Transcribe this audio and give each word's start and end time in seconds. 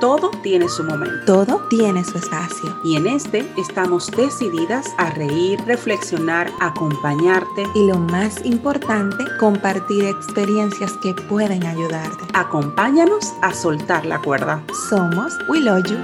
Todo 0.00 0.30
tiene 0.42 0.68
su 0.68 0.84
momento. 0.84 1.24
Todo 1.24 1.62
tiene 1.70 2.04
su 2.04 2.18
espacio. 2.18 2.78
Y 2.84 2.96
en 2.96 3.06
este 3.06 3.50
estamos 3.56 4.10
decididas 4.10 4.86
a 4.98 5.10
reír, 5.10 5.58
reflexionar, 5.64 6.50
acompañarte. 6.60 7.64
Y 7.74 7.86
lo 7.86 7.98
más 7.98 8.44
importante, 8.44 9.24
compartir 9.40 10.04
experiencias 10.04 10.92
que 11.02 11.14
pueden 11.14 11.64
ayudarte. 11.64 12.26
Acompáñanos 12.34 13.32
a 13.40 13.54
soltar 13.54 14.04
la 14.04 14.20
cuerda. 14.20 14.62
Somos 14.90 15.32
Wiloyu. 15.48 15.96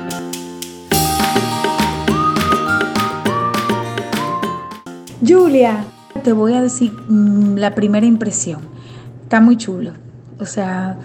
Julia, 5.26 5.84
te 6.24 6.32
voy 6.32 6.54
a 6.54 6.62
decir 6.62 6.92
mm, 7.08 7.56
la 7.56 7.74
primera 7.74 8.06
impresión. 8.06 8.62
Está 9.22 9.42
muy 9.42 9.58
chulo. 9.58 9.92
O 10.38 10.46
sea, 10.46 10.98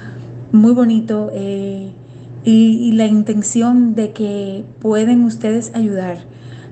muy 0.54 0.74
bonito. 0.74 1.30
Eh, 1.34 1.94
y, 2.44 2.92
la 2.94 3.06
intención 3.06 3.96
de 3.96 4.12
que 4.12 4.64
pueden 4.80 5.24
ustedes 5.24 5.72
ayudar 5.76 6.18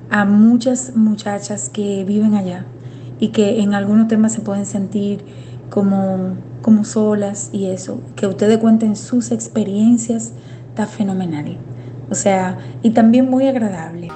a 0.10 0.26
muchas 0.26 0.96
muchachas 0.96 1.70
que 1.70 2.04
viven 2.06 2.36
allá 2.36 2.66
y 3.20 3.30
que 3.30 3.62
en 3.62 3.74
algunos 3.74 4.08
temas 4.08 4.34
se 4.34 4.42
pueden 4.42 4.66
sentir 4.66 5.26
como, 5.70 6.36
como 6.62 6.84
solas 6.86 7.50
y 7.52 7.66
eso, 7.66 8.02
que 8.16 8.28
ustedes 8.28 8.60
cuenten 8.60 8.96
sus 8.96 9.32
experiencias, 9.32 10.34
está 10.70 10.86
fenomenal. 10.86 11.58
O 12.10 12.16
sea, 12.16 12.58
y 12.84 12.92
también 12.92 13.30
muy 13.30 13.48
agradable. 13.48 14.10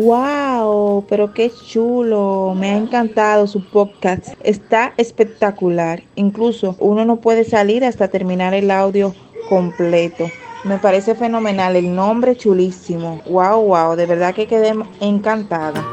¡Wow! 0.00 1.04
Pero 1.08 1.34
qué 1.34 1.50
chulo. 1.50 2.54
Me 2.56 2.70
ha 2.70 2.76
encantado 2.76 3.46
su 3.46 3.62
podcast. 3.62 4.28
Está 4.42 4.94
espectacular. 4.96 6.02
Incluso 6.14 6.74
uno 6.78 7.04
no 7.04 7.16
puede 7.16 7.44
salir 7.44 7.84
hasta 7.84 8.08
terminar 8.08 8.54
el 8.54 8.70
audio 8.70 9.14
completo. 9.50 10.30
Me 10.64 10.78
parece 10.78 11.14
fenomenal, 11.14 11.76
el 11.76 11.94
nombre 11.94 12.36
chulísimo. 12.36 13.20
Wow, 13.28 13.62
wow, 13.62 13.96
de 13.96 14.06
verdad 14.06 14.34
que 14.34 14.46
quedé 14.46 14.74
encantada. 15.00 15.86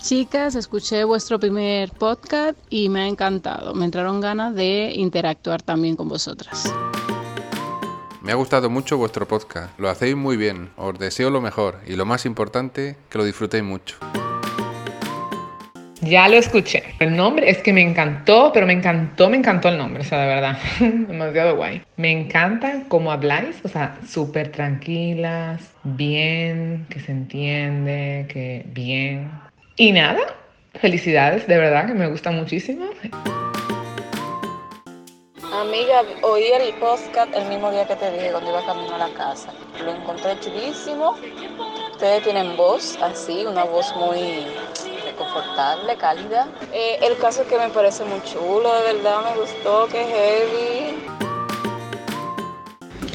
Chicas, 0.00 0.54
escuché 0.54 1.02
vuestro 1.04 1.40
primer 1.40 1.90
podcast 1.92 2.58
y 2.70 2.88
me 2.88 3.00
ha 3.00 3.08
encantado. 3.08 3.74
Me 3.74 3.84
entraron 3.84 4.20
ganas 4.20 4.54
de 4.54 4.92
interactuar 4.94 5.62
también 5.62 5.96
con 5.96 6.08
vosotras. 6.08 6.72
Me 8.24 8.32
ha 8.32 8.36
gustado 8.36 8.70
mucho 8.70 8.96
vuestro 8.96 9.28
podcast. 9.28 9.78
Lo 9.78 9.90
hacéis 9.90 10.16
muy 10.16 10.38
bien. 10.38 10.70
Os 10.76 10.98
deseo 10.98 11.28
lo 11.28 11.42
mejor 11.42 11.80
y 11.86 11.94
lo 11.94 12.06
más 12.06 12.24
importante, 12.24 12.96
que 13.10 13.18
lo 13.18 13.24
disfrutéis 13.24 13.62
mucho. 13.62 13.98
Ya 16.00 16.26
lo 16.28 16.36
escuché. 16.36 16.84
El 17.00 17.14
nombre 17.14 17.50
es 17.50 17.58
que 17.58 17.74
me 17.74 17.82
encantó, 17.82 18.50
pero 18.54 18.66
me 18.66 18.72
encantó, 18.72 19.28
me 19.28 19.36
encantó 19.36 19.68
el 19.68 19.76
nombre, 19.76 20.00
o 20.00 20.06
sea, 20.06 20.20
de 20.20 20.26
verdad, 20.26 20.58
demasiado 20.80 21.56
guay. 21.56 21.82
Me 21.98 22.12
encanta 22.12 22.84
cómo 22.88 23.12
habláis, 23.12 23.56
o 23.62 23.68
sea, 23.68 23.98
súper 24.08 24.48
tranquilas, 24.48 25.60
bien, 25.82 26.86
que 26.88 27.00
se 27.00 27.12
entiende, 27.12 28.26
que 28.30 28.64
bien. 28.68 29.30
Y 29.76 29.92
nada, 29.92 30.22
felicidades, 30.80 31.46
de 31.46 31.58
verdad, 31.58 31.86
que 31.86 31.94
me 31.94 32.06
gusta 32.06 32.30
muchísimo. 32.30 32.86
Amiga, 35.60 36.02
oí 36.22 36.46
el 36.46 36.74
podcast 36.74 37.32
el 37.32 37.44
mismo 37.46 37.70
día 37.70 37.86
que 37.86 37.94
te 37.94 38.10
dije 38.10 38.32
cuando 38.32 38.50
iba 38.50 38.66
camino 38.66 38.96
a 38.96 38.98
la 38.98 39.08
casa. 39.10 39.52
Lo 39.84 39.92
encontré 39.92 40.38
chulísimo. 40.40 41.14
Ustedes 41.92 42.24
tienen 42.24 42.56
voz 42.56 42.98
así, 43.00 43.46
una 43.46 43.62
voz 43.62 43.94
muy 43.94 44.48
confortable, 45.16 45.96
cálida. 45.96 46.48
Eh, 46.72 46.98
el 47.02 47.16
caso 47.18 47.42
es 47.42 47.48
que 47.48 47.56
me 47.56 47.68
parece 47.68 48.04
muy 48.04 48.20
chulo, 48.24 48.74
de 48.74 48.94
verdad 48.94 49.20
me 49.30 49.40
gustó, 49.40 49.86
que 49.86 50.04
heavy. 50.04 51.23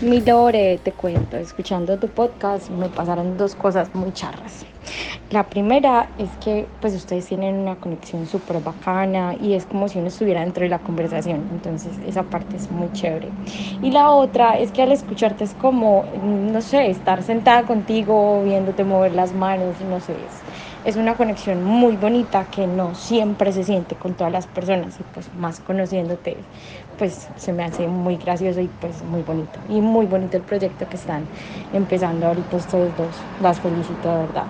Mi 0.02 0.22
Lore, 0.22 0.78
te 0.82 0.94
cuento, 0.94 1.36
escuchando 1.36 1.98
tu 2.00 2.08
podcast 2.08 2.70
me 2.70 2.88
pasaron 2.88 3.36
dos 3.36 3.54
cosas 3.54 3.94
muy 3.94 4.14
charras. 4.14 4.66
La 5.30 5.50
primera 5.50 6.08
es 6.18 6.30
que 6.38 6.68
pues 6.80 6.96
ustedes 6.96 7.28
tienen 7.28 7.56
una 7.56 7.76
conexión 7.76 8.26
súper 8.26 8.62
bacana 8.62 9.36
y 9.42 9.56
es 9.56 9.66
como 9.66 9.90
si 9.90 10.00
uno 10.00 10.08
estuviera 10.08 10.40
dentro 10.40 10.64
de 10.64 10.70
la 10.70 10.80
conversación, 10.80 11.50
entonces 11.52 11.98
esa 12.08 12.24
parte 12.24 12.56
es 12.56 12.72
muy 12.72 12.90
chévere. 12.94 13.28
Y 13.82 13.92
la 13.92 14.12
otra 14.12 14.58
es 14.58 14.72
que 14.72 14.84
al 14.84 14.94
escucharte 14.94 15.44
es 15.44 15.54
como, 15.54 16.06
no 16.24 16.62
sé, 16.62 16.90
estar 16.90 17.22
sentada 17.22 17.64
contigo, 17.64 18.42
viéndote 18.44 18.86
mover 18.86 19.14
las 19.14 19.34
manos, 19.34 19.82
no 19.82 20.00
sé, 20.00 20.14
es, 20.14 20.42
es 20.86 20.96
una 20.96 21.16
conexión 21.16 21.62
muy 21.62 21.98
bonita 21.98 22.46
que 22.46 22.68
no 22.68 22.96
siempre 22.96 23.52
se 23.52 23.66
siente 23.66 23.96
con 23.96 24.14
todas 24.14 24.32
las 24.32 24.48
personas 24.48 24.98
y 24.98 25.04
pues 25.04 25.32
más 25.34 25.60
conociéndote 25.60 26.38
pues 27.00 27.28
se 27.38 27.54
me 27.54 27.64
hace 27.64 27.88
muy 27.88 28.18
gracioso 28.18 28.60
y 28.60 28.70
pues 28.82 29.02
muy 29.10 29.22
bonito 29.24 29.58
y 29.70 29.80
muy 29.82 30.06
bonito 30.06 30.38
el 30.38 30.44
proyecto 30.44 30.88
que 30.88 30.98
están 30.98 31.24
empezando 31.74 32.28
ahorita 32.28 32.58
ustedes 32.58 32.96
dos 32.98 33.08
las 33.42 33.60
felicito 33.60 34.10
de 34.10 34.18
verdad 34.28 34.46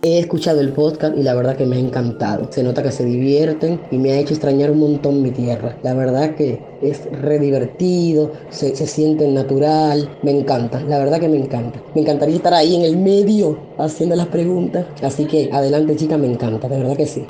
He 0.00 0.20
escuchado 0.20 0.60
el 0.60 0.72
podcast 0.72 1.18
y 1.18 1.22
la 1.24 1.34
verdad 1.34 1.56
que 1.56 1.66
me 1.66 1.74
ha 1.74 1.80
encantado. 1.80 2.50
Se 2.52 2.62
nota 2.62 2.84
que 2.84 2.92
se 2.92 3.04
divierten 3.04 3.80
y 3.90 3.98
me 3.98 4.12
ha 4.12 4.18
hecho 4.18 4.32
extrañar 4.32 4.70
un 4.70 4.78
montón 4.78 5.20
mi 5.20 5.32
tierra. 5.32 5.76
La 5.82 5.92
verdad 5.92 6.36
que 6.36 6.62
es 6.80 7.10
re 7.20 7.40
divertido, 7.40 8.30
se, 8.48 8.76
se 8.76 8.86
siente 8.86 9.26
natural, 9.26 10.08
me 10.22 10.30
encanta, 10.30 10.80
la 10.82 10.98
verdad 10.98 11.18
que 11.18 11.28
me 11.28 11.36
encanta. 11.36 11.82
Me 11.96 12.02
encantaría 12.02 12.36
estar 12.36 12.54
ahí 12.54 12.76
en 12.76 12.82
el 12.82 12.96
medio 12.96 13.58
haciendo 13.76 14.14
las 14.14 14.28
preguntas. 14.28 14.86
Así 15.02 15.26
que 15.26 15.50
adelante 15.52 15.96
chica, 15.96 16.16
me 16.16 16.28
encanta, 16.28 16.68
de 16.68 16.78
verdad 16.78 16.96
que 16.96 17.06
sí. 17.06 17.26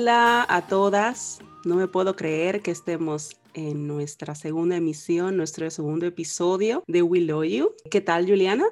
Hola 0.00 0.46
a 0.48 0.64
todas. 0.68 1.40
No 1.64 1.74
me 1.74 1.88
puedo 1.88 2.14
creer 2.14 2.62
que 2.62 2.70
estemos 2.70 3.36
en 3.52 3.88
nuestra 3.88 4.36
segunda 4.36 4.76
emisión, 4.76 5.36
nuestro 5.36 5.68
segundo 5.72 6.06
episodio 6.06 6.84
de 6.86 7.02
We 7.02 7.22
Love 7.22 7.46
You. 7.46 7.74
¿Qué 7.90 8.00
tal, 8.00 8.24
Juliana? 8.24 8.64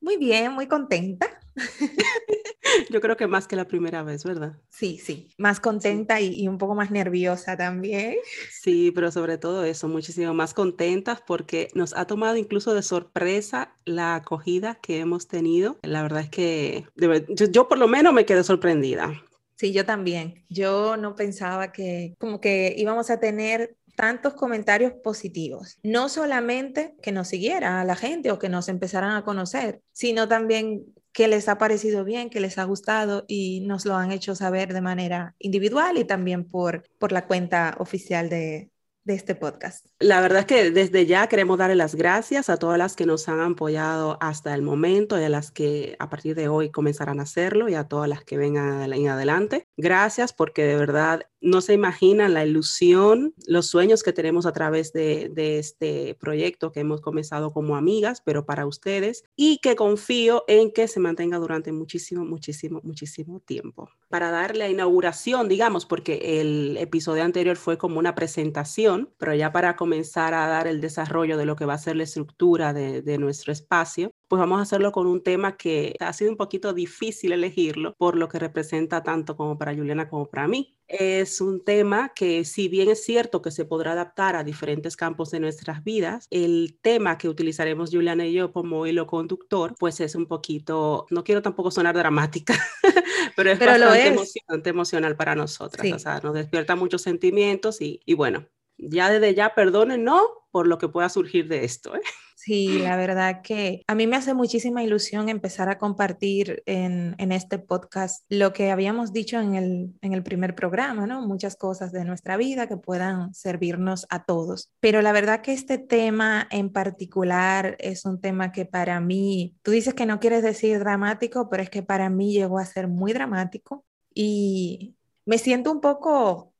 Muy 0.00 0.16
bien, 0.16 0.52
muy 0.52 0.66
contenta. 0.66 1.38
Yo 2.90 3.02
creo 3.02 3.14
que 3.18 3.26
más 3.26 3.46
que 3.46 3.56
la 3.56 3.68
primera 3.68 4.02
vez, 4.02 4.24
¿verdad? 4.24 4.58
Sí, 4.70 4.96
sí, 4.96 5.28
más 5.36 5.60
contenta 5.60 6.22
Y, 6.22 6.48
un 6.48 6.56
poco 6.56 6.74
más 6.74 6.90
nerviosa 6.90 7.58
también. 7.58 8.16
Sí, 8.50 8.90
pero 8.90 9.12
sobre 9.12 9.36
todo 9.36 9.64
eso, 9.64 9.86
muchísimo 9.88 10.32
más 10.32 10.54
contentas 10.54 11.22
porque 11.26 11.68
nos 11.74 11.94
ha 11.94 12.06
tomado 12.06 12.38
incluso 12.38 12.72
de 12.72 12.82
sorpresa 12.82 13.76
la 13.84 14.14
acogida 14.14 14.76
que 14.76 15.00
hemos 15.00 15.28
tenido. 15.28 15.76
La 15.82 16.00
verdad 16.00 16.22
es 16.22 16.30
que 16.30 16.86
yo, 16.96 17.44
yo 17.50 17.68
por 17.68 17.76
lo 17.76 17.86
menos 17.86 18.14
me 18.14 18.24
quedé 18.24 18.42
sorprendida. 18.42 19.12
Sí, 19.56 19.72
yo 19.72 19.84
también. 19.84 20.44
Yo 20.48 20.96
no 20.96 21.14
pensaba 21.14 21.72
que 21.72 22.14
como 22.18 22.40
que 22.40 22.74
íbamos 22.76 23.10
a 23.10 23.20
tener 23.20 23.76
tantos 23.94 24.34
comentarios 24.34 24.92
positivos, 24.92 25.78
no 25.82 26.08
solamente 26.08 26.96
que 27.00 27.12
nos 27.12 27.28
siguiera 27.28 27.84
la 27.84 27.94
gente 27.94 28.32
o 28.32 28.38
que 28.38 28.48
nos 28.48 28.68
empezaran 28.68 29.14
a 29.14 29.24
conocer, 29.24 29.82
sino 29.92 30.26
también 30.26 30.84
que 31.12 31.28
les 31.28 31.48
ha 31.48 31.58
parecido 31.58 32.02
bien, 32.04 32.28
que 32.28 32.40
les 32.40 32.58
ha 32.58 32.64
gustado 32.64 33.24
y 33.28 33.60
nos 33.60 33.84
lo 33.84 33.94
han 33.94 34.10
hecho 34.10 34.34
saber 34.34 34.74
de 34.74 34.80
manera 34.80 35.36
individual 35.38 35.96
y 35.96 36.04
también 36.04 36.44
por, 36.44 36.82
por 36.98 37.12
la 37.12 37.28
cuenta 37.28 37.76
oficial 37.78 38.28
de, 38.28 38.72
de 39.04 39.14
este 39.14 39.34
podcast. 39.34 39.86
La 39.98 40.20
verdad 40.20 40.40
es 40.40 40.46
que 40.46 40.70
desde 40.70 41.06
ya 41.06 41.26
queremos 41.28 41.58
darle 41.58 41.76
las 41.76 41.94
gracias 41.94 42.48
a 42.48 42.56
todas 42.56 42.78
las 42.78 42.96
que 42.96 43.06
nos 43.06 43.28
han 43.28 43.40
apoyado 43.40 44.18
hasta 44.20 44.54
el 44.54 44.62
momento 44.62 45.20
y 45.20 45.24
a 45.24 45.28
las 45.28 45.50
que 45.50 45.96
a 45.98 46.08
partir 46.08 46.34
de 46.34 46.48
hoy 46.48 46.70
comenzarán 46.70 47.20
a 47.20 47.24
hacerlo 47.24 47.68
y 47.68 47.74
a 47.74 47.84
todas 47.84 48.08
las 48.08 48.24
que 48.24 48.38
vengan 48.38 48.92
en 48.92 49.08
adelante. 49.08 49.66
Gracias 49.76 50.32
porque 50.32 50.64
de 50.64 50.76
verdad 50.76 51.26
no 51.44 51.60
se 51.60 51.74
imaginan 51.74 52.32
la 52.32 52.44
ilusión, 52.44 53.34
los 53.46 53.66
sueños 53.66 54.02
que 54.02 54.14
tenemos 54.14 54.46
a 54.46 54.52
través 54.52 54.92
de, 54.92 55.30
este 55.36 56.14
proyecto 56.14 56.72
que 56.72 56.80
hemos 56.80 57.02
comenzado 57.02 57.52
como 57.52 57.76
amigas, 57.76 58.22
pero 58.24 58.46
para 58.46 58.66
ustedes, 58.66 59.24
y 59.36 59.58
que 59.58 59.76
confío 59.76 60.44
en 60.48 60.72
que 60.72 60.88
se 60.88 61.00
mantenga 61.00 61.36
durante 61.38 61.70
muchísimo, 61.70 62.24
muchísimo, 62.24 62.80
muchísimo 62.82 63.40
tiempo. 63.40 63.90
Para 64.08 64.30
darle 64.30 64.64
a 64.64 64.70
inauguración, 64.70 65.48
digamos, 65.48 65.84
porque 65.84 66.40
el 66.40 66.78
episodio 66.78 67.22
anterior 67.22 67.56
fue 67.56 67.76
como 67.76 67.98
una 67.98 68.14
presentación, 68.14 68.93
pero 69.18 69.34
ya 69.34 69.52
para 69.52 69.76
comenzar 69.76 70.34
a 70.34 70.46
dar 70.46 70.66
el 70.66 70.80
desarrollo 70.80 71.36
de 71.36 71.46
lo 71.46 71.56
que 71.56 71.66
va 71.66 71.74
a 71.74 71.78
ser 71.78 71.96
la 71.96 72.04
estructura 72.04 72.72
de, 72.72 73.02
de 73.02 73.18
nuestro 73.18 73.52
espacio, 73.52 74.10
pues 74.28 74.40
vamos 74.40 74.58
a 74.58 74.62
hacerlo 74.62 74.90
con 74.90 75.06
un 75.06 75.22
tema 75.22 75.56
que 75.56 75.94
ha 76.00 76.12
sido 76.12 76.30
un 76.30 76.36
poquito 76.36 76.72
difícil 76.72 77.32
elegirlo 77.32 77.94
por 77.96 78.16
lo 78.16 78.28
que 78.28 78.38
representa 78.38 79.02
tanto 79.02 79.36
como 79.36 79.58
para 79.58 79.74
Juliana 79.74 80.08
como 80.08 80.26
para 80.26 80.48
mí. 80.48 80.76
Es 80.86 81.40
un 81.40 81.64
tema 81.64 82.12
que 82.14 82.44
si 82.44 82.68
bien 82.68 82.90
es 82.90 83.04
cierto 83.04 83.40
que 83.40 83.50
se 83.50 83.64
podrá 83.64 83.92
adaptar 83.92 84.36
a 84.36 84.44
diferentes 84.44 84.96
campos 84.96 85.30
de 85.30 85.40
nuestras 85.40 85.82
vidas, 85.82 86.26
el 86.30 86.78
tema 86.82 87.16
que 87.16 87.28
utilizaremos 87.28 87.90
Juliana 87.90 88.26
y 88.26 88.32
yo 88.32 88.52
como 88.52 88.86
hilo 88.86 89.06
conductor, 89.06 89.74
pues 89.78 90.00
es 90.00 90.14
un 90.14 90.26
poquito, 90.26 91.06
no 91.10 91.24
quiero 91.24 91.40
tampoco 91.40 91.70
sonar 91.70 91.96
dramática, 91.96 92.54
pero 93.36 93.50
es 93.50 93.58
bastante 93.58 94.06
emocionante, 94.08 94.70
emocional 94.70 95.16
para 95.16 95.34
nosotras. 95.34 95.92
O 95.92 95.98
sea, 95.98 96.20
nos 96.20 96.34
despierta 96.34 96.76
muchos 96.76 97.02
sentimientos 97.02 97.80
y, 97.80 98.00
y 98.04 98.14
bueno, 98.14 98.46
Ya 98.76 99.10
desde 99.10 99.34
ya, 99.34 99.54
perdonen, 99.54 100.04
no, 100.04 100.20
por 100.50 100.66
lo 100.66 100.78
que 100.78 100.88
pueda 100.88 101.08
surgir 101.08 101.48
de 101.48 101.64
esto. 101.64 101.96
¿eh? 101.96 102.00
Sí, 102.36 102.78
la 102.78 102.96
verdad 102.96 103.40
que 103.42 103.82
a 103.86 103.94
mí 103.94 104.06
me 104.06 104.16
hace 104.16 104.34
muchísima 104.34 104.82
ilusión 104.82 105.28
empezar 105.28 105.68
a 105.68 105.78
compartir 105.78 106.62
en, 106.66 107.14
en 107.18 107.32
este 107.32 107.58
podcast 107.58 108.24
lo 108.28 108.52
que 108.52 108.70
habíamos 108.70 109.12
dicho 109.12 109.40
en 109.40 109.54
el, 109.54 109.94
en 110.02 110.12
el 110.12 110.22
primer 110.22 110.54
programa, 110.54 111.06
¿no? 111.06 111.22
Muchas 111.26 111.56
cosas 111.56 111.90
de 111.90 112.04
nuestra 112.04 112.36
vida 112.36 112.68
que 112.68 112.76
puedan 112.76 113.32
servirnos 113.32 114.06
a 114.10 114.24
todos. 114.24 114.70
Pero 114.80 115.00
la 115.00 115.12
verdad 115.12 115.40
que 115.40 115.54
este 115.54 115.78
tema 115.78 116.46
en 116.50 116.70
particular 116.70 117.76
es 117.80 118.04
un 118.04 118.20
tema 118.20 118.52
que 118.52 118.66
para 118.66 119.00
mí, 119.00 119.56
tú 119.62 119.70
dices 119.70 119.94
que 119.94 120.06
no 120.06 120.20
quieres 120.20 120.42
decir 120.42 120.78
dramático, 120.80 121.48
pero 121.48 121.62
es 121.62 121.70
que 121.70 121.82
para 121.82 122.10
mí 122.10 122.32
llegó 122.32 122.58
a 122.58 122.66
ser 122.66 122.88
muy 122.88 123.12
dramático 123.12 123.84
y 124.12 124.94
me 125.24 125.38
siento 125.38 125.72
un 125.72 125.80
poco 125.80 126.52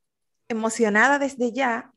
emocionada 0.49 1.19
desde 1.19 1.53
ya 1.53 1.94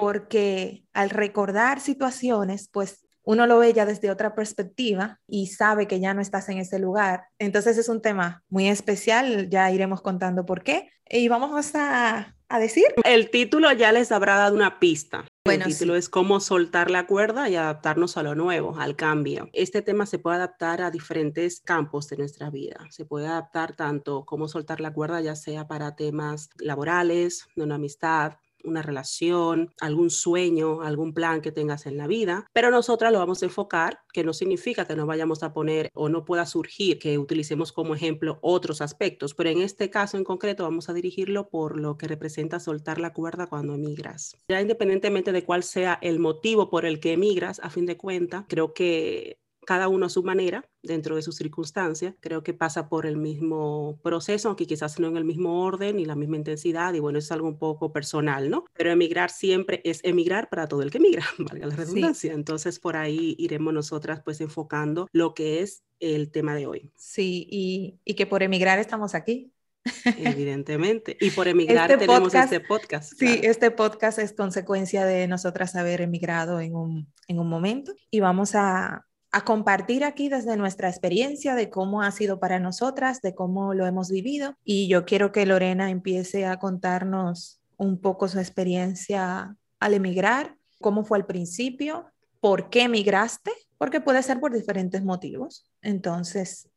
porque 0.00 0.84
al 0.92 1.10
recordar 1.10 1.80
situaciones, 1.80 2.68
pues 2.68 3.06
uno 3.22 3.46
lo 3.46 3.58
ve 3.58 3.72
ya 3.72 3.86
desde 3.86 4.10
otra 4.10 4.34
perspectiva 4.34 5.20
y 5.26 5.48
sabe 5.48 5.86
que 5.86 6.00
ya 6.00 6.14
no 6.14 6.20
estás 6.20 6.48
en 6.48 6.58
ese 6.58 6.78
lugar. 6.78 7.24
Entonces 7.38 7.78
es 7.78 7.88
un 7.88 8.02
tema 8.02 8.42
muy 8.48 8.68
especial, 8.68 9.48
ya 9.48 9.70
iremos 9.70 10.00
contando 10.00 10.46
por 10.46 10.62
qué. 10.62 10.90
Y 11.08 11.28
vamos 11.28 11.74
a, 11.74 12.36
a 12.48 12.58
decir. 12.58 12.86
El 13.04 13.30
título 13.30 13.72
ya 13.72 13.92
les 13.92 14.12
habrá 14.12 14.36
dado 14.36 14.54
una 14.54 14.78
pista. 14.78 15.26
Bueno, 15.44 15.64
el 15.64 15.72
título 15.72 15.96
es 15.96 16.08
cómo 16.08 16.38
soltar 16.38 16.90
la 16.90 17.06
cuerda 17.06 17.48
y 17.48 17.56
adaptarnos 17.56 18.16
a 18.16 18.22
lo 18.22 18.34
nuevo, 18.34 18.78
al 18.78 18.94
cambio. 18.94 19.48
Este 19.52 19.82
tema 19.82 20.06
se 20.06 20.18
puede 20.18 20.36
adaptar 20.36 20.82
a 20.82 20.90
diferentes 20.90 21.60
campos 21.60 22.08
de 22.08 22.18
nuestra 22.18 22.50
vida. 22.50 22.86
Se 22.90 23.04
puede 23.04 23.26
adaptar 23.26 23.74
tanto 23.74 24.24
cómo 24.24 24.48
soltar 24.48 24.80
la 24.80 24.92
cuerda, 24.92 25.20
ya 25.20 25.34
sea 25.34 25.66
para 25.66 25.96
temas 25.96 26.50
laborales, 26.58 27.46
de 27.56 27.62
una 27.62 27.76
amistad, 27.76 28.34
una 28.64 28.82
relación, 28.82 29.72
algún 29.80 30.10
sueño, 30.10 30.82
algún 30.82 31.12
plan 31.14 31.40
que 31.40 31.52
tengas 31.52 31.86
en 31.86 31.96
la 31.96 32.06
vida, 32.06 32.46
pero 32.52 32.70
nosotras 32.70 33.12
lo 33.12 33.18
vamos 33.18 33.42
a 33.42 33.46
enfocar, 33.46 34.00
que 34.12 34.24
no 34.24 34.32
significa 34.32 34.86
que 34.86 34.96
no 34.96 35.06
vayamos 35.06 35.42
a 35.42 35.52
poner 35.52 35.90
o 35.94 36.08
no 36.08 36.24
pueda 36.24 36.46
surgir 36.46 36.98
que 36.98 37.18
utilicemos 37.18 37.72
como 37.72 37.94
ejemplo 37.94 38.38
otros 38.42 38.80
aspectos, 38.80 39.34
pero 39.34 39.50
en 39.50 39.62
este 39.62 39.90
caso 39.90 40.16
en 40.16 40.24
concreto 40.24 40.64
vamos 40.64 40.88
a 40.88 40.92
dirigirlo 40.92 41.48
por 41.48 41.78
lo 41.78 41.96
que 41.96 42.08
representa 42.08 42.60
soltar 42.60 43.00
la 43.00 43.12
cuerda 43.12 43.48
cuando 43.48 43.74
emigras. 43.74 44.36
Ya 44.48 44.60
independientemente 44.60 45.32
de 45.32 45.44
cuál 45.44 45.62
sea 45.62 45.98
el 46.02 46.18
motivo 46.18 46.70
por 46.70 46.84
el 46.84 47.00
que 47.00 47.12
emigras, 47.12 47.60
a 47.60 47.70
fin 47.70 47.86
de 47.86 47.96
cuentas, 47.96 48.44
creo 48.48 48.74
que 48.74 49.38
cada 49.66 49.88
uno 49.88 50.06
a 50.06 50.08
su 50.08 50.22
manera, 50.22 50.68
dentro 50.82 51.16
de 51.16 51.22
sus 51.22 51.36
circunstancias. 51.36 52.14
Creo 52.20 52.42
que 52.42 52.54
pasa 52.54 52.88
por 52.88 53.06
el 53.06 53.16
mismo 53.16 53.98
proceso, 54.02 54.48
aunque 54.48 54.66
quizás 54.66 54.98
no 54.98 55.08
en 55.08 55.16
el 55.16 55.24
mismo 55.24 55.64
orden 55.64 55.98
y 55.98 56.04
la 56.04 56.16
misma 56.16 56.36
intensidad, 56.36 56.94
y 56.94 57.00
bueno, 57.00 57.18
es 57.18 57.30
algo 57.32 57.48
un 57.48 57.58
poco 57.58 57.92
personal, 57.92 58.50
¿no? 58.50 58.64
Pero 58.74 58.90
emigrar 58.90 59.30
siempre 59.30 59.80
es 59.84 60.00
emigrar 60.04 60.48
para 60.48 60.66
todo 60.66 60.82
el 60.82 60.90
que 60.90 60.98
emigra, 60.98 61.24
valga 61.38 61.66
la 61.66 61.76
redundancia. 61.76 62.32
Entonces, 62.32 62.78
por 62.78 62.96
ahí 62.96 63.36
iremos 63.38 63.72
nosotras 63.72 64.20
pues 64.24 64.40
enfocando 64.40 65.08
lo 65.12 65.34
que 65.34 65.60
es 65.60 65.82
el 66.00 66.30
tema 66.30 66.54
de 66.54 66.66
hoy. 66.66 66.90
Sí, 66.96 67.46
y, 67.50 67.98
y 68.04 68.14
que 68.14 68.26
por 68.26 68.42
emigrar 68.42 68.78
estamos 68.78 69.14
aquí. 69.14 69.52
Evidentemente. 70.04 71.16
Y 71.20 71.30
por 71.30 71.48
emigrar 71.48 71.90
este 71.90 72.06
tenemos 72.06 72.34
este 72.34 72.60
podcast. 72.60 73.12
Sí, 73.18 73.40
este 73.42 73.70
podcast 73.70 74.18
es 74.18 74.32
consecuencia 74.32 75.04
de 75.04 75.26
nosotras 75.26 75.74
haber 75.76 76.02
emigrado 76.02 76.60
en 76.60 76.74
un, 76.74 77.12
en 77.28 77.38
un 77.38 77.48
momento 77.48 77.92
y 78.10 78.20
vamos 78.20 78.54
a, 78.54 79.06
a 79.32 79.44
compartir 79.44 80.04
aquí 80.04 80.28
desde 80.28 80.56
nuestra 80.56 80.88
experiencia 80.88 81.54
de 81.54 81.70
cómo 81.70 82.02
ha 82.02 82.10
sido 82.10 82.40
para 82.40 82.58
nosotras, 82.58 83.20
de 83.22 83.34
cómo 83.34 83.74
lo 83.74 83.86
hemos 83.86 84.10
vivido. 84.10 84.56
Y 84.64 84.88
yo 84.88 85.04
quiero 85.04 85.32
que 85.32 85.46
Lorena 85.46 85.90
empiece 85.90 86.46
a 86.46 86.58
contarnos 86.58 87.60
un 87.76 88.00
poco 88.00 88.28
su 88.28 88.38
experiencia 88.38 89.56
al 89.78 89.94
emigrar, 89.94 90.56
cómo 90.80 91.04
fue 91.04 91.18
al 91.18 91.26
principio, 91.26 92.06
por 92.40 92.70
qué 92.70 92.82
emigraste, 92.82 93.52
porque 93.78 94.00
puede 94.00 94.22
ser 94.22 94.40
por 94.40 94.52
diferentes 94.52 95.02
motivos. 95.04 95.64
Entonces, 95.80 96.68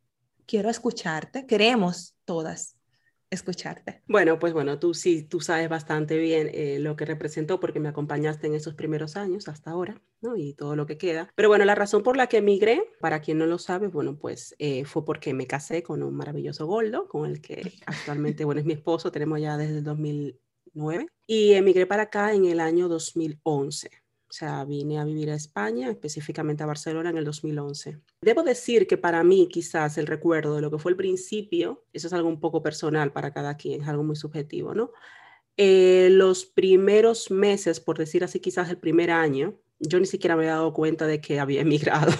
quiero 0.45 0.69
escucharte, 0.69 1.45
queremos 1.45 2.15
todas 2.25 2.75
escucharte. 3.33 4.01
Bueno, 4.07 4.39
pues 4.39 4.53
bueno, 4.53 4.79
tú 4.79 4.93
sí, 4.93 5.23
tú 5.23 5.41
sabes 5.41 5.69
bastante 5.69 6.17
bien 6.17 6.49
eh, 6.53 6.79
lo 6.79 6.95
que 6.95 7.05
representó 7.05 7.59
porque 7.59 7.79
me 7.79 7.89
acompañaste 7.89 8.47
en 8.47 8.55
esos 8.55 8.73
primeros 8.73 9.15
años 9.15 9.47
hasta 9.47 9.71
ahora, 9.71 10.01
¿no? 10.21 10.35
Y 10.35 10.53
todo 10.53 10.75
lo 10.75 10.85
que 10.85 10.97
queda. 10.97 11.29
Pero 11.35 11.49
bueno, 11.49 11.65
la 11.65 11.75
razón 11.75 12.03
por 12.03 12.17
la 12.17 12.27
que 12.27 12.37
emigré, 12.37 12.83
para 12.99 13.21
quien 13.21 13.37
no 13.37 13.45
lo 13.45 13.57
sabe, 13.57 13.87
bueno, 13.87 14.17
pues 14.17 14.55
eh, 14.59 14.85
fue 14.85 15.05
porque 15.05 15.33
me 15.33 15.47
casé 15.47 15.83
con 15.83 16.03
un 16.03 16.15
maravilloso 16.15 16.65
Goldo, 16.65 17.07
con 17.07 17.29
el 17.29 17.41
que 17.41 17.61
actualmente, 17.85 18.45
bueno, 18.45 18.59
es 18.59 18.65
mi 18.65 18.73
esposo, 18.73 19.11
tenemos 19.11 19.39
ya 19.39 19.57
desde 19.57 19.77
el 19.77 19.83
2009, 19.83 21.07
y 21.27 21.53
emigré 21.53 21.85
para 21.85 22.03
acá 22.03 22.33
en 22.33 22.45
el 22.45 22.59
año 22.59 22.87
2011. 22.87 24.02
O 24.33 24.35
sea, 24.35 24.65
vine 24.65 24.97
a 24.97 25.03
vivir 25.03 25.29
a 25.29 25.35
España, 25.35 25.91
específicamente 25.91 26.63
a 26.63 26.65
Barcelona 26.65 27.11
en 27.11 27.19
el 27.19 27.23
2011. 27.23 27.99
Debo 28.19 28.41
decir 28.41 28.87
que 28.87 28.97
para 28.97 29.23
mí 29.23 29.47
quizás 29.47 29.99
el 29.99 30.07
recuerdo 30.07 30.55
de 30.55 30.61
lo 30.63 30.71
que 30.71 30.79
fue 30.79 30.89
el 30.89 30.97
principio, 30.97 31.85
eso 31.93 32.07
es 32.07 32.13
algo 32.13 32.29
un 32.29 32.39
poco 32.39 32.63
personal 32.63 33.13
para 33.13 33.31
cada 33.31 33.57
quien, 33.57 33.83
es 33.83 33.87
algo 33.87 34.03
muy 34.03 34.15
subjetivo, 34.15 34.73
¿no? 34.73 34.89
Eh, 35.55 36.07
los 36.09 36.45
primeros 36.47 37.29
meses, 37.29 37.79
por 37.79 37.99
decir 37.99 38.23
así, 38.23 38.39
quizás 38.39 38.71
el 38.71 38.79
primer 38.79 39.11
año, 39.11 39.59
yo 39.77 39.99
ni 39.99 40.07
siquiera 40.07 40.35
me 40.35 40.45
había 40.45 40.55
dado 40.55 40.73
cuenta 40.73 41.05
de 41.05 41.21
que 41.21 41.39
había 41.39 41.61
emigrado. 42.01 42.11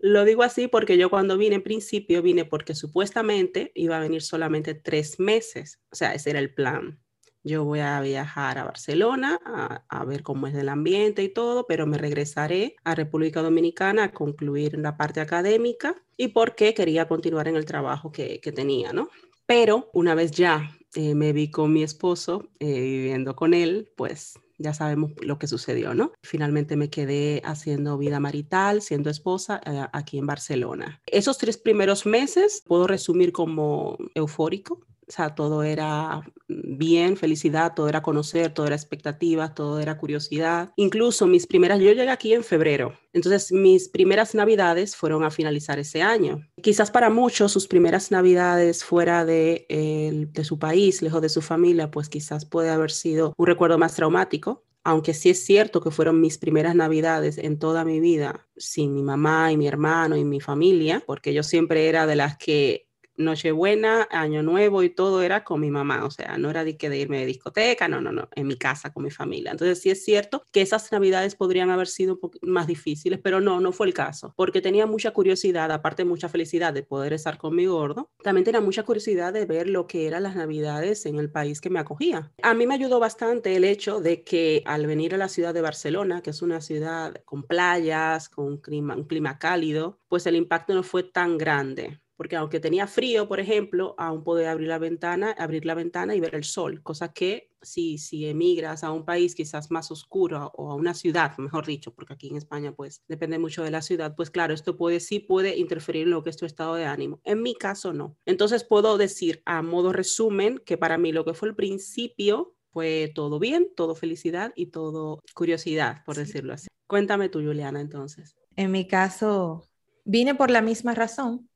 Lo 0.00 0.24
digo 0.24 0.42
así 0.42 0.66
porque 0.66 0.98
yo 0.98 1.08
cuando 1.08 1.38
vine 1.38 1.54
en 1.54 1.62
principio 1.62 2.20
vine 2.20 2.46
porque 2.46 2.74
supuestamente 2.74 3.70
iba 3.76 3.96
a 3.96 4.00
venir 4.00 4.22
solamente 4.22 4.74
tres 4.74 5.20
meses, 5.20 5.80
o 5.92 5.94
sea, 5.94 6.14
ese 6.14 6.30
era 6.30 6.40
el 6.40 6.52
plan. 6.52 6.98
Yo 7.42 7.64
voy 7.64 7.80
a 7.80 8.00
viajar 8.00 8.58
a 8.58 8.64
Barcelona 8.64 9.40
a, 9.88 10.04
ver 10.04 10.22
cómo 10.22 10.46
es 10.46 10.54
el 10.54 10.68
ambiente 10.68 11.22
y 11.22 11.28
todo, 11.28 11.66
pero 11.66 11.86
me 11.86 11.96
regresaré 11.96 12.76
a 12.84 12.94
República 12.94 13.42
Dominicana 13.42 14.04
a 14.04 14.12
concluir 14.12 14.78
la 14.78 14.96
parte 14.96 15.20
académica 15.20 15.94
y 16.16 16.28
porque 16.28 16.74
quería 16.74 17.08
continuar 17.08 17.48
en 17.48 17.56
el 17.56 17.64
trabajo 17.64 18.12
que, 18.12 18.40
tenía, 18.54 18.92
¿no? 18.92 19.08
Pero 19.46 19.90
una 19.94 20.14
vez 20.14 20.32
ya 20.32 20.76
eh, 20.94 21.14
me 21.14 21.32
vi 21.32 21.50
con 21.50 21.72
mi 21.72 21.82
esposo 21.82 22.48
eh, 22.58 22.80
viviendo 22.80 23.34
con 23.36 23.54
él, 23.54 23.90
pues 23.96 24.38
ya 24.60 24.74
sabemos 24.74 25.12
lo 25.22 25.38
que 25.38 25.46
sucedió, 25.46 25.94
¿no? 25.94 26.12
Finalmente 26.22 26.76
me 26.76 26.90
quedé 26.90 27.40
haciendo 27.44 27.96
vida 27.96 28.20
marital, 28.20 28.82
siendo 28.82 29.08
esposa 29.08 29.60
eh, 29.64 29.86
aquí 29.92 30.18
en 30.18 30.26
Barcelona. 30.26 31.00
Esos 31.06 31.38
tres 31.38 31.56
primeros 31.56 32.04
meses 32.04 32.62
puedo 32.66 32.86
resumir 32.86 33.32
como 33.32 33.96
eufórico, 34.14 34.82
o 35.10 35.12
sea, 35.12 35.34
todo 35.34 35.64
era 35.64 36.22
bien, 36.46 37.16
felicidad, 37.16 37.74
todo 37.74 37.88
era 37.88 38.00
conocer, 38.00 38.54
todo 38.54 38.66
era 38.66 38.76
expectativas, 38.76 39.56
todo 39.56 39.80
era 39.80 39.96
curiosidad. 39.98 40.72
Incluso 40.76 41.26
mis 41.26 41.48
primeras, 41.48 41.80
yo 41.80 41.92
llegué 41.92 42.10
aquí 42.10 42.32
en 42.32 42.44
febrero, 42.44 42.94
entonces 43.12 43.50
mis 43.50 43.88
primeras 43.88 44.36
navidades 44.36 44.94
fueron 44.94 45.24
a 45.24 45.32
finalizar 45.32 45.80
ese 45.80 46.00
año. 46.00 46.48
Quizás 46.62 46.92
para 46.92 47.10
muchos 47.10 47.50
sus 47.50 47.66
primeras 47.66 48.12
navidades 48.12 48.84
fuera 48.84 49.24
de, 49.24 50.28
de 50.30 50.44
su 50.44 50.60
país, 50.60 51.02
lejos 51.02 51.20
de 51.22 51.28
su 51.28 51.42
familia, 51.42 51.90
pues 51.90 52.08
quizás 52.08 52.44
puede 52.44 52.70
haber 52.70 52.92
sido 52.92 53.34
un 53.36 53.46
recuerdo 53.46 53.78
más 53.78 53.96
traumático, 53.96 54.64
aunque 54.84 55.12
sí 55.12 55.30
es 55.30 55.44
cierto 55.44 55.80
que 55.80 55.90
fueron 55.90 56.20
mis 56.20 56.38
primeras 56.38 56.76
navidades 56.76 57.36
en 57.36 57.58
toda 57.58 57.84
mi 57.84 57.98
vida 57.98 58.46
sin 58.56 58.94
mi 58.94 59.02
mamá 59.02 59.50
y 59.50 59.56
mi 59.56 59.66
hermano 59.66 60.16
y 60.16 60.24
mi 60.24 60.40
familia, 60.40 61.02
porque 61.04 61.34
yo 61.34 61.42
siempre 61.42 61.88
era 61.88 62.06
de 62.06 62.16
las 62.16 62.38
que 62.38 62.89
Nochebuena, 63.16 64.08
Año 64.10 64.42
Nuevo 64.42 64.82
y 64.82 64.90
todo 64.90 65.22
era 65.22 65.44
con 65.44 65.60
mi 65.60 65.70
mamá, 65.70 66.04
o 66.04 66.10
sea, 66.10 66.38
no 66.38 66.50
era 66.50 66.64
de 66.64 66.76
que 66.76 66.88
de 66.88 66.98
irme 66.98 67.20
de 67.20 67.26
discoteca, 67.26 67.88
no, 67.88 68.00
no, 68.00 68.12
no, 68.12 68.28
en 68.34 68.46
mi 68.46 68.56
casa 68.56 68.92
con 68.92 69.04
mi 69.04 69.10
familia. 69.10 69.50
Entonces 69.52 69.80
sí 69.80 69.90
es 69.90 70.04
cierto 70.04 70.42
que 70.52 70.62
esas 70.62 70.90
navidades 70.92 71.34
podrían 71.34 71.70
haber 71.70 71.86
sido 71.86 72.18
un 72.22 72.50
más 72.50 72.66
difíciles, 72.66 73.20
pero 73.22 73.40
no, 73.40 73.60
no 73.60 73.72
fue 73.72 73.86
el 73.86 73.94
caso, 73.94 74.32
porque 74.36 74.60
tenía 74.60 74.86
mucha 74.86 75.10
curiosidad, 75.12 75.70
aparte 75.70 76.04
mucha 76.04 76.28
felicidad 76.28 76.72
de 76.72 76.82
poder 76.82 77.12
estar 77.12 77.38
con 77.38 77.54
mi 77.54 77.66
gordo, 77.66 78.10
también 78.22 78.44
tenía 78.44 78.60
mucha 78.60 78.84
curiosidad 78.84 79.32
de 79.32 79.46
ver 79.46 79.68
lo 79.68 79.86
que 79.86 80.06
eran 80.06 80.22
las 80.22 80.36
navidades 80.36 81.04
en 81.06 81.18
el 81.18 81.30
país 81.30 81.60
que 81.60 81.70
me 81.70 81.78
acogía. 81.78 82.32
A 82.42 82.54
mí 82.54 82.66
me 82.66 82.74
ayudó 82.74 83.00
bastante 83.00 83.56
el 83.56 83.64
hecho 83.64 84.00
de 84.00 84.24
que 84.24 84.62
al 84.64 84.86
venir 84.86 85.14
a 85.14 85.18
la 85.18 85.28
ciudad 85.28 85.52
de 85.52 85.60
Barcelona, 85.60 86.22
que 86.22 86.30
es 86.30 86.42
una 86.42 86.60
ciudad 86.60 87.14
con 87.24 87.42
playas, 87.42 88.28
con 88.28 88.46
un 88.46 88.58
clima 88.58 89.38
cálido, 89.38 89.98
pues 90.08 90.26
el 90.26 90.36
impacto 90.36 90.74
no 90.74 90.82
fue 90.82 91.02
tan 91.02 91.38
grande 91.38 92.00
porque 92.20 92.36
aunque 92.36 92.60
tenía 92.60 92.86
frío, 92.86 93.26
por 93.26 93.40
ejemplo, 93.40 93.94
aún 93.96 94.22
podía 94.22 94.50
abrir 94.50 94.68
la 94.68 94.78
ventana, 94.78 95.30
abrir 95.38 95.64
la 95.64 95.72
ventana 95.74 96.14
y 96.14 96.20
ver 96.20 96.34
el 96.34 96.44
sol, 96.44 96.82
cosa 96.82 97.14
que 97.14 97.50
si, 97.62 97.96
si 97.96 98.26
emigras 98.26 98.84
a 98.84 98.92
un 98.92 99.06
país 99.06 99.34
quizás 99.34 99.70
más 99.70 99.90
oscuro 99.90 100.52
o 100.54 100.70
a 100.70 100.74
una 100.74 100.92
ciudad, 100.92 101.34
mejor 101.38 101.64
dicho, 101.64 101.94
porque 101.94 102.12
aquí 102.12 102.28
en 102.28 102.36
España 102.36 102.72
pues 102.72 103.02
depende 103.08 103.38
mucho 103.38 103.62
de 103.62 103.70
la 103.70 103.80
ciudad, 103.80 104.14
pues 104.14 104.28
claro, 104.28 104.52
esto 104.52 104.76
puede 104.76 105.00
sí 105.00 105.18
puede 105.18 105.56
interferir 105.56 106.02
en 106.02 106.10
lo 106.10 106.22
que 106.22 106.28
es 106.28 106.36
tu 106.36 106.44
estado 106.44 106.74
de 106.74 106.84
ánimo. 106.84 107.22
En 107.24 107.40
mi 107.40 107.54
caso 107.54 107.94
no. 107.94 108.18
Entonces 108.26 108.64
puedo 108.64 108.98
decir 108.98 109.42
a 109.46 109.62
modo 109.62 109.90
resumen 109.90 110.60
que 110.66 110.76
para 110.76 110.98
mí 110.98 111.12
lo 111.12 111.24
que 111.24 111.32
fue 111.32 111.48
el 111.48 111.56
principio 111.56 112.54
fue 112.70 113.12
todo 113.14 113.38
bien, 113.38 113.72
todo 113.74 113.94
felicidad 113.94 114.52
y 114.56 114.66
todo 114.66 115.22
curiosidad, 115.34 116.04
por 116.04 116.16
decirlo 116.16 116.52
así. 116.52 116.68
Cuéntame 116.86 117.30
tú, 117.30 117.38
Juliana, 117.38 117.80
entonces. 117.80 118.36
En 118.56 118.72
mi 118.72 118.86
caso, 118.86 119.64
vine 120.04 120.34
por 120.34 120.50
la 120.50 120.60
misma 120.60 120.94
razón, 120.94 121.49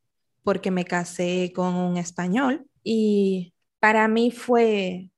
porque 0.44 0.70
me 0.70 0.84
casé 0.84 1.52
con 1.54 1.74
un 1.74 1.96
español 1.96 2.68
y 2.84 3.54
para 3.80 4.06
mí 4.06 4.30
fue 4.30 5.10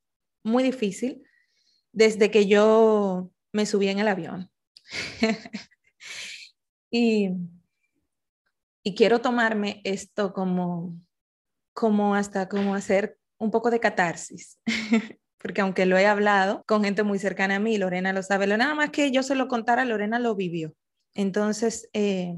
muy 0.42 0.62
difícil 0.62 1.22
desde 1.92 2.30
que 2.30 2.46
yo 2.46 3.30
me 3.52 3.66
subí 3.66 3.88
en 3.88 3.98
el 3.98 4.08
avión. 4.08 4.50
y, 6.90 7.30
y 8.82 8.94
quiero 8.94 9.20
tomarme 9.20 9.82
esto 9.84 10.32
como, 10.32 10.98
como 11.74 12.14
hasta 12.14 12.48
como 12.48 12.74
hacer 12.74 13.18
un 13.38 13.50
poco 13.50 13.70
de 13.70 13.80
catarsis. 13.80 14.58
porque 15.38 15.60
aunque 15.60 15.86
lo 15.86 15.96
he 15.96 16.06
hablado 16.06 16.64
con 16.66 16.82
gente 16.82 17.02
muy 17.02 17.18
cercana 17.18 17.56
a 17.56 17.60
mí, 17.60 17.78
Lorena 17.78 18.12
lo 18.12 18.22
sabe, 18.22 18.46
nada 18.46 18.74
más 18.74 18.90
que 18.90 19.10
yo 19.10 19.22
se 19.22 19.34
lo 19.34 19.48
contara, 19.48 19.84
Lorena 19.84 20.18
lo 20.18 20.34
vivió. 20.34 20.74
Entonces, 21.14 21.88
eh, 21.92 22.36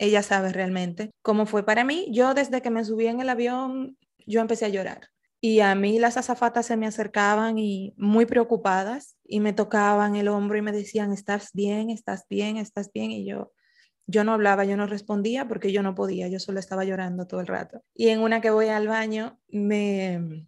ella 0.00 0.22
sabe 0.22 0.50
realmente 0.50 1.10
cómo 1.22 1.44
fue 1.44 1.62
para 1.62 1.84
mí. 1.84 2.08
Yo 2.10 2.32
desde 2.32 2.62
que 2.62 2.70
me 2.70 2.84
subí 2.84 3.06
en 3.06 3.20
el 3.20 3.28
avión, 3.28 3.98
yo 4.26 4.40
empecé 4.40 4.64
a 4.64 4.70
llorar. 4.70 5.08
Y 5.42 5.60
a 5.60 5.74
mí 5.74 5.98
las 5.98 6.16
azafatas 6.16 6.66
se 6.66 6.76
me 6.78 6.86
acercaban 6.86 7.58
y 7.58 7.94
muy 7.96 8.24
preocupadas 8.24 9.16
y 9.24 9.40
me 9.40 9.52
tocaban 9.52 10.16
el 10.16 10.28
hombro 10.28 10.56
y 10.56 10.62
me 10.62 10.72
decían, 10.72 11.12
¿estás 11.12 11.50
bien? 11.52 11.90
¿Estás 11.90 12.24
bien? 12.30 12.56
¿Estás 12.56 12.90
bien? 12.92 13.10
Y 13.10 13.26
yo, 13.26 13.52
yo 14.06 14.24
no 14.24 14.32
hablaba, 14.32 14.64
yo 14.64 14.76
no 14.76 14.86
respondía 14.86 15.46
porque 15.46 15.70
yo 15.70 15.82
no 15.82 15.94
podía, 15.94 16.28
yo 16.28 16.40
solo 16.40 16.60
estaba 16.60 16.84
llorando 16.84 17.26
todo 17.26 17.40
el 17.40 17.46
rato. 17.46 17.82
Y 17.94 18.08
en 18.08 18.20
una 18.20 18.40
que 18.40 18.50
voy 18.50 18.68
al 18.68 18.88
baño, 18.88 19.38
me, 19.48 20.46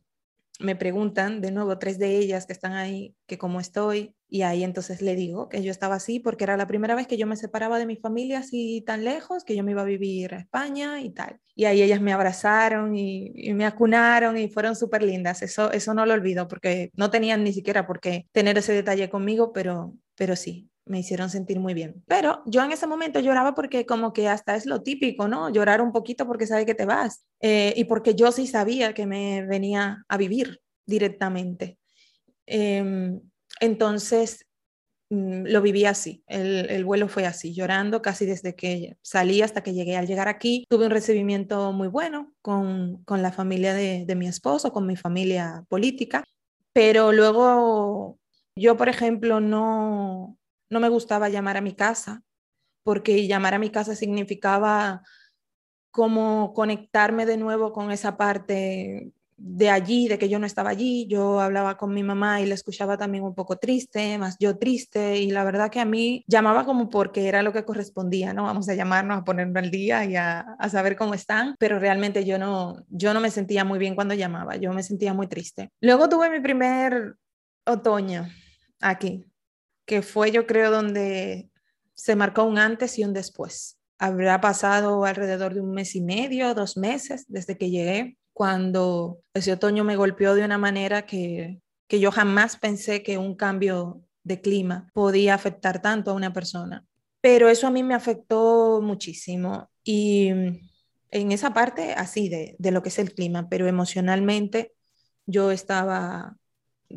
me 0.63 0.77
preguntan 0.77 1.41
de 1.41 1.51
nuevo 1.53 1.79
tres 1.79 1.99
de 1.99 2.17
ellas 2.17 2.47
que 2.47 2.53
están 2.53 2.73
ahí 2.73 3.15
que 3.27 3.39
cómo 3.39 3.61
estoy 3.61 4.15
y 4.29 4.43
ahí 4.43 4.65
entonces 4.65 5.03
le 5.03 5.15
digo 5.15 5.49
que 5.49 5.63
yo 5.63 5.71
estaba 5.71 5.97
así 5.97 6.21
porque 6.21 6.45
era 6.45 6.57
la 6.57 6.67
primera 6.67 6.95
vez 6.95 7.07
que 7.07 7.19
yo 7.19 7.27
me 7.27 7.37
separaba 7.37 7.79
de 7.79 7.87
mi 7.87 7.97
familia 7.97 8.39
así 8.39 8.83
tan 8.87 9.05
lejos 9.05 9.45
que 9.45 9.55
yo 9.55 9.65
me 9.65 9.73
iba 9.73 9.83
a 9.83 9.85
vivir 9.85 10.35
a 10.35 10.39
España 10.39 11.03
y 11.03 11.11
tal. 11.11 11.39
Y 11.55 11.67
ahí 11.67 11.83
ellas 11.83 12.01
me 12.01 12.13
abrazaron 12.15 12.97
y, 12.97 13.53
me 13.53 13.67
acunaron 13.67 14.39
y 14.39 14.49
fueron 14.49 14.75
súper 14.75 15.03
lindas 15.03 15.43
eso 15.43 15.71
eso 15.73 15.93
no 15.95 16.07
lo 16.07 16.15
olvido 16.15 16.49
porque 16.49 16.91
no 16.95 17.11
tenían 17.11 17.45
ni 17.45 17.53
siquiera 17.53 17.87
por 17.87 18.01
qué 18.01 18.27
tener 18.33 18.57
ese 18.57 18.73
detalle 18.73 19.11
conmigo 19.11 19.53
pero 19.53 19.95
pero 20.17 20.37
sí 20.37 20.72
me 20.85 21.01
hicieron 21.01 21.31
sentir 21.31 21.61
muy 21.61 21.75
bien. 21.75 22.03
Pero 22.07 22.43
yo 22.47 22.63
en 22.63 22.73
ese 22.73 22.87
momento 22.87 23.21
lloraba 23.21 23.55
porque 23.55 23.87
como 23.87 24.13
que 24.13 24.29
hasta 24.29 24.57
es 24.57 24.67
lo 24.67 24.83
típico, 24.83 25.29
¿no? 25.29 25.51
Llorar 25.51 25.81
un 25.81 25.93
poquito 25.93 26.27
porque 26.27 26.47
sabe 26.47 26.67
que 26.67 26.75
te 26.75 26.87
vas 26.87 27.25
eh, 27.41 27.73
y 27.77 27.85
porque 27.85 28.15
yo 28.15 28.33
sí 28.33 28.47
sabía 28.47 28.95
que 28.95 29.07
me 29.07 29.47
venía 29.47 30.05
a 30.09 30.17
vivir 30.17 30.61
directamente. 30.87 31.79
Em, 32.47 33.21
entonces, 33.61 34.47
mm, 35.11 35.45
lo 35.47 35.63
viví 35.63 35.85
así, 35.85 36.25
el, 36.27 36.85
vuelo 36.85 37.09
fue 37.09 37.27
así, 37.27 37.55
llorando 37.55 38.03
casi 38.03 38.27
desde 38.27 38.55
que 38.57 38.97
salí 39.03 39.43
hasta 39.43 39.63
que 39.63 39.75
llegué. 39.75 39.97
Al 39.97 40.07
llegar 40.07 40.29
aquí, 40.29 40.65
tuve 40.69 40.87
un 40.87 40.91
recibimiento 40.91 41.73
muy 41.73 41.89
bueno 41.89 42.33
con, 42.43 43.03
con 43.05 43.23
la 43.23 43.33
familia 43.33 43.75
de, 43.75 44.05
de 44.07 44.15
mi 44.17 44.27
esposo, 44.27 44.73
con 44.73 44.87
mi 44.87 44.97
familia 44.97 45.65
política, 45.69 46.25
pero 46.73 47.13
luego 47.13 48.19
yo, 48.57 48.77
por 48.77 48.89
ejemplo, 48.89 49.41
no, 49.41 50.39
no 50.73 50.81
me 50.81 50.89
gustaba 50.89 51.29
llamar 51.29 51.57
a 51.57 51.61
mi 51.61 51.75
casa, 51.75 52.23
porque 52.83 53.27
llamar 53.29 53.55
a 53.55 53.59
mi 53.59 53.71
casa 53.71 53.95
significaba 53.95 55.03
como 55.93 56.55
conectarme 56.55 57.27
de 57.27 57.37
nuevo 57.37 57.73
con 57.73 57.93
esa 57.93 58.17
parte 58.17 59.13
de 59.37 59.71
allí, 59.71 60.09
de 60.09 60.19
que 60.19 60.29
yo 60.29 60.39
no 60.39 60.47
estaba 60.47 60.71
allí. 60.71 61.07
Yo 61.09 61.41
hablaba 61.41 61.77
con 61.77 61.93
mi 61.93 62.03
mamá 62.03 62.41
y 62.41 62.47
la 62.47 62.55
escuchaba 62.55 62.97
también 62.97 63.25
un 63.25 63.35
poco 63.35 63.57
triste, 63.57 64.17
más 64.17 64.37
yo 64.39 64.57
triste, 64.57 65.19
y 65.19 65.31
la 65.31 65.45
verdad 65.45 65.71
que 65.71 65.81
a 65.81 65.85
mí 65.85 66.25
llamaba 66.27 66.65
como 66.65 66.89
porque 66.89 67.29
era 67.29 67.43
lo 67.43 67.53
que 67.53 67.65
correspondía, 67.65 68.33
¿no? 68.33 68.45
Vamos 68.45 68.69
a 68.69 68.75
llamarnos, 68.75 69.19
a 69.19 69.25
ponernos 69.25 69.63
al 69.63 69.71
día 69.71 70.05
y 70.05 70.17
a, 70.17 70.41
a 70.41 70.69
saber 70.69 70.97
cómo 70.97 71.15
están, 71.15 71.57
pero 71.59 71.79
realmente 71.79 72.25
yo 72.25 72.39
no, 72.39 72.85
yo 72.89 73.13
no 73.13 73.21
me 73.21 73.31
sentía 73.31 73.65
muy 73.65 73.79
bien 73.79 73.95
cuando 73.95 74.15
llamaba, 74.15 74.57
yo 74.57 74.73
me 74.73 74.83
sentía 74.83 75.13
muy 75.13 75.27
triste. 75.27 75.71
Luego 75.81 76.09
tuve 76.09 76.31
mi 76.31 76.41
primer 76.41 77.17
otoño 77.67 78.29
aquí, 78.81 79.27
que 79.85 80.03
fue 80.03 80.31
yo 80.31 80.47
creo 80.47 80.71
donde 80.71 81.51
se 81.95 82.17
marcó 82.17 82.45
un 82.45 82.59
antes 82.59 82.99
y 82.99 83.05
un 83.05 83.13
después. 83.13 83.79
Habrá 83.99 84.41
pasado 84.41 85.05
alrededor 85.05 85.55
de 85.55 85.61
un 85.61 85.73
mes 85.73 85.95
y 85.95 86.01
medio, 86.01 86.55
dos 86.55 86.77
meses 86.77 87.25
desde 87.29 87.57
que 87.57 87.71
llegué, 87.71 88.17
cuando 88.33 89.21
ese 89.35 89.53
otoño 89.53 89.85
me 89.85 89.97
golpeó 89.97 90.35
de 90.35 90.45
una 90.45 90.59
manera 90.59 91.07
que, 91.07 91.61
que 91.87 92.01
yo 92.01 92.11
jamás 92.11 92.57
pensé 92.57 93.03
que 93.03 93.19
un 93.19 93.37
cambio 93.37 94.03
de 94.25 94.41
clima 94.41 94.89
podía 94.95 95.35
afectar 95.35 95.83
tanto 95.83 96.11
a 96.11 96.15
una 96.15 96.33
persona. 96.33 96.85
Pero 97.21 97.49
eso 97.49 97.67
a 97.67 97.71
mí 97.71 97.83
me 97.83 97.95
afectó 97.95 98.81
muchísimo 98.83 99.71
y 99.85 100.29
en 100.29 101.33
esa 101.33 101.53
parte 101.53 101.93
así 101.93 102.29
de, 102.29 102.57
de 102.59 102.71
lo 102.71 102.83
que 102.83 102.89
es 102.89 102.99
el 102.99 103.15
clima, 103.15 103.49
pero 103.49 103.69
emocionalmente 103.69 104.73
yo 105.27 105.51
estaba 105.53 106.37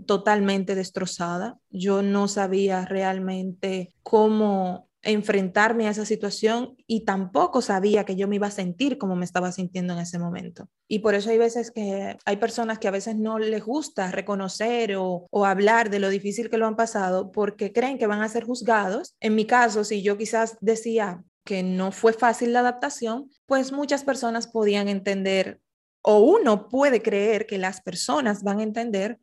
totalmente 0.05 0.75
destrozada. 0.75 1.57
Yo 1.69 2.01
no 2.01 2.27
sabía 2.27 2.85
realmente 2.85 3.93
cómo 4.03 4.89
enfrentarme 5.05 5.87
a 5.87 5.91
esa 5.91 6.03
situación 6.03 6.75
y 6.87 7.05
tampoco 7.05 7.61
sabía 7.61 8.05
que 8.05 8.15
yo 8.15 8.27
me 8.27 8.37
iba 8.37 8.47
a 8.47 8.51
sentir 8.51 8.97
como 8.97 9.15
me 9.15 9.23
estaba 9.23 9.51
sintiendo 9.51 9.93
en 9.93 9.99
ese 9.99 10.19
momento. 10.19 10.67
Y 10.87 10.99
por 10.99 11.13
eso 11.13 11.29
hay 11.29 11.37
veces 11.37 11.71
que 11.71 12.17
hay 12.25 12.37
personas 12.37 12.79
que 12.79 12.87
a 12.87 12.91
veces 12.91 13.15
no 13.15 13.37
les 13.39 13.63
gusta 13.63 14.11
reconocer 14.11 14.95
o, 14.97 15.27
hablar 15.45 15.91
de 15.91 15.99
lo 15.99 16.09
difícil 16.09 16.49
que 16.49 16.57
lo 16.57 16.65
han 16.65 16.75
pasado 16.75 17.31
porque 17.31 17.71
creen 17.71 17.99
que 17.99 18.07
van 18.07 18.21
a 18.21 18.29
ser 18.29 18.45
juzgados. 18.45 19.15
En 19.19 19.35
mi 19.35 19.45
caso, 19.45 19.83
si 19.83 20.01
yo 20.01 20.17
quizás 20.17 20.57
decía 20.59 21.23
que 21.43 21.61
no 21.61 21.91
fue 21.91 22.13
fácil 22.13 22.51
la 22.51 22.61
adaptación, 22.61 23.29
pues 23.45 23.71
muchas 23.71 24.03
personas 24.03 24.47
podían 24.47 24.87
entender 24.87 25.61
o 26.01 26.19
uno 26.19 26.67
puede 26.67 27.01
creer 27.01 27.45
que 27.45 27.57
las 27.57 27.81
personas 27.81 28.43
van 28.43 28.59
a 28.59 28.63
entender 28.63 29.19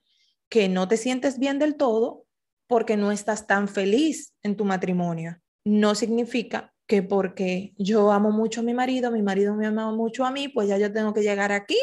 que 0.53 0.69
no 0.69 0.87
te 0.87 0.99
sientes 0.99 1.39
bien 1.39 1.59
del 1.59 1.77
todo 1.77 2.27
porque 2.67 2.99
no 2.99 3.11
estás 3.11 3.47
tan 3.47 3.69
feliz 3.69 4.35
en 4.43 4.55
tu 4.55 4.67
matrimonio. 4.67 5.41
No 5.65 5.95
significa 5.95 6.75
que 6.87 7.03
porque 7.03 7.73
yo 7.79 8.13
amo 8.13 8.33
mucho 8.33 8.61
a 8.61 8.63
mi 8.63 8.75
marido, 8.75 9.11
mi 9.11 9.23
marido 9.23 9.55
me 9.55 9.67
ama 9.67 9.91
mucho 9.93 10.27
a 10.27 10.31
mí, 10.31 10.49
pues 10.49 10.69
ya 10.69 10.77
yo 10.77 10.93
tengo 10.93 11.15
que 11.15 11.23
llegar 11.23 11.53
aquí 11.53 11.79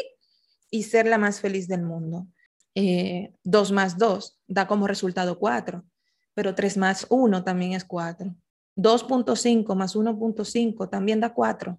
y 0.70 0.84
ser 0.84 1.08
la 1.08 1.18
más 1.18 1.40
feliz 1.40 1.66
del 1.66 1.82
mundo. 1.82 2.28
Eh, 2.76 3.34
dos 3.42 3.72
más 3.72 3.98
dos 3.98 4.38
da 4.46 4.68
como 4.68 4.86
resultado 4.86 5.40
cuatro, 5.40 5.84
pero 6.32 6.54
tres 6.54 6.76
más 6.76 7.08
uno 7.10 7.42
también 7.42 7.72
es 7.72 7.84
cuatro. 7.84 8.36
2.5 8.76 9.74
más 9.74 9.96
1.5 9.96 10.88
también 10.88 11.18
da 11.18 11.34
4. 11.34 11.76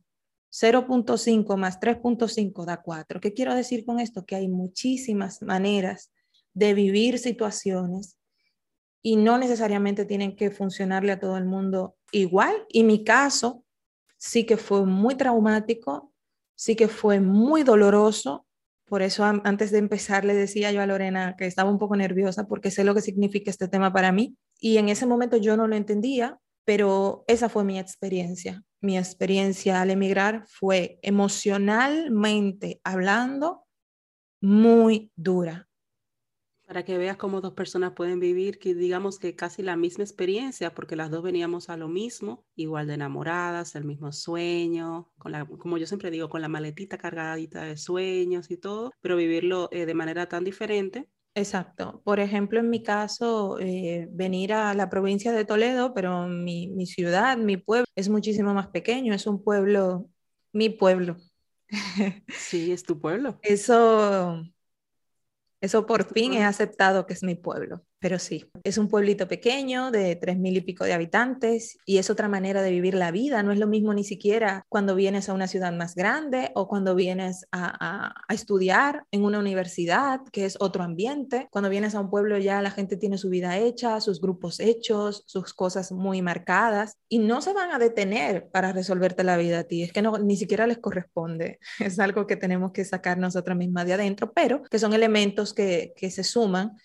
0.5 0.51 1.55
más 1.55 1.79
3.5 1.79 2.65
da 2.65 2.81
4. 2.81 3.21
¿Qué 3.21 3.33
quiero 3.33 3.55
decir 3.55 3.85
con 3.85 4.01
esto? 4.01 4.25
Que 4.25 4.35
hay 4.35 4.49
muchísimas 4.49 5.41
maneras 5.41 6.11
de 6.53 6.73
vivir 6.73 7.19
situaciones 7.19 8.17
y 9.01 9.15
no 9.15 9.37
necesariamente 9.37 10.05
tienen 10.05 10.35
que 10.35 10.51
funcionarle 10.51 11.11
a 11.11 11.19
todo 11.19 11.37
el 11.37 11.45
mundo 11.45 11.95
igual. 12.11 12.65
Y 12.69 12.83
mi 12.83 13.03
caso 13.03 13.63
sí 14.17 14.45
que 14.45 14.57
fue 14.57 14.85
muy 14.85 15.15
traumático, 15.15 16.13
sí 16.55 16.75
que 16.75 16.87
fue 16.87 17.19
muy 17.19 17.63
doloroso. 17.63 18.45
Por 18.85 19.01
eso 19.01 19.23
antes 19.23 19.71
de 19.71 19.79
empezar 19.79 20.25
le 20.25 20.35
decía 20.35 20.71
yo 20.71 20.81
a 20.81 20.85
Lorena 20.85 21.35
que 21.37 21.45
estaba 21.45 21.71
un 21.71 21.79
poco 21.79 21.95
nerviosa 21.95 22.47
porque 22.47 22.71
sé 22.71 22.83
lo 22.83 22.93
que 22.93 23.01
significa 23.01 23.49
este 23.49 23.67
tema 23.67 23.91
para 23.91 24.11
mí. 24.11 24.37
Y 24.59 24.77
en 24.77 24.89
ese 24.89 25.05
momento 25.07 25.37
yo 25.37 25.57
no 25.57 25.67
lo 25.67 25.75
entendía, 25.75 26.39
pero 26.65 27.23
esa 27.27 27.49
fue 27.49 27.63
mi 27.63 27.79
experiencia. 27.79 28.63
Mi 28.81 28.97
experiencia 28.97 29.81
al 29.81 29.89
emigrar 29.89 30.45
fue 30.47 30.99
emocionalmente 31.01 32.81
hablando 32.83 33.65
muy 34.41 35.11
dura, 35.15 35.69
para 36.71 36.85
que 36.85 36.97
veas 36.97 37.17
cómo 37.17 37.41
dos 37.41 37.51
personas 37.51 37.91
pueden 37.91 38.21
vivir, 38.21 38.57
que 38.57 38.73
digamos 38.73 39.19
que 39.19 39.35
casi 39.35 39.61
la 39.61 39.75
misma 39.75 40.05
experiencia, 40.05 40.73
porque 40.73 40.95
las 40.95 41.11
dos 41.11 41.21
veníamos 41.21 41.67
a 41.67 41.75
lo 41.75 41.89
mismo, 41.89 42.45
igual 42.55 42.87
de 42.87 42.93
enamoradas, 42.93 43.75
el 43.75 43.83
mismo 43.83 44.13
sueño, 44.13 45.11
con 45.17 45.33
la, 45.33 45.43
como 45.43 45.77
yo 45.77 45.85
siempre 45.85 46.09
digo, 46.11 46.29
con 46.29 46.41
la 46.41 46.47
maletita 46.47 46.97
cargadita 46.97 47.63
de 47.63 47.75
sueños 47.75 48.49
y 48.51 48.55
todo, 48.55 48.93
pero 49.01 49.17
vivirlo 49.17 49.67
eh, 49.73 49.85
de 49.85 49.93
manera 49.93 50.29
tan 50.29 50.45
diferente. 50.45 51.09
Exacto. 51.35 52.01
Por 52.05 52.21
ejemplo, 52.21 52.61
en 52.61 52.69
mi 52.69 52.81
caso, 52.81 53.59
eh, 53.59 54.07
venir 54.09 54.53
a 54.53 54.73
la 54.73 54.89
provincia 54.89 55.33
de 55.33 55.43
Toledo, 55.43 55.93
pero 55.93 56.25
mi, 56.29 56.69
mi 56.69 56.85
ciudad, 56.85 57.35
mi 57.35 57.57
pueblo, 57.57 57.83
es 57.97 58.07
muchísimo 58.07 58.53
más 58.53 58.69
pequeño, 58.69 59.13
es 59.13 59.27
un 59.27 59.43
pueblo, 59.43 60.09
mi 60.53 60.69
pueblo. 60.69 61.17
Sí, 62.29 62.71
es 62.71 62.83
tu 62.83 62.97
pueblo. 62.97 63.39
Eso 63.41 64.41
eso 65.61 65.85
por 65.85 66.05
fin 66.05 66.33
he 66.33 66.43
aceptado 66.43 67.05
que 67.05 67.13
es 67.13 67.23
mi 67.23 67.35
pueblo. 67.35 67.83
Pero 68.01 68.17
sí, 68.17 68.49
es 68.63 68.79
un 68.79 68.87
pueblito 68.87 69.27
pequeño 69.27 69.91
de 69.91 70.15
tres 70.15 70.35
mil 70.35 70.57
y 70.57 70.61
pico 70.61 70.85
de 70.85 70.93
habitantes 70.93 71.77
y 71.85 71.99
es 71.99 72.09
otra 72.09 72.27
manera 72.27 72.63
de 72.63 72.71
vivir 72.71 72.95
la 72.95 73.11
vida. 73.11 73.43
No 73.43 73.51
es 73.51 73.59
lo 73.59 73.67
mismo 73.67 73.93
ni 73.93 74.03
siquiera 74.03 74.65
cuando 74.69 74.95
vienes 74.95 75.29
a 75.29 75.33
una 75.33 75.47
ciudad 75.47 75.71
más 75.71 75.93
grande 75.93 76.51
o 76.55 76.67
cuando 76.67 76.95
vienes 76.95 77.45
a, 77.51 78.15
a, 78.27 78.33
estudiar 78.33 79.05
en 79.11 79.23
una 79.23 79.37
universidad, 79.37 80.21
que 80.31 80.45
es 80.45 80.57
otro 80.59 80.83
ambiente. 80.83 81.47
Cuando 81.51 81.69
vienes 81.69 81.93
a 81.93 81.99
un 81.99 82.09
pueblo 82.09 82.39
ya 82.39 82.63
la 82.63 82.71
gente 82.71 82.97
tiene 82.97 83.19
su 83.19 83.29
vida 83.29 83.59
hecha, 83.59 84.01
sus 84.01 84.19
grupos 84.19 84.59
hechos, 84.59 85.23
sus 85.27 85.53
cosas 85.53 85.91
muy 85.91 86.23
marcadas 86.23 86.97
y 87.07 87.19
no 87.19 87.43
se 87.43 87.53
van 87.53 87.71
a 87.71 87.77
detener 87.77 88.49
para 88.49 88.73
resolverte 88.73 89.23
la 89.23 89.37
vida 89.37 89.59
a 89.59 89.63
ti. 89.65 89.83
Es 89.83 89.93
que 89.93 90.01
no, 90.01 90.17
ni 90.17 90.37
siquiera 90.37 90.65
les 90.65 90.79
corresponde. 90.79 91.59
Es 91.79 91.99
algo 91.99 92.25
que 92.25 92.35
tenemos 92.35 92.71
que 92.71 92.83
sacar 92.83 93.19
nosotras 93.19 93.55
mismas 93.55 93.85
de 93.85 93.93
adentro, 93.93 94.33
pero 94.33 94.63
que 94.63 94.79
son 94.79 94.93
elementos 94.93 95.53
que, 95.53 95.93
que 95.95 96.09
se 96.09 96.23
suman 96.23 96.77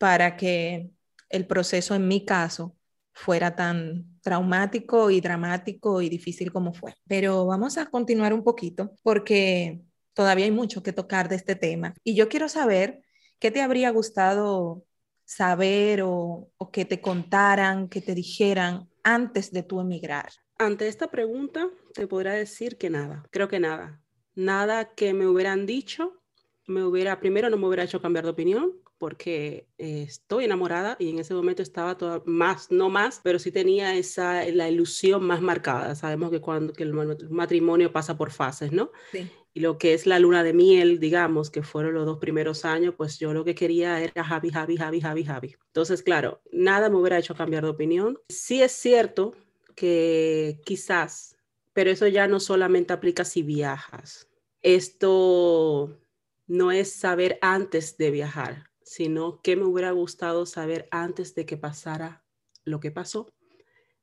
para 0.00 0.34
que 0.34 0.88
el 1.28 1.46
proceso 1.46 1.94
en 1.94 2.08
mi 2.08 2.24
caso 2.24 2.74
fuera 3.12 3.54
tan 3.54 4.18
traumático 4.22 5.10
y 5.10 5.20
dramático 5.20 6.00
y 6.00 6.08
difícil 6.08 6.50
como 6.50 6.72
fue. 6.72 6.94
Pero 7.06 7.44
vamos 7.44 7.76
a 7.76 7.84
continuar 7.84 8.32
un 8.32 8.42
poquito 8.42 8.94
porque 9.02 9.82
todavía 10.14 10.46
hay 10.46 10.52
mucho 10.52 10.82
que 10.82 10.94
tocar 10.94 11.28
de 11.28 11.36
este 11.36 11.54
tema. 11.54 11.92
Y 12.02 12.14
yo 12.14 12.30
quiero 12.30 12.48
saber 12.48 13.02
qué 13.38 13.50
te 13.50 13.60
habría 13.60 13.90
gustado 13.90 14.86
saber 15.26 16.00
o, 16.02 16.50
que 16.72 16.86
te 16.86 17.02
contaran, 17.02 17.86
que 17.90 18.00
te 18.00 18.14
dijeran 18.14 18.88
antes 19.04 19.52
de 19.52 19.62
tu 19.62 19.80
emigrar. 19.80 20.30
Ante 20.56 20.88
esta 20.88 21.10
pregunta, 21.10 21.68
te 21.92 22.06
podría 22.06 22.32
decir 22.32 22.78
que 22.78 22.88
nada, 22.88 23.26
creo 23.30 23.48
que 23.48 23.60
nada. 23.60 24.00
Nada 24.34 24.94
que 24.94 25.12
me 25.12 25.26
hubieran 25.26 25.66
dicho, 25.66 26.22
me 26.66 26.84
hubiera, 26.84 27.20
primero 27.20 27.50
no 27.50 27.58
me 27.58 27.66
hubiera 27.66 27.84
hecho 27.84 28.00
cambiar 28.00 28.24
de 28.24 28.30
opinión, 28.30 28.80
porque 29.00 29.66
eh, 29.78 30.02
estoy 30.06 30.44
enamorada 30.44 30.94
y 30.98 31.08
en 31.08 31.18
ese 31.20 31.32
momento 31.32 31.62
estaba 31.62 31.96
toda, 31.96 32.22
más, 32.26 32.70
no 32.70 32.90
más, 32.90 33.18
pero 33.24 33.38
sí 33.38 33.50
tenía 33.50 33.96
esa, 33.96 34.44
la 34.44 34.68
ilusión 34.68 35.24
más 35.24 35.40
marcada. 35.40 35.94
Sabemos 35.94 36.30
que 36.30 36.42
cuando 36.42 36.74
que 36.74 36.82
el 36.82 36.92
matrimonio 37.30 37.92
pasa 37.92 38.18
por 38.18 38.30
fases, 38.30 38.72
¿no? 38.72 38.92
Sí. 39.10 39.26
Y 39.54 39.60
lo 39.60 39.78
que 39.78 39.94
es 39.94 40.06
la 40.06 40.18
luna 40.18 40.44
de 40.44 40.52
miel, 40.52 41.00
digamos, 41.00 41.50
que 41.50 41.62
fueron 41.62 41.94
los 41.94 42.04
dos 42.04 42.18
primeros 42.18 42.66
años, 42.66 42.94
pues 42.94 43.18
yo 43.18 43.32
lo 43.32 43.42
que 43.42 43.54
quería 43.54 44.02
era 44.02 44.22
Javi, 44.22 44.50
Javi, 44.50 44.76
Javi, 44.76 45.00
Javi, 45.00 45.24
Javi. 45.24 45.56
Entonces, 45.68 46.02
claro, 46.02 46.42
nada 46.52 46.90
me 46.90 46.96
hubiera 46.96 47.18
hecho 47.18 47.34
cambiar 47.34 47.64
de 47.64 47.70
opinión. 47.70 48.18
Sí 48.28 48.62
es 48.62 48.72
cierto 48.72 49.34
que 49.74 50.60
quizás, 50.66 51.38
pero 51.72 51.90
eso 51.90 52.06
ya 52.06 52.28
no 52.28 52.38
solamente 52.38 52.92
aplica 52.92 53.24
si 53.24 53.42
viajas. 53.42 54.28
Esto 54.60 55.98
no 56.46 56.70
es 56.70 56.92
saber 56.92 57.38
antes 57.40 57.96
de 57.96 58.10
viajar, 58.10 58.69
sino 58.90 59.40
que 59.40 59.54
me 59.54 59.66
hubiera 59.66 59.92
gustado 59.92 60.46
saber 60.46 60.88
antes 60.90 61.36
de 61.36 61.46
que 61.46 61.56
pasara 61.56 62.24
lo 62.64 62.80
que 62.80 62.90
pasó, 62.90 63.32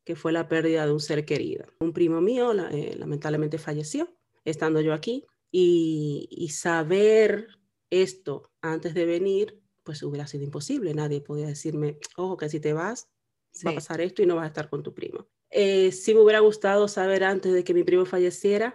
que 0.06 0.16
fue 0.16 0.32
la 0.32 0.48
pérdida 0.48 0.86
de 0.86 0.94
un 0.94 1.02
ser 1.02 1.26
querido. 1.26 1.66
Un 1.82 1.92
primo 1.92 2.22
mío 2.22 2.54
eh, 2.72 2.96
lamentablemente 2.98 3.58
falleció 3.58 4.08
estando 4.46 4.80
yo 4.80 4.94
aquí 4.94 5.26
y, 5.52 6.48
saber 6.54 7.50
esto 7.90 8.50
antes 8.62 8.94
de 8.94 9.06
venir, 9.06 9.62
pues 9.84 10.02
hubiera 10.04 10.26
sido 10.26 10.46
imposible. 10.46 10.94
Nadie 10.94 11.20
podía 11.20 11.48
decirme, 11.48 11.98
ojo, 12.16 12.38
que 12.38 12.48
si 12.48 12.62
te 12.62 12.72
vas, 12.72 13.10
va 13.66 13.72
a 13.72 13.76
pasar 13.76 14.00
esto 14.00 14.24
y 14.24 14.26
no 14.26 14.38
vas 14.38 14.46
a 14.46 14.48
estar 14.48 14.70
con 14.70 14.84
tu 14.84 14.94
primo. 14.94 15.28
Eh, 15.50 15.92
sí 15.92 16.14
me 16.14 16.22
hubiera 16.22 16.40
gustado 16.40 16.88
saber 16.88 17.26
antes 17.26 17.52
de 17.52 17.66
que 17.66 17.74
mi 17.74 17.84
primo 17.84 18.06
falleciera 18.06 18.74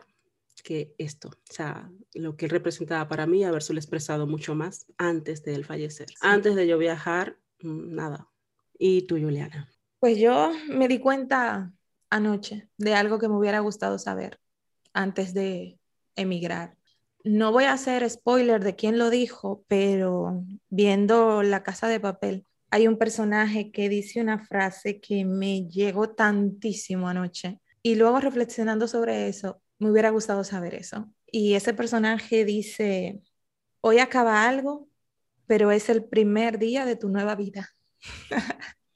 que 0.62 0.95
esto, 0.99 1.28
o 1.28 1.52
sea, 1.52 1.90
lo 2.14 2.37
que 2.37 2.47
él 2.47 2.50
representaba 2.50 3.09
para 3.09 3.26
mí, 3.26 3.45
haberse 3.45 3.73
expresado 3.73 4.26
mucho 4.26 4.54
más 4.54 4.87
antes 4.99 5.42
de 5.45 5.54
él 5.54 5.64
fallecer. 5.64 6.07
Antes 6.21 6.54
de 6.54 6.66
yo 6.66 6.78
viajar, 6.78 7.37
mm, 7.62 7.95
nada. 7.95 8.28
¿Y 8.78 9.02
tú, 9.02 9.19
Juliana? 9.19 9.69
Pues 9.99 10.19
yo 10.19 10.50
me 10.69 10.88
di 10.88 10.99
cuenta 10.99 11.73
anoche 12.11 12.69
de 12.76 12.95
algo 12.95 13.19
que 13.19 13.28
me 13.28 13.37
hubiera 13.37 13.61
gustado 13.61 13.99
saber 13.99 14.38
antes 14.92 15.33
de 15.33 15.78
emigrar. 16.16 16.76
No 17.25 17.52
voy 17.52 17.64
a 17.64 17.73
hacer 17.73 18.09
spoiler 18.11 18.62
de 18.62 18.75
quién 18.75 18.99
lo 18.99 19.09
dijo, 19.09 19.64
pero 19.69 20.45
viendo 20.69 21.42
La 21.42 21.62
Casa 21.62 21.88
de 21.88 22.00
Papel, 22.00 22.47
hay 22.71 22.88
un 22.88 22.99
personaje 22.99 23.71
que 23.71 23.88
dice 23.88 24.21
una 24.21 24.38
frase 24.38 25.00
que 25.00 25.25
me 25.25 25.69
llegó 25.69 26.11
tantísimo 26.11 27.09
anoche. 27.09 27.61
Y 27.83 27.95
luego 27.97 28.19
reflexionando 28.19 28.88
sobre 28.88 29.28
eso, 29.28 29.62
me 29.78 29.90
hubiera 29.90 30.11
gustado 30.11 30.42
saber 30.42 30.75
eso. 30.75 31.12
Y 31.34 31.54
ese 31.54 31.72
personaje 31.72 32.44
dice, 32.44 33.22
hoy 33.80 33.98
acaba 33.98 34.46
algo, 34.46 34.88
pero 35.46 35.70
es 35.70 35.88
el 35.88 36.04
primer 36.04 36.58
día 36.58 36.84
de 36.84 36.94
tu 36.94 37.08
nueva 37.08 37.34
vida. 37.34 37.70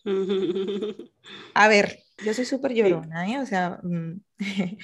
A 1.55 1.69
ver, 1.69 1.99
yo 2.25 2.35
soy 2.35 2.45
súper 2.45 2.75
llorona, 2.75 3.27
¿eh? 3.27 3.39
O 3.41 3.47
sea, 3.47 3.81
mm, 3.83 4.21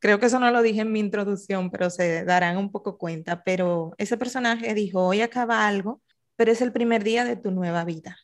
creo 0.00 0.18
que 0.18 0.26
eso 0.26 0.40
no 0.40 0.50
lo 0.50 0.62
dije 0.62 0.80
en 0.80 0.90
mi 0.90 0.98
introducción, 0.98 1.70
pero 1.70 1.90
se 1.90 2.24
darán 2.24 2.56
un 2.58 2.72
poco 2.72 2.98
cuenta. 2.98 3.44
Pero 3.44 3.94
ese 3.98 4.16
personaje 4.16 4.74
dijo, 4.74 5.06
hoy 5.06 5.20
acaba 5.20 5.66
algo, 5.68 6.02
pero 6.34 6.50
es 6.50 6.60
el 6.60 6.72
primer 6.72 7.04
día 7.04 7.24
de 7.24 7.36
tu 7.36 7.52
nueva 7.52 7.84
vida. 7.84 8.18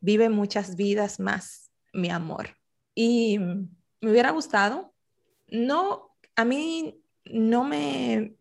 Vive 0.00 0.28
muchas 0.28 0.76
vidas 0.76 1.18
más, 1.18 1.70
mi 1.94 2.10
amor. 2.10 2.50
Y 2.94 3.38
me 3.38 4.10
hubiera 4.10 4.30
gustado, 4.30 4.94
no 5.48 6.14
a 6.36 6.44
mí 6.44 7.02
no 7.32 7.64
me, 7.64 8.34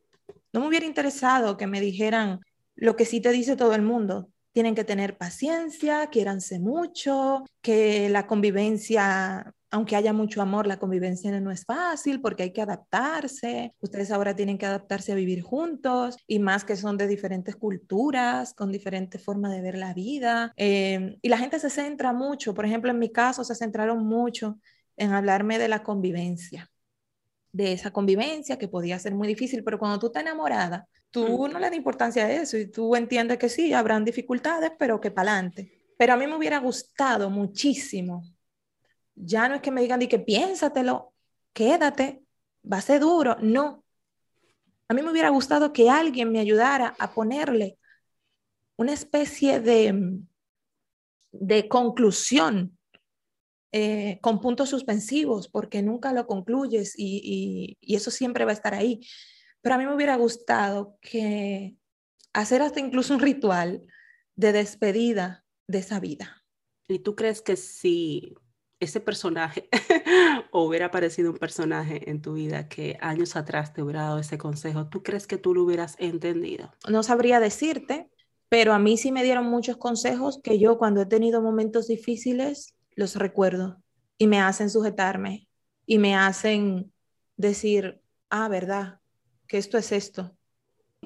no 0.54 0.62
me 0.62 0.68
hubiera 0.68 0.86
interesado 0.86 1.58
que 1.58 1.68
me 1.68 1.82
dijeran 1.82 2.40
lo 2.76 2.96
que 2.96 3.06
sí 3.06 3.22
te 3.22 3.32
dice 3.32 3.56
todo 3.56 3.74
el 3.74 3.82
mundo. 3.82 4.30
Tienen 4.54 4.76
que 4.76 4.86
tener 4.86 5.18
paciencia, 5.18 6.08
quiéranse 6.08 6.60
mucho, 6.60 7.44
que 7.62 8.08
la 8.08 8.26
convivencia, 8.26 9.54
aunque 9.70 9.98
haya 9.98 10.14
mucho 10.14 10.42
amor, 10.42 10.66
la 10.66 10.80
convivencia 10.80 11.38
no 11.42 11.52
es 11.52 11.66
fácil 11.66 12.22
porque 12.22 12.44
hay 12.44 12.54
que 12.54 12.62
adaptarse. 12.62 13.74
Ustedes 13.82 14.12
ahora 14.12 14.34
tienen 14.34 14.58
que 14.58 14.66
adaptarse 14.66 15.12
a 15.12 15.16
vivir 15.16 15.42
juntos 15.42 16.16
y 16.26 16.40
más 16.40 16.64
que 16.64 16.78
son 16.78 16.96
de 16.96 17.08
diferentes 17.08 17.58
culturas, 17.58 18.54
con 18.54 18.72
diferentes 18.72 19.22
formas 19.22 19.52
de 19.52 19.62
ver 19.62 19.78
la 19.78 19.94
vida. 19.94 20.54
Eh, 20.56 21.18
y 21.22 21.28
la 21.28 21.38
gente 21.38 21.60
se 21.60 21.70
centra 21.70 22.14
mucho, 22.14 22.54
por 22.54 22.66
ejemplo, 22.66 22.92
en 22.92 23.00
mi 23.00 23.12
caso, 23.12 23.44
se 23.44 23.56
centraron 23.56 24.06
mucho 24.06 24.58
en 24.96 25.12
hablarme 25.12 25.60
de 25.60 25.68
la 25.68 25.84
convivencia 25.84 26.72
de 27.56 27.72
esa 27.72 27.92
convivencia 27.92 28.58
que 28.58 28.68
podía 28.68 29.00
ser 29.00 29.16
muy 29.16 29.30
difícil, 29.30 29.64
pero 29.64 29.80
cuando 29.80 29.98
tú 29.98 30.08
estás 30.08 30.24
enamorada, 30.24 30.90
tú 31.10 31.48
no 31.48 31.58
le 31.58 31.68
das 31.68 31.76
importancia 31.78 32.26
a 32.26 32.32
eso 32.32 32.58
y 32.58 32.70
tú 32.70 32.98
entiendes 32.98 33.38
que 33.38 33.48
sí, 33.48 33.72
habrán 33.72 34.04
dificultades, 34.04 34.72
pero 34.78 35.00
que 35.00 35.10
para 35.10 35.32
adelante. 35.32 35.72
Pero 35.98 36.12
a 36.12 36.18
mí 36.18 36.28
me 36.28 36.36
hubiera 36.36 36.60
gustado 36.60 37.30
muchísimo. 37.30 38.24
Ya 39.16 39.48
no 39.48 39.56
es 39.56 39.62
que 39.62 39.72
me 39.72 39.80
digan 39.80 40.02
de 40.02 40.10
que 40.10 40.20
piénsatelo, 40.20 41.14
quédate, 41.54 42.26
va 42.70 42.80
a 42.80 42.82
ser 42.82 43.00
duro. 43.00 43.38
No. 43.40 43.86
A 44.90 44.94
mí 44.94 45.02
me 45.02 45.12
hubiera 45.12 45.30
gustado 45.30 45.72
que 45.72 45.90
alguien 45.90 46.34
me 46.34 46.42
ayudara 46.42 46.94
a 47.00 47.14
ponerle 47.14 47.80
una 48.76 48.92
especie 48.92 49.62
de, 49.62 50.20
de 51.32 51.70
conclusión 51.70 52.78
eh, 53.78 54.20
con 54.22 54.40
puntos 54.40 54.70
suspensivos, 54.70 55.50
porque 55.50 55.82
nunca 55.82 56.14
lo 56.14 56.28
concluyes 56.28 56.94
y, 56.98 57.78
eso 57.82 58.10
siempre 58.10 58.46
va 58.46 58.52
a 58.52 58.54
estar 58.54 58.74
ahí. 58.74 59.02
Pero 59.60 59.76
a 59.76 59.78
mí 59.78 59.86
me 59.86 59.94
hubiera 59.94 60.16
gustado 60.16 60.98
que 61.02 61.76
hacer 62.32 62.62
hasta 62.62 62.80
incluso 62.80 63.14
un 63.14 63.20
ritual 63.20 63.86
de 64.38 64.54
despedida 64.54 65.44
de 65.68 65.80
esa 65.80 66.00
vida. 66.00 66.46
¿Y 66.88 67.00
tú 67.00 67.18
crees 67.18 67.42
que 67.42 67.58
si 67.58 68.36
ese 68.80 69.02
personaje 69.02 69.68
o 70.52 70.64
hubiera 70.64 70.86
aparecido 70.86 71.32
un 71.32 71.38
personaje 71.38 72.10
en 72.10 72.22
tu 72.22 72.36
vida 72.36 72.70
que 72.70 72.98
años 73.02 73.36
atrás 73.36 73.74
te 73.74 73.84
hubiera 73.84 74.04
dado 74.04 74.20
ese 74.20 74.38
consejo, 74.38 74.88
¿tú 74.88 75.04
crees 75.04 75.28
que 75.28 75.38
tú 75.38 75.54
lo 75.54 75.64
hubieras 75.64 75.98
entendido? 76.00 76.72
No 76.88 77.04
sabría 77.04 77.42
decirte, 77.42 78.10
pero 78.48 78.72
a 78.72 78.80
mí 78.80 78.96
sí 78.96 79.12
me 79.12 79.26
dieron 79.26 79.48
muchos 79.48 79.76
consejos 79.76 80.40
que 80.42 80.60
yo 80.60 80.78
cuando 80.78 81.02
he 81.02 81.06
tenido 81.08 81.42
momentos 81.42 81.88
difíciles 81.88 82.75
los 82.96 83.16
recuerdo 83.16 83.82
y 84.18 84.28
me 84.28 84.42
hacen 84.42 84.70
sujetarme 84.70 85.48
y 85.86 86.00
me 86.00 86.16
hacen 86.16 86.92
decir, 87.38 88.02
ah, 88.30 88.48
verdad, 88.48 89.00
que 89.48 89.58
esto 89.58 89.78
es 89.78 89.92
esto. 89.92 90.36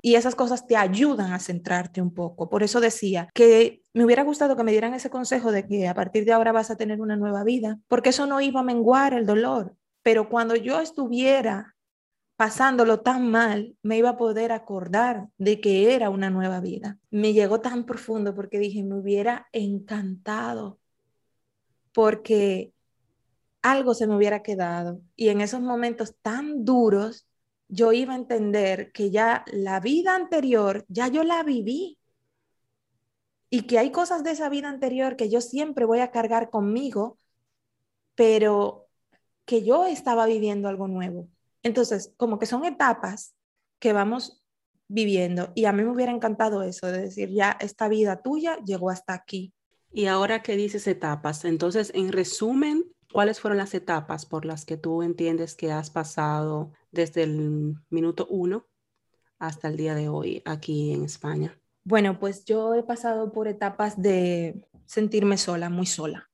Y 0.02 0.16
esas 0.16 0.36
cosas 0.36 0.66
te 0.66 0.78
ayudan 0.78 1.34
a 1.34 1.40
centrarte 1.40 2.02
un 2.02 2.14
poco. 2.14 2.50
Por 2.50 2.64
eso 2.64 2.80
decía 2.80 3.30
que 3.34 3.82
me 3.94 4.06
hubiera 4.06 4.24
gustado 4.24 4.56
que 4.56 4.64
me 4.64 4.72
dieran 4.72 4.94
ese 4.94 5.10
consejo 5.10 5.52
de 5.52 5.68
que 5.68 5.88
a 5.88 5.94
partir 5.94 6.24
de 6.24 6.32
ahora 6.32 6.54
vas 6.54 6.72
a 6.72 6.78
tener 6.78 7.02
una 7.02 7.18
nueva 7.18 7.44
vida, 7.44 7.80
porque 7.88 8.10
eso 8.10 8.26
no 8.26 8.40
iba 8.40 8.62
a 8.62 8.64
menguar 8.64 9.14
el 9.14 9.26
dolor. 9.26 9.76
Pero 10.02 10.30
cuando 10.30 10.56
yo 10.56 10.80
estuviera 10.80 11.76
pasándolo 12.38 13.02
tan 13.02 13.30
mal, 13.30 13.76
me 13.84 13.98
iba 13.98 14.12
a 14.12 14.18
poder 14.18 14.54
acordar 14.54 15.28
de 15.38 15.60
que 15.60 15.94
era 15.94 16.10
una 16.10 16.30
nueva 16.30 16.62
vida. 16.62 16.98
Me 17.12 17.34
llegó 17.34 17.60
tan 17.60 17.86
profundo 17.86 18.34
porque 18.34 18.60
dije, 18.60 18.82
me 18.82 18.96
hubiera 18.96 19.50
encantado 19.52 20.80
porque 22.00 22.72
algo 23.62 23.94
se 23.94 24.08
me 24.08 24.16
hubiera 24.16 24.42
quedado. 24.42 25.02
Y 25.18 25.28
en 25.28 25.42
esos 25.42 25.60
momentos 25.60 26.16
tan 26.22 26.64
duros, 26.64 27.28
yo 27.68 27.92
iba 27.92 28.14
a 28.14 28.16
entender 28.16 28.94
que 28.94 29.12
ya 29.12 29.44
la 29.52 29.82
vida 29.82 30.16
anterior, 30.16 30.86
ya 30.88 31.10
yo 31.10 31.26
la 31.26 31.44
viví. 31.44 31.98
Y 33.50 33.64
que 33.64 33.80
hay 33.80 33.92
cosas 33.92 34.24
de 34.24 34.32
esa 34.32 34.48
vida 34.48 34.70
anterior 34.70 35.18
que 35.18 35.30
yo 35.30 35.42
siempre 35.42 35.84
voy 35.84 36.00
a 36.00 36.10
cargar 36.10 36.50
conmigo, 36.50 37.18
pero 38.16 38.88
que 39.44 39.66
yo 39.66 39.86
estaba 39.86 40.26
viviendo 40.26 40.70
algo 40.70 40.88
nuevo. 40.88 41.28
Entonces, 41.64 42.14
como 42.16 42.40
que 42.40 42.46
son 42.46 42.64
etapas 42.64 43.36
que 43.78 43.92
vamos 43.92 44.42
viviendo. 44.88 45.52
Y 45.54 45.66
a 45.66 45.74
mí 45.74 45.84
me 45.84 45.92
hubiera 45.92 46.14
encantado 46.14 46.64
eso, 46.64 46.88
de 46.88 47.02
decir, 47.02 47.30
ya 47.30 47.58
esta 47.60 47.90
vida 47.90 48.22
tuya 48.22 48.56
llegó 48.64 48.90
hasta 48.90 49.14
aquí. 49.14 49.54
Y 49.92 50.06
ahora 50.06 50.42
que 50.44 50.56
dices 50.56 50.88
etapas, 50.88 51.46
entonces, 51.46 51.92
en 51.96 52.12
resumen, 52.12 52.86
¿cuáles 53.12 53.40
fueron 53.40 53.58
las 53.58 53.74
etapas 53.74 54.26
por 54.26 54.46
las 54.46 54.66
que 54.66 54.78
tú 54.78 55.02
entiendes 55.02 55.56
que 55.56 55.72
has 55.72 55.90
pasado 55.90 56.72
desde 56.92 57.24
el 57.24 57.76
minuto 57.90 58.28
uno 58.30 58.68
hasta 59.40 59.68
el 59.68 59.78
día 59.78 59.96
de 59.96 60.10
hoy 60.10 60.42
aquí 60.46 60.94
en 60.94 61.04
España? 61.04 61.60
Bueno, 61.84 62.20
pues 62.20 62.46
yo 62.46 62.76
he 62.76 62.84
pasado 62.84 63.32
por 63.32 63.48
etapas 63.48 64.00
de 64.00 64.68
sentirme 64.86 65.38
sola, 65.38 65.70
muy 65.70 65.88
sola, 65.88 66.30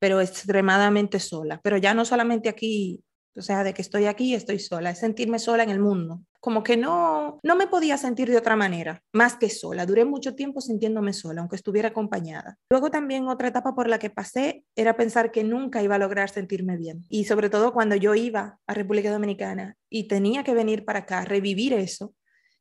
pero 0.00 0.20
extremadamente 0.20 1.20
sola, 1.20 1.60
pero 1.62 1.76
ya 1.76 1.94
no 1.94 2.04
solamente 2.04 2.48
aquí, 2.48 3.04
o 3.36 3.42
sea, 3.42 3.64
de 3.64 3.74
que 3.74 3.82
estoy 3.82 4.06
aquí, 4.06 4.34
estoy 4.34 4.58
sola, 4.58 4.90
es 4.90 4.98
sentirme 4.98 5.38
sola 5.38 5.62
en 5.64 5.70
el 5.70 5.80
mundo, 5.80 6.20
como 6.40 6.62
que 6.62 6.76
no, 6.76 7.40
no 7.42 7.56
me 7.56 7.66
podía 7.66 7.98
sentir 7.98 8.30
de 8.30 8.36
otra 8.36 8.54
manera, 8.54 9.02
más 9.12 9.36
que 9.36 9.50
sola. 9.50 9.86
Duré 9.86 10.04
mucho 10.04 10.34
tiempo 10.34 10.60
sintiéndome 10.60 11.12
sola, 11.12 11.40
aunque 11.40 11.56
estuviera 11.56 11.88
acompañada. 11.88 12.58
Luego 12.70 12.90
también 12.90 13.28
otra 13.28 13.48
etapa 13.48 13.74
por 13.74 13.88
la 13.88 13.98
que 13.98 14.10
pasé 14.10 14.64
era 14.76 14.96
pensar 14.96 15.32
que 15.32 15.42
nunca 15.42 15.82
iba 15.82 15.96
a 15.96 15.98
lograr 15.98 16.30
sentirme 16.30 16.76
bien. 16.76 17.04
Y 17.08 17.24
sobre 17.24 17.50
todo 17.50 17.72
cuando 17.72 17.96
yo 17.96 18.14
iba 18.14 18.58
a 18.66 18.74
República 18.74 19.10
Dominicana 19.10 19.76
y 19.88 20.06
tenía 20.06 20.44
que 20.44 20.54
venir 20.54 20.84
para 20.84 21.00
acá, 21.00 21.24
revivir 21.24 21.72
eso, 21.72 22.14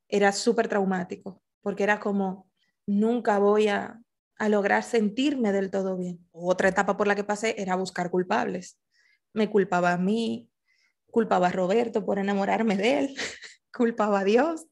era 0.08 0.32
súper 0.32 0.68
traumático, 0.68 1.42
porque 1.62 1.84
era 1.84 2.00
como, 2.00 2.48
nunca 2.88 3.38
voy 3.38 3.68
a, 3.68 4.00
a 4.38 4.50
lograr 4.50 4.84
sentirme 4.84 5.52
del 5.52 5.70
todo 5.70 5.98
bien. 5.98 6.28
Otra 6.32 6.70
etapa 6.70 6.98
por 6.98 7.08
la 7.08 7.16
que 7.16 7.24
pasé 7.24 7.56
era 7.58 7.76
buscar 7.76 8.10
culpables. 8.10 8.80
Me 9.34 9.50
culpaba 9.50 9.94
a 9.94 9.98
mí, 9.98 10.50
culpaba 11.14 11.48
a 11.48 11.52
Roberto 11.52 12.04
por 12.06 12.18
enamorarme 12.20 12.76
de 12.76 13.00
él, 13.00 13.16
culpaba 13.72 14.20
a 14.22 14.24
Dios 14.26 14.66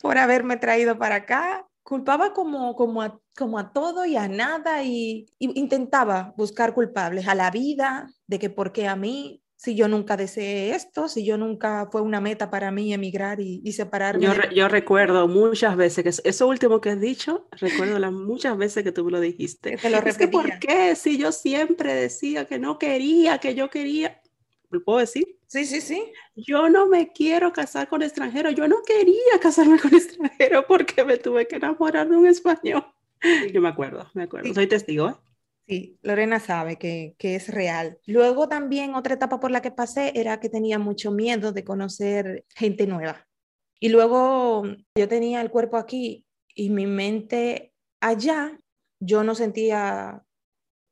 por 0.00 0.16
haberme 0.18 0.56
traído 0.56 0.98
para 0.98 1.16
acá, 1.16 1.66
culpaba 1.82 2.32
como, 2.32 2.74
como, 2.74 3.02
a, 3.02 3.20
como 3.36 3.58
a 3.58 3.72
todo 3.72 4.06
y 4.06 4.16
a 4.16 4.28
nada 4.28 4.82
y, 4.82 5.26
y 5.38 5.60
intentaba 5.60 6.32
buscar 6.36 6.72
culpables 6.74 7.28
a 7.28 7.34
la 7.34 7.50
vida, 7.50 8.08
de 8.26 8.38
que 8.38 8.48
por 8.48 8.72
qué 8.72 8.88
a 8.88 8.96
mí, 8.96 9.42
si 9.56 9.74
yo 9.74 9.88
nunca 9.88 10.16
deseé 10.16 10.74
esto, 10.74 11.06
si 11.06 11.22
yo 11.22 11.36
nunca 11.36 11.86
fue 11.92 12.00
una 12.00 12.18
meta 12.18 12.48
para 12.48 12.70
mí 12.70 12.94
emigrar 12.94 13.40
y, 13.40 13.60
y 13.62 13.72
separarme. 13.72 14.24
Yo, 14.24 14.30
de- 14.32 14.38
re- 14.38 14.54
yo 14.54 14.68
recuerdo 14.68 15.28
muchas 15.28 15.76
veces 15.76 16.02
que 16.02 16.28
eso- 16.30 16.48
último 16.48 16.80
que 16.80 16.90
has 16.90 17.00
dicho, 17.00 17.46
recuerdo 17.52 17.98
las 17.98 18.10
muchas 18.12 18.56
veces 18.56 18.82
que 18.84 18.92
tú 18.92 19.04
me 19.04 19.10
lo 19.10 19.20
dijiste. 19.20 19.72
Que 19.72 19.76
te 19.76 19.90
lo 19.90 19.98
Es 19.98 20.16
que 20.16 20.28
¿por 20.28 20.58
qué? 20.60 20.96
Si 20.96 21.18
yo 21.18 21.30
siempre 21.30 21.92
decía 21.92 22.46
que 22.46 22.58
no 22.58 22.78
quería, 22.78 23.36
que 23.36 23.54
yo 23.54 23.68
quería, 23.68 24.18
¿lo 24.70 24.82
puedo 24.82 24.98
decir? 24.98 25.38
Sí, 25.46 25.66
sí, 25.66 25.80
sí. 25.80 26.12
Yo 26.34 26.68
no 26.68 26.86
me 26.86 27.12
quiero 27.12 27.52
casar 27.52 27.88
con 27.88 28.02
extranjero. 28.02 28.50
Yo 28.50 28.68
no 28.68 28.82
quería 28.86 29.38
casarme 29.40 29.78
con 29.78 29.94
extranjero 29.94 30.66
porque 30.66 31.04
me 31.04 31.18
tuve 31.18 31.46
que 31.46 31.56
enamorar 31.56 32.08
de 32.08 32.16
un 32.16 32.26
español. 32.26 32.86
Yo 33.52 33.60
me 33.60 33.68
acuerdo, 33.68 34.08
me 34.14 34.22
acuerdo. 34.22 34.48
Sí. 34.48 34.54
Soy 34.54 34.66
testigo, 34.66 35.08
¿eh? 35.10 35.14
Sí, 35.66 35.98
Lorena 36.02 36.40
sabe 36.40 36.76
que, 36.76 37.14
que 37.16 37.36
es 37.36 37.48
real. 37.48 37.98
Luego 38.06 38.48
también 38.48 38.94
otra 38.96 39.14
etapa 39.14 39.38
por 39.38 39.52
la 39.52 39.62
que 39.62 39.70
pasé 39.70 40.12
era 40.16 40.40
que 40.40 40.48
tenía 40.48 40.80
mucho 40.80 41.12
miedo 41.12 41.52
de 41.52 41.62
conocer 41.62 42.44
gente 42.56 42.86
nueva. 42.88 43.28
Y 43.78 43.88
luego 43.88 44.64
yo 44.96 45.08
tenía 45.08 45.40
el 45.40 45.50
cuerpo 45.50 45.76
aquí 45.76 46.26
y 46.54 46.70
mi 46.70 46.86
mente 46.86 47.72
allá, 48.00 48.58
yo 48.98 49.22
no 49.24 49.34
sentía 49.34 50.24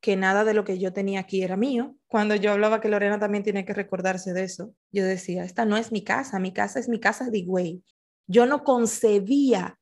que 0.00 0.16
nada 0.16 0.44
de 0.44 0.54
lo 0.54 0.64
que 0.64 0.78
yo 0.78 0.92
tenía 0.92 1.20
aquí 1.20 1.42
era 1.42 1.56
mío. 1.56 1.97
Cuando 2.08 2.34
yo 2.34 2.52
hablaba 2.52 2.80
que 2.80 2.88
Lorena 2.88 3.18
también 3.18 3.44
tiene 3.44 3.66
que 3.66 3.74
recordarse 3.74 4.32
de 4.32 4.42
eso, 4.42 4.74
yo 4.90 5.04
decía, 5.04 5.44
esta 5.44 5.66
no 5.66 5.76
es 5.76 5.92
mi 5.92 6.02
casa, 6.02 6.38
mi 6.38 6.52
casa 6.52 6.80
es 6.80 6.88
mi 6.88 6.98
casa 6.98 7.28
de 7.30 7.38
Higüey. 7.38 7.84
Yo 8.26 8.46
no 8.46 8.64
concebía 8.64 9.78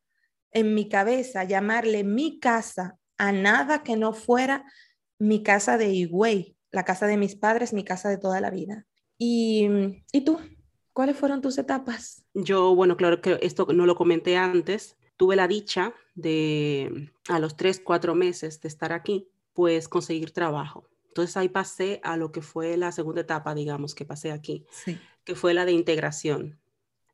en 0.51 0.75
mi 0.75 0.89
cabeza 0.89 1.45
llamarle 1.45 2.03
mi 2.03 2.39
casa 2.39 2.97
a 3.17 3.31
nada 3.31 3.81
que 3.81 3.95
no 3.95 4.11
fuera 4.11 4.65
mi 5.19 5.41
casa 5.41 5.77
de 5.77 5.89
Higüey, 5.89 6.57
la 6.71 6.83
casa 6.83 7.07
de 7.07 7.15
mis 7.15 7.35
padres, 7.35 7.73
mi 7.73 7.85
casa 7.85 8.09
de 8.09 8.17
toda 8.17 8.41
la 8.41 8.49
vida. 8.49 8.85
¿Y, 9.17 9.67
¿y 10.11 10.21
tú? 10.21 10.37
¿Cuáles 10.91 11.15
fueron 11.15 11.41
tus 11.41 11.57
etapas? 11.57 12.25
Yo, 12.33 12.75
bueno, 12.75 12.97
claro 12.97 13.21
que 13.21 13.39
esto 13.41 13.67
no 13.73 13.85
lo 13.85 13.95
comenté 13.95 14.35
antes. 14.35 14.97
Tuve 15.15 15.35
la 15.35 15.47
dicha 15.47 15.93
de, 16.15 17.11
a 17.29 17.39
los 17.39 17.55
tres, 17.55 17.79
cuatro 17.79 18.15
meses 18.15 18.59
de 18.61 18.67
estar 18.67 18.91
aquí, 18.91 19.29
pues 19.53 19.87
conseguir 19.87 20.31
trabajo. 20.31 20.89
Entonces 21.17 21.37
ahí 21.37 21.49
pasé 21.49 21.99
a 22.03 22.15
lo 22.15 22.31
que 22.31 22.41
fue 22.43 22.77
la 22.77 22.91
segunda 22.91 23.21
etapa, 23.21 23.55
digamos, 23.55 23.95
que 23.95 24.05
pasé 24.05 24.31
aquí, 24.31 24.65
Sí. 24.69 24.99
que 25.23 25.33
fue 25.33 25.55
la 25.55 25.65
de 25.65 25.71
integración. 25.71 26.59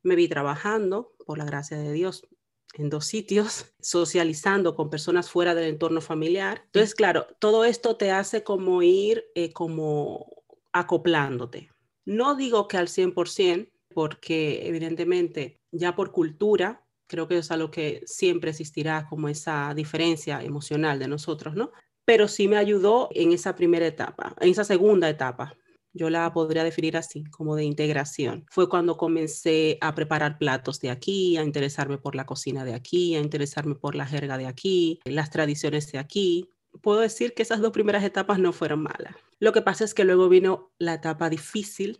Me 0.01 0.15
vi 0.15 0.27
trabajando, 0.27 1.13
por 1.25 1.37
la 1.37 1.45
gracia 1.45 1.77
de 1.77 1.93
Dios, 1.93 2.27
en 2.73 2.89
dos 2.89 3.05
sitios, 3.05 3.73
socializando 3.79 4.75
con 4.75 4.89
personas 4.89 5.29
fuera 5.29 5.55
del 5.55 5.69
entorno 5.69 6.01
familiar. 6.01 6.63
Entonces, 6.65 6.95
claro, 6.95 7.27
todo 7.39 7.63
esto 7.63 7.95
te 7.95 8.11
hace 8.11 8.43
como 8.43 8.81
ir 8.81 9.23
eh, 9.35 9.53
como 9.53 10.27
acoplándote. 10.73 11.69
No 12.03 12.35
digo 12.35 12.67
que 12.67 12.75
al 12.77 12.89
100%, 12.89 13.69
porque 13.93 14.67
evidentemente 14.67 15.61
ya 15.71 15.95
por 15.95 16.11
cultura, 16.11 16.83
creo 17.07 17.27
que 17.27 17.37
es 17.37 17.51
algo 17.51 17.71
que 17.71 18.01
siempre 18.05 18.49
existirá 18.49 19.05
como 19.07 19.29
esa 19.29 19.73
diferencia 19.75 20.43
emocional 20.43 20.99
de 20.99 21.07
nosotros, 21.07 21.55
¿no? 21.55 21.71
Pero 22.05 22.27
sí 22.27 22.47
me 22.47 22.57
ayudó 22.57 23.09
en 23.13 23.31
esa 23.31 23.55
primera 23.55 23.87
etapa, 23.87 24.35
en 24.39 24.49
esa 24.49 24.63
segunda 24.63 25.09
etapa, 25.09 25.55
yo 25.93 26.09
la 26.09 26.33
podría 26.33 26.63
definir 26.63 26.97
así, 26.97 27.23
como 27.25 27.55
de 27.55 27.63
integración. 27.63 28.45
Fue 28.49 28.67
cuando 28.67 28.97
comencé 28.97 29.77
a 29.79 29.93
preparar 29.93 30.39
platos 30.39 30.79
de 30.79 30.89
aquí, 30.89 31.37
a 31.37 31.43
interesarme 31.43 31.99
por 31.99 32.15
la 32.15 32.25
cocina 32.25 32.65
de 32.65 32.73
aquí, 32.73 33.15
a 33.15 33.19
interesarme 33.19 33.75
por 33.75 33.95
la 33.95 34.07
jerga 34.07 34.37
de 34.37 34.47
aquí, 34.47 34.99
las 35.05 35.29
tradiciones 35.29 35.91
de 35.91 35.99
aquí. 35.99 36.49
Puedo 36.81 36.99
decir 36.99 37.35
que 37.35 37.43
esas 37.43 37.61
dos 37.61 37.71
primeras 37.71 38.03
etapas 38.03 38.39
no 38.39 38.51
fueron 38.51 38.81
malas. 38.81 39.15
Lo 39.39 39.53
que 39.53 39.61
pasa 39.61 39.83
es 39.83 39.93
que 39.93 40.03
luego 40.03 40.29
vino 40.29 40.71
la 40.79 40.95
etapa 40.95 41.29
difícil. 41.29 41.99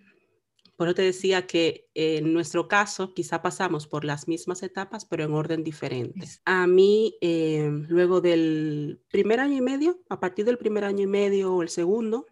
Por 0.75 0.87
eso 0.87 0.95
te 0.95 1.01
decía 1.03 1.45
que 1.45 1.89
en 1.93 2.33
nuestro 2.33 2.67
caso 2.67 3.13
quizá 3.13 3.41
pasamos 3.41 3.87
por 3.87 4.05
las 4.05 4.27
mismas 4.27 4.63
etapas, 4.63 5.05
pero 5.05 5.23
en 5.23 5.33
orden 5.33 5.63
diferentes. 5.63 6.41
A 6.45 6.65
mí, 6.65 7.15
eh, 7.21 7.69
luego 7.87 8.21
del 8.21 9.01
primer 9.09 9.39
año 9.39 9.57
y 9.57 9.61
medio, 9.61 10.01
a 10.09 10.19
partir 10.19 10.45
del 10.45 10.57
primer 10.57 10.83
año 10.83 11.03
y 11.03 11.07
medio 11.07 11.53
o 11.53 11.61
el 11.61 11.69
segundo, 11.69 12.25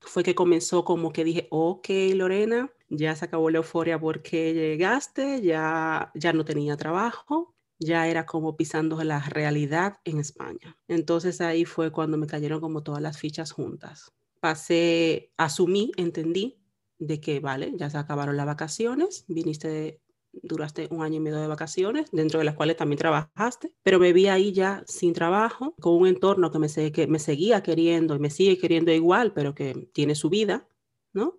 fue 0.00 0.22
que 0.22 0.34
comenzó 0.34 0.84
como 0.84 1.12
que 1.12 1.24
dije, 1.24 1.48
ok, 1.50 1.88
Lorena, 2.14 2.72
ya 2.88 3.16
se 3.16 3.24
acabó 3.24 3.50
la 3.50 3.58
euforia 3.58 3.98
porque 3.98 4.54
llegaste, 4.54 5.42
ya, 5.42 6.12
ya 6.14 6.32
no 6.32 6.44
tenía 6.44 6.76
trabajo, 6.76 7.54
ya 7.78 8.06
era 8.06 8.26
como 8.26 8.56
pisando 8.56 9.02
la 9.02 9.20
realidad 9.20 9.96
en 10.04 10.18
España. 10.18 10.78
Entonces 10.88 11.40
ahí 11.40 11.64
fue 11.64 11.90
cuando 11.90 12.16
me 12.16 12.26
cayeron 12.26 12.60
como 12.60 12.82
todas 12.82 13.02
las 13.02 13.18
fichas 13.18 13.50
juntas. 13.50 14.12
Pasé, 14.40 15.32
asumí, 15.36 15.92
entendí 15.96 16.61
de 17.06 17.20
que, 17.20 17.40
vale, 17.40 17.72
ya 17.76 17.90
se 17.90 17.98
acabaron 17.98 18.36
las 18.36 18.46
vacaciones, 18.46 19.24
viniste, 19.28 20.00
duraste 20.32 20.88
un 20.90 21.02
año 21.02 21.16
y 21.16 21.20
medio 21.20 21.38
de 21.40 21.46
vacaciones, 21.48 22.10
dentro 22.12 22.38
de 22.38 22.44
las 22.44 22.54
cuales 22.54 22.76
también 22.76 22.98
trabajaste, 22.98 23.74
pero 23.82 23.98
me 23.98 24.12
vi 24.12 24.28
ahí 24.28 24.52
ya 24.52 24.84
sin 24.86 25.12
trabajo, 25.12 25.74
con 25.80 25.94
un 25.96 26.06
entorno 26.06 26.50
que 26.50 26.58
me, 26.58 26.68
se- 26.68 26.92
que 26.92 27.06
me 27.06 27.18
seguía 27.18 27.62
queriendo 27.62 28.14
y 28.16 28.18
me 28.20 28.30
sigue 28.30 28.58
queriendo 28.58 28.92
igual, 28.92 29.32
pero 29.34 29.54
que 29.54 29.88
tiene 29.92 30.14
su 30.14 30.30
vida, 30.30 30.68
¿no? 31.12 31.38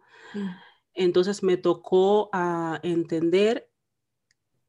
Entonces 0.93 1.43
me 1.43 1.57
tocó 1.57 2.29
a 2.33 2.79
entender 2.83 3.69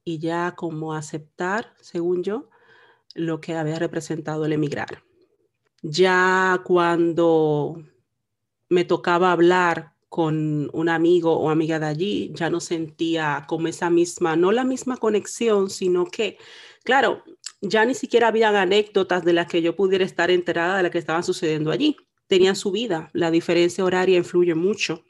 y 0.04 0.18
ya 0.18 0.54
como 0.54 0.94
aceptar, 0.94 1.74
según 1.80 2.22
yo, 2.22 2.48
lo 3.14 3.40
que 3.40 3.56
había 3.56 3.78
representado 3.78 4.44
el 4.46 4.52
emigrar. 4.54 5.02
Ya 5.82 6.62
cuando 6.64 7.82
me 8.70 8.84
tocaba 8.84 9.32
hablar 9.32 9.93
con 10.14 10.70
un 10.72 10.88
amigo 10.88 11.32
o 11.36 11.50
amiga 11.50 11.80
de 11.80 11.86
allí, 11.86 12.30
ya 12.36 12.48
no 12.48 12.60
sentía 12.60 13.44
como 13.48 13.66
esa 13.66 13.90
misma, 13.90 14.36
no 14.36 14.52
la 14.52 14.62
misma 14.62 14.96
conexión, 14.96 15.70
sino 15.70 16.06
que, 16.06 16.38
claro, 16.84 17.24
ya 17.60 17.84
ni 17.84 17.94
siquiera 17.94 18.28
habían 18.28 18.54
anécdotas 18.54 19.24
de 19.24 19.32
las 19.32 19.48
que 19.48 19.60
yo 19.60 19.74
pudiera 19.74 20.04
estar 20.04 20.30
enterada 20.30 20.76
de 20.76 20.84
las 20.84 20.92
que 20.92 20.98
estaban 20.98 21.24
sucediendo 21.24 21.72
allí. 21.72 21.96
Tenían 22.28 22.54
su 22.54 22.70
vida, 22.70 23.10
la 23.12 23.32
diferencia 23.32 23.84
horaria 23.84 24.16
influye 24.16 24.54
mucho, 24.54 25.02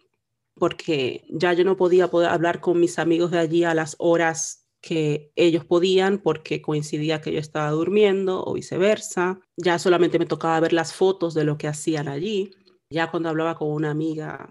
porque 0.54 1.26
ya 1.28 1.52
yo 1.52 1.64
no 1.64 1.76
podía 1.76 2.08
poder 2.10 2.30
hablar 2.30 2.62
con 2.62 2.80
mis 2.80 2.98
amigos 2.98 3.30
de 3.30 3.40
allí 3.40 3.62
a 3.62 3.74
las 3.74 3.96
horas 3.98 4.66
que 4.80 5.30
ellos 5.36 5.66
podían 5.66 6.16
porque 6.16 6.62
coincidía 6.62 7.20
que 7.20 7.30
yo 7.30 7.40
estaba 7.40 7.68
durmiendo 7.72 8.42
o 8.42 8.54
viceversa. 8.54 9.38
Ya 9.58 9.78
solamente 9.78 10.18
me 10.18 10.24
tocaba 10.24 10.60
ver 10.60 10.72
las 10.72 10.94
fotos 10.94 11.34
de 11.34 11.44
lo 11.44 11.58
que 11.58 11.68
hacían 11.68 12.08
allí. 12.08 12.52
Ya 12.88 13.10
cuando 13.10 13.28
hablaba 13.28 13.54
con 13.54 13.68
una 13.68 13.90
amiga 13.90 14.48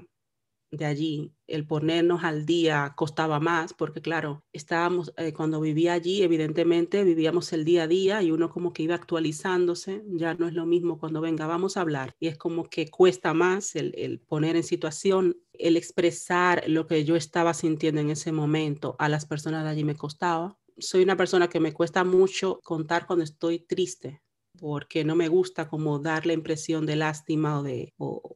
de 0.77 0.85
allí, 0.85 1.31
el 1.47 1.65
ponernos 1.67 2.23
al 2.23 2.45
día 2.45 2.93
costaba 2.95 3.39
más 3.39 3.73
porque 3.73 4.01
claro, 4.01 4.43
estábamos, 4.51 5.13
eh, 5.17 5.31
cuando 5.33 5.61
vivía 5.61 5.93
allí, 5.93 6.23
evidentemente 6.23 7.03
vivíamos 7.03 7.53
el 7.53 7.63
día 7.63 7.83
a 7.83 7.87
día 7.87 8.21
y 8.23 8.31
uno 8.31 8.49
como 8.49 8.73
que 8.73 8.83
iba 8.83 8.95
actualizándose, 8.95 10.03
ya 10.07 10.33
no 10.33 10.47
es 10.47 10.53
lo 10.53 10.65
mismo 10.65 10.97
cuando 10.99 11.21
venga, 11.21 11.45
vamos 11.45 11.77
a 11.77 11.81
hablar 11.81 12.15
y 12.19 12.27
es 12.27 12.37
como 12.37 12.63
que 12.63 12.89
cuesta 12.89 13.33
más 13.33 13.75
el, 13.75 13.93
el 13.97 14.19
poner 14.19 14.55
en 14.55 14.63
situación, 14.63 15.37
el 15.53 15.77
expresar 15.77 16.63
lo 16.67 16.87
que 16.87 17.05
yo 17.05 17.15
estaba 17.15 17.53
sintiendo 17.53 18.01
en 18.01 18.09
ese 18.09 18.31
momento 18.31 18.95
a 18.97 19.09
las 19.09 19.25
personas 19.25 19.63
de 19.63 19.69
allí 19.69 19.83
me 19.83 19.95
costaba. 19.95 20.57
Soy 20.79 21.03
una 21.03 21.15
persona 21.17 21.49
que 21.49 21.59
me 21.59 21.71
cuesta 21.71 22.03
mucho 22.03 22.59
contar 22.63 23.05
cuando 23.05 23.23
estoy 23.23 23.59
triste 23.59 24.21
porque 24.59 25.03
no 25.03 25.15
me 25.15 25.27
gusta 25.27 25.67
como 25.67 25.99
dar 25.99 26.25
la 26.25 26.33
impresión 26.33 26.85
de 26.85 26.95
lástima 26.95 27.59
o 27.59 27.63
de... 27.63 27.93
o- 27.97 28.35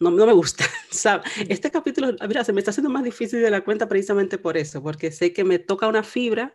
no, 0.00 0.10
no 0.10 0.26
me 0.26 0.32
gusta, 0.32 0.64
¿sabes? 0.90 1.30
Este 1.48 1.70
capítulo, 1.70 2.14
mira, 2.28 2.44
se 2.44 2.52
me 2.52 2.60
está 2.60 2.70
haciendo 2.70 2.90
más 2.90 3.04
difícil 3.04 3.40
de 3.40 3.50
la 3.50 3.64
cuenta 3.64 3.88
precisamente 3.88 4.38
por 4.38 4.56
eso, 4.56 4.82
porque 4.82 5.10
sé 5.10 5.32
que 5.32 5.44
me 5.44 5.58
toca 5.58 5.88
una 5.88 6.02
fibra 6.02 6.54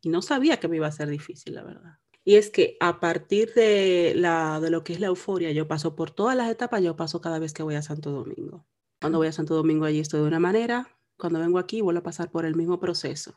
y 0.00 0.08
no 0.08 0.22
sabía 0.22 0.58
que 0.58 0.68
me 0.68 0.76
iba 0.76 0.86
a 0.86 0.92
ser 0.92 1.08
difícil, 1.08 1.54
la 1.54 1.64
verdad. 1.64 1.98
Y 2.24 2.36
es 2.36 2.50
que 2.50 2.76
a 2.80 3.00
partir 3.00 3.52
de, 3.54 4.12
la, 4.16 4.60
de 4.60 4.70
lo 4.70 4.84
que 4.84 4.92
es 4.92 5.00
la 5.00 5.08
euforia, 5.08 5.50
yo 5.50 5.66
paso 5.66 5.96
por 5.96 6.10
todas 6.10 6.36
las 6.36 6.50
etapas, 6.50 6.82
yo 6.82 6.94
paso 6.94 7.20
cada 7.20 7.38
vez 7.38 7.52
que 7.52 7.64
voy 7.64 7.74
a 7.74 7.82
Santo 7.82 8.12
Domingo. 8.12 8.66
Cuando 9.00 9.18
voy 9.18 9.26
a 9.26 9.32
Santo 9.32 9.54
Domingo 9.54 9.84
allí 9.84 9.98
estoy 9.98 10.20
de 10.20 10.28
una 10.28 10.38
manera, 10.38 10.96
cuando 11.16 11.40
vengo 11.40 11.58
aquí 11.58 11.80
vuelvo 11.80 12.00
a 12.00 12.04
pasar 12.04 12.30
por 12.30 12.44
el 12.44 12.54
mismo 12.54 12.78
proceso. 12.78 13.34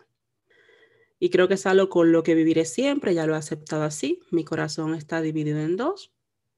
Y 1.18 1.30
creo 1.30 1.48
que 1.48 1.56
es 1.56 1.66
algo 1.66 1.90
con 1.90 2.12
lo 2.12 2.22
que 2.22 2.36
viviré 2.36 2.66
siempre, 2.66 3.16
ya 3.16 3.26
lo 3.26 3.34
he 3.34 3.38
aceptado 3.38 3.84
así. 3.84 4.20
Mi 4.32 4.44
corazón 4.44 4.94
está 4.94 5.22
dividido 5.22 5.60
en 5.60 5.78
dos, 5.78 6.14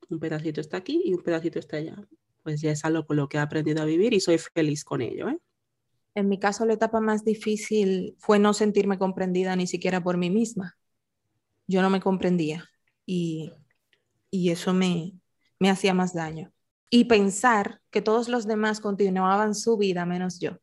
un 0.10 0.20
pedacito 0.20 0.60
está 0.60 0.78
aquí 0.78 1.02
y 1.06 1.14
un 1.14 1.22
pedacito 1.22 1.60
está 1.60 1.78
allá. 1.78 1.96
Pues 2.48 2.62
ya 2.62 2.72
es 2.72 2.86
algo 2.86 3.06
con 3.06 3.18
lo 3.18 3.28
que 3.28 3.36
he 3.36 3.42
aprendido 3.42 3.82
a 3.82 3.86
vivir 3.86 4.14
y 4.14 4.22
soy 4.22 4.38
feliz 4.38 4.86
con 4.86 5.02
ello. 5.02 5.28
¿eh? 5.28 5.38
En 6.16 6.30
mi 6.30 6.40
caso, 6.40 6.66
la 6.66 6.76
etapa 6.76 7.02
más 7.02 7.26
difícil 7.26 8.16
fue 8.20 8.40
no 8.40 8.54
sentirme 8.54 8.98
comprendida 8.98 9.54
ni 9.58 9.68
siquiera 9.68 10.02
por 10.02 10.16
mí 10.16 10.30
misma 10.30 10.78
yo 11.68 11.82
no 11.82 11.90
me 11.90 12.00
comprendía 12.00 12.70
y, 13.06 13.52
eso 14.32 14.74
me, 14.74 15.14
me 15.60 15.70
hacía 15.70 15.94
más 15.94 16.14
daño. 16.14 16.54
Y 16.90 17.06
pensar 17.06 17.82
que 17.90 18.02
todos 18.02 18.30
los 18.30 18.48
demás 18.48 18.80
continuaban 18.80 19.54
su 19.56 19.78
vida 19.78 20.06
menos 20.06 20.40
yo. 20.40 20.60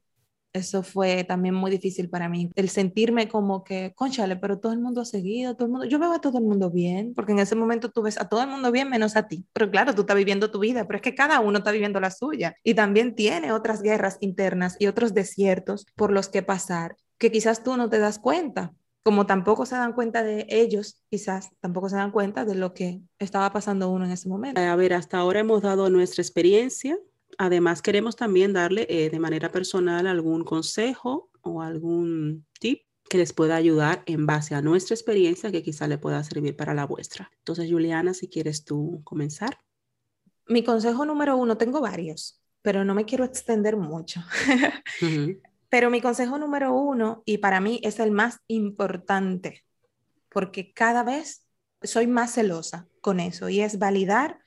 Eso 0.55 0.83
fue 0.83 1.25
también 1.25 1.55
muy 1.55 1.71
difícil 1.71 2.09
para 2.09 2.29
mí, 2.29 2.51
el 2.55 2.69
sentirme 2.69 3.29
como 3.29 3.65
que, 3.65 3.93
conchale, 3.95 4.37
pero 4.37 4.61
todo 4.61 4.73
el 4.73 4.79
mundo 4.79 5.01
ha 5.01 5.05
seguido, 5.05 5.55
todo 5.55 5.67
el 5.67 5.73
mundo, 5.73 5.87
yo 5.87 5.99
veo 5.99 6.13
a 6.13 6.21
todo 6.21 6.39
el 6.39 6.45
mundo 6.45 6.71
bien, 6.71 7.13
porque 7.15 7.33
en 7.33 7.41
ese 7.41 7.57
momento 7.57 7.91
tú 7.91 8.03
ves 8.03 8.21
a 8.21 8.29
todo 8.29 8.41
el 8.41 8.49
mundo 8.49 8.71
bien 8.71 8.89
menos 8.89 9.17
a 9.17 9.27
ti. 9.27 9.45
Pero 9.53 9.71
claro, 9.71 9.95
tú 9.95 10.03
estás 10.03 10.17
viviendo 10.17 10.51
tu 10.51 10.61
vida, 10.61 10.87
pero 10.87 10.97
es 10.97 11.03
que 11.03 11.15
cada 11.15 11.41
uno 11.41 11.59
está 11.59 11.73
viviendo 11.73 11.99
la 11.99 12.11
suya 12.11 12.57
y 12.63 12.75
también 12.75 13.15
tiene 13.15 13.53
otras 13.53 13.83
guerras 13.83 14.17
internas 14.21 14.77
y 14.79 14.87
otros 14.87 15.13
desiertos 15.13 15.87
por 15.97 16.13
los 16.13 16.29
que 16.29 16.43
pasar 16.43 16.97
que 17.19 17.31
quizás 17.33 17.63
tú 17.63 17.77
no 17.77 17.91
te 17.91 17.99
das 17.99 18.19
cuenta 18.19 18.73
como 19.05 19.27
tampoco 19.27 19.67
se 19.67 19.77
dan 19.77 19.93
cuenta 19.93 20.25
de 20.25 20.47
ellos, 20.49 21.03
quizás 21.11 21.51
tampoco 21.61 21.91
se 21.91 21.97
dan 21.97 22.11
cuenta 22.11 22.47
de 22.47 22.55
lo 22.55 22.73
que 22.73 23.03
estaba 23.19 23.53
pasando 23.53 23.91
uno 23.91 24.07
en 24.07 24.11
ese 24.11 24.31
momento. 24.31 24.59
A 24.59 24.77
ver, 24.77 24.95
hasta 24.95 25.19
ahora 25.19 25.41
hemos 25.41 25.61
dado 25.61 25.91
nuestra 25.91 26.23
experiencia. 26.23 26.97
Además, 27.39 27.83
queremos 27.83 28.17
también 28.17 28.53
darle 28.53 28.87
eh, 28.89 29.11
de 29.11 29.19
manera 29.19 29.51
personal 29.51 30.07
algún 30.07 30.45
consejo 30.45 31.31
o 31.43 31.63
algún 31.63 32.47
tip 32.61 32.83
que 33.09 33.19
les 33.19 33.33
pueda 33.33 33.57
ayudar 33.57 34.03
en 34.07 34.27
base 34.27 34.55
a 34.55 34.63
nuestra 34.63 34.95
experiencia 34.95 35.53
que 35.53 35.63
quizás 35.63 35.89
le 35.89 35.99
pueda 35.99 36.23
servir 36.25 36.57
para 36.57 36.75
la 36.75 36.87
vuestra. 36.87 37.31
Entonces, 37.39 37.71
Juliana, 37.71 38.15
si 38.15 38.29
quieres 38.29 38.65
tú 38.65 39.03
comenzar. 39.05 39.59
Mi 40.47 40.65
consejo 40.65 41.05
número 41.05 41.37
uno, 41.37 41.57
tengo 41.57 41.81
varios, 41.81 42.41
pero 42.63 42.85
no 42.85 42.95
me 42.95 43.05
quiero 43.05 43.25
extender 43.25 43.77
mucho. 43.77 44.23
Pero 45.71 45.91
mi 45.91 46.01
consejo 46.01 46.39
número 46.39 46.73
uno, 46.73 47.25
y 47.27 47.39
para 47.39 47.59
mí 47.59 47.81
es 47.83 47.99
el 47.99 48.13
más 48.13 48.39
importante, 48.47 49.65
porque 50.29 50.73
cada 50.73 51.03
vez 51.03 51.49
soy 51.83 52.07
más 52.07 52.33
celosa 52.33 52.87
con 53.01 53.19
eso, 53.19 53.49
y 53.49 53.61
es 53.61 53.81
validar 53.81 54.39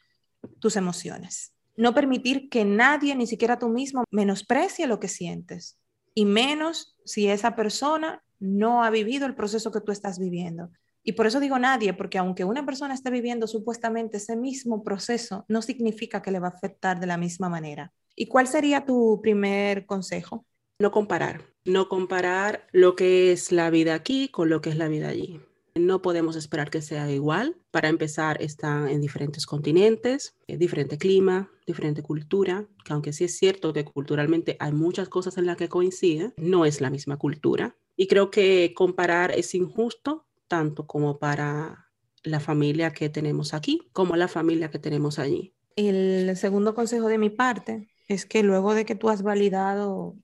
tus 0.59 0.77
emociones. 0.77 1.56
No 1.77 1.93
permitir 1.93 2.49
que 2.49 2.65
nadie, 2.65 3.15
ni 3.15 3.27
siquiera 3.27 3.59
tú 3.59 3.69
mismo, 3.69 4.03
menosprecie 4.11 4.87
lo 4.87 4.99
que 4.99 5.07
sientes, 5.07 5.79
y 6.13 6.25
menos 6.25 6.97
si 7.05 7.27
esa 7.27 7.55
persona 7.55 8.23
no 8.39 8.83
ha 8.83 8.89
vivido 8.89 9.25
el 9.25 9.35
proceso 9.35 9.71
que 9.71 9.81
tú 9.81 9.91
estás 9.91 10.19
viviendo. 10.19 10.71
Y 11.03 11.13
por 11.13 11.27
eso 11.27 11.39
digo 11.39 11.57
nadie, 11.57 11.93
porque 11.93 12.17
aunque 12.17 12.43
una 12.43 12.65
persona 12.65 12.93
esté 12.93 13.09
viviendo 13.11 13.47
supuestamente 13.47 14.17
ese 14.17 14.35
mismo 14.35 14.83
proceso, 14.83 15.45
no 15.47 15.61
significa 15.61 16.21
que 16.21 16.31
le 16.31 16.39
va 16.39 16.47
a 16.47 16.51
afectar 16.51 16.99
de 16.99 17.07
la 17.07 17.17
misma 17.17 17.47
manera. 17.47 17.93
¿Y 18.15 18.25
cuál 18.25 18.47
sería 18.47 18.85
tu 18.85 19.21
primer 19.21 19.85
consejo? 19.85 20.45
No 20.79 20.91
comparar, 20.91 21.45
no 21.63 21.87
comparar 21.87 22.67
lo 22.71 22.95
que 22.95 23.31
es 23.31 23.51
la 23.51 23.69
vida 23.69 23.93
aquí 23.93 24.29
con 24.29 24.49
lo 24.49 24.59
que 24.61 24.71
es 24.71 24.75
la 24.75 24.87
vida 24.87 25.07
allí. 25.07 25.39
No 25.79 26.01
podemos 26.01 26.35
esperar 26.35 26.69
que 26.69 26.81
sea 26.81 27.11
igual. 27.11 27.57
Para 27.71 27.89
empezar, 27.89 28.41
están 28.41 28.89
en 28.89 29.01
diferentes 29.01 29.45
continentes, 29.45 30.35
eh, 30.47 30.57
diferente 30.57 30.97
clima, 30.97 31.51
diferente 31.65 32.01
cultura, 32.01 32.67
que 32.83 32.93
aunque 32.93 33.13
sí 33.13 33.25
es 33.25 33.37
cierto 33.37 33.73
que 33.73 33.85
culturalmente 33.85 34.57
hay 34.59 34.71
muchas 34.71 35.09
cosas 35.09 35.37
en 35.37 35.45
las 35.45 35.57
que 35.57 35.69
coinciden, 35.69 36.33
no 36.37 36.65
es 36.65 36.81
la 36.81 36.89
misma 36.89 37.17
cultura. 37.17 37.75
Y 37.95 38.07
creo 38.07 38.29
que 38.31 38.73
comparar 38.75 39.31
es 39.31 39.53
injusto 39.55 40.25
tanto 40.47 40.87
como 40.87 41.19
para 41.19 41.87
la 42.23 42.39
familia 42.39 42.91
que 42.91 43.09
tenemos 43.09 43.53
aquí 43.53 43.81
como 43.93 44.15
la 44.15 44.27
familia 44.27 44.69
que 44.69 44.79
tenemos 44.79 45.19
allí. 45.19 45.53
El 45.75 46.35
segundo 46.37 46.73
consejo 46.73 47.07
de 47.07 47.17
mi 47.17 47.29
parte 47.29 47.89
es 48.07 48.25
que 48.25 48.43
luego 48.43 48.73
de 48.73 48.85
que 48.85 48.95
tú 48.95 49.09
has 49.09 49.21
validado 49.21 50.15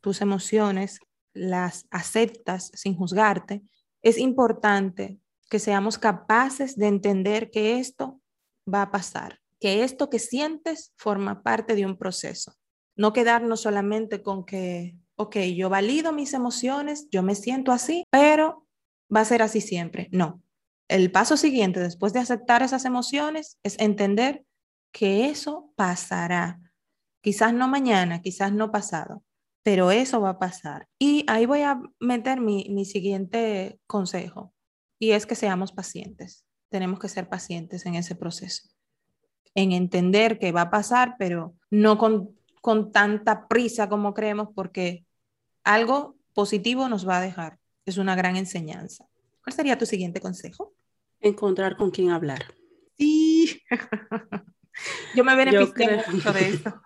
tus 0.00 0.20
emociones, 0.20 1.00
las 1.34 1.86
aceptas 1.90 2.70
sin 2.74 2.94
juzgarte, 2.94 3.62
es 4.02 4.18
importante 4.18 5.18
que 5.48 5.58
seamos 5.58 5.98
capaces 5.98 6.76
de 6.76 6.86
entender 6.88 7.50
que 7.50 7.78
esto 7.78 8.20
va 8.72 8.82
a 8.82 8.90
pasar, 8.90 9.40
que 9.60 9.84
esto 9.84 10.10
que 10.10 10.18
sientes 10.18 10.92
forma 10.96 11.42
parte 11.42 11.74
de 11.74 11.86
un 11.86 11.96
proceso. 11.96 12.54
No 12.96 13.12
quedarnos 13.12 13.60
solamente 13.60 14.22
con 14.22 14.44
que, 14.44 14.96
ok, 15.16 15.36
yo 15.56 15.68
valido 15.68 16.12
mis 16.12 16.34
emociones, 16.34 17.08
yo 17.10 17.22
me 17.22 17.34
siento 17.34 17.72
así, 17.72 18.04
pero 18.10 18.66
va 19.14 19.20
a 19.20 19.24
ser 19.24 19.42
así 19.42 19.60
siempre. 19.60 20.08
No. 20.10 20.42
El 20.88 21.10
paso 21.10 21.36
siguiente, 21.36 21.80
después 21.80 22.12
de 22.12 22.20
aceptar 22.20 22.62
esas 22.62 22.84
emociones, 22.84 23.58
es 23.62 23.78
entender 23.78 24.44
que 24.92 25.30
eso 25.30 25.72
pasará. 25.76 26.60
Quizás 27.22 27.54
no 27.54 27.68
mañana, 27.68 28.20
quizás 28.20 28.52
no 28.52 28.70
pasado, 28.70 29.22
pero 29.62 29.90
eso 29.90 30.20
va 30.20 30.30
a 30.30 30.38
pasar. 30.38 30.88
Y 30.98 31.24
ahí 31.28 31.46
voy 31.46 31.62
a 31.62 31.80
meter 32.00 32.40
mi, 32.40 32.66
mi 32.70 32.84
siguiente 32.84 33.78
consejo, 33.86 34.52
y 34.98 35.12
es 35.12 35.26
que 35.26 35.34
seamos 35.34 35.72
pacientes. 35.72 36.44
Tenemos 36.68 36.98
que 36.98 37.08
ser 37.08 37.28
pacientes 37.28 37.86
en 37.86 37.96
ese 37.96 38.14
proceso, 38.14 38.68
en 39.54 39.72
entender 39.72 40.38
que 40.38 40.52
va 40.52 40.62
a 40.62 40.70
pasar, 40.70 41.16
pero 41.18 41.54
no 41.70 41.98
con, 41.98 42.30
con 42.60 42.92
tanta 42.92 43.48
prisa 43.48 43.88
como 43.88 44.14
creemos, 44.14 44.48
porque 44.54 45.04
algo 45.64 46.16
positivo 46.34 46.88
nos 46.88 47.06
va 47.06 47.18
a 47.18 47.22
dejar. 47.22 47.58
Es 47.84 47.98
una 47.98 48.14
gran 48.14 48.36
enseñanza. 48.36 49.06
¿Cuál 49.42 49.54
sería 49.54 49.76
tu 49.76 49.86
siguiente 49.86 50.20
consejo? 50.20 50.72
Encontrar 51.20 51.76
con 51.76 51.90
quién 51.90 52.10
hablar. 52.10 52.44
Sí. 52.96 53.60
Yo 55.14 55.24
me 55.24 55.36
beneficié 55.36 56.02
mucho 56.10 56.32
de 56.32 56.48
eso. 56.48 56.82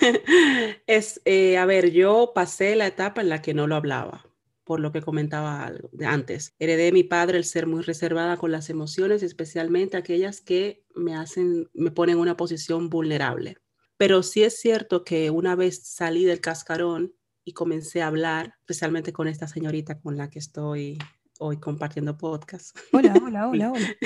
es, 0.86 1.20
eh, 1.24 1.58
a 1.58 1.66
ver, 1.66 1.90
yo 1.90 2.32
pasé 2.34 2.76
la 2.76 2.86
etapa 2.86 3.20
en 3.20 3.28
la 3.28 3.42
que 3.42 3.54
no 3.54 3.66
lo 3.66 3.76
hablaba, 3.76 4.26
por 4.64 4.80
lo 4.80 4.92
que 4.92 5.02
comentaba 5.02 5.72
antes. 6.06 6.54
Heredé 6.58 6.84
de 6.84 6.92
mi 6.92 7.02
padre 7.02 7.38
el 7.38 7.44
ser 7.44 7.66
muy 7.66 7.82
reservada 7.82 8.36
con 8.36 8.52
las 8.52 8.70
emociones, 8.70 9.22
especialmente 9.22 9.96
aquellas 9.96 10.40
que 10.40 10.84
me 10.94 11.14
hacen, 11.14 11.68
me 11.74 11.90
ponen 11.90 12.16
en 12.16 12.22
una 12.22 12.36
posición 12.36 12.88
vulnerable. 12.88 13.56
Pero 13.96 14.22
sí 14.22 14.42
es 14.44 14.58
cierto 14.58 15.04
que 15.04 15.30
una 15.30 15.56
vez 15.56 15.82
salí 15.84 16.24
del 16.24 16.40
cascarón 16.40 17.14
y 17.44 17.52
comencé 17.52 18.02
a 18.02 18.06
hablar, 18.06 18.54
especialmente 18.60 19.12
con 19.12 19.28
esta 19.28 19.48
señorita 19.48 20.00
con 20.00 20.16
la 20.16 20.30
que 20.30 20.38
estoy 20.38 20.98
hoy 21.38 21.58
compartiendo 21.58 22.16
podcast. 22.16 22.76
Hola, 22.92 23.14
hola, 23.22 23.48
hola, 23.50 23.72
hola. 23.72 23.96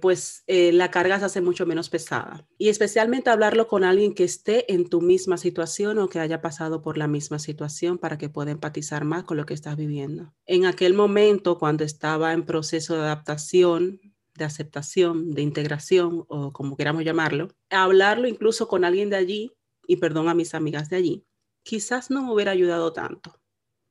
Pues 0.00 0.44
eh, 0.46 0.72
la 0.72 0.90
carga 0.90 1.18
se 1.18 1.24
hace 1.24 1.40
mucho 1.40 1.66
menos 1.66 1.90
pesada. 1.90 2.46
Y 2.56 2.68
especialmente 2.68 3.30
hablarlo 3.30 3.66
con 3.66 3.82
alguien 3.82 4.14
que 4.14 4.24
esté 4.24 4.72
en 4.72 4.88
tu 4.88 5.00
misma 5.00 5.36
situación 5.38 5.98
o 5.98 6.08
que 6.08 6.20
haya 6.20 6.40
pasado 6.40 6.82
por 6.82 6.96
la 6.96 7.08
misma 7.08 7.38
situación 7.38 7.98
para 7.98 8.16
que 8.16 8.28
pueda 8.28 8.52
empatizar 8.52 9.04
más 9.04 9.24
con 9.24 9.36
lo 9.36 9.44
que 9.44 9.54
estás 9.54 9.76
viviendo. 9.76 10.32
En 10.46 10.66
aquel 10.66 10.94
momento, 10.94 11.58
cuando 11.58 11.84
estaba 11.84 12.32
en 12.32 12.44
proceso 12.44 12.94
de 12.94 13.00
adaptación, 13.00 14.00
de 14.36 14.44
aceptación, 14.44 15.32
de 15.32 15.42
integración 15.42 16.24
o 16.28 16.52
como 16.52 16.76
queramos 16.76 17.04
llamarlo, 17.04 17.48
hablarlo 17.68 18.28
incluso 18.28 18.68
con 18.68 18.84
alguien 18.84 19.10
de 19.10 19.16
allí, 19.16 19.52
y 19.86 19.96
perdón 19.96 20.28
a 20.28 20.34
mis 20.34 20.54
amigas 20.54 20.90
de 20.90 20.96
allí, 20.96 21.24
quizás 21.64 22.10
no 22.10 22.32
hubiera 22.32 22.52
ayudado 22.52 22.92
tanto 22.92 23.40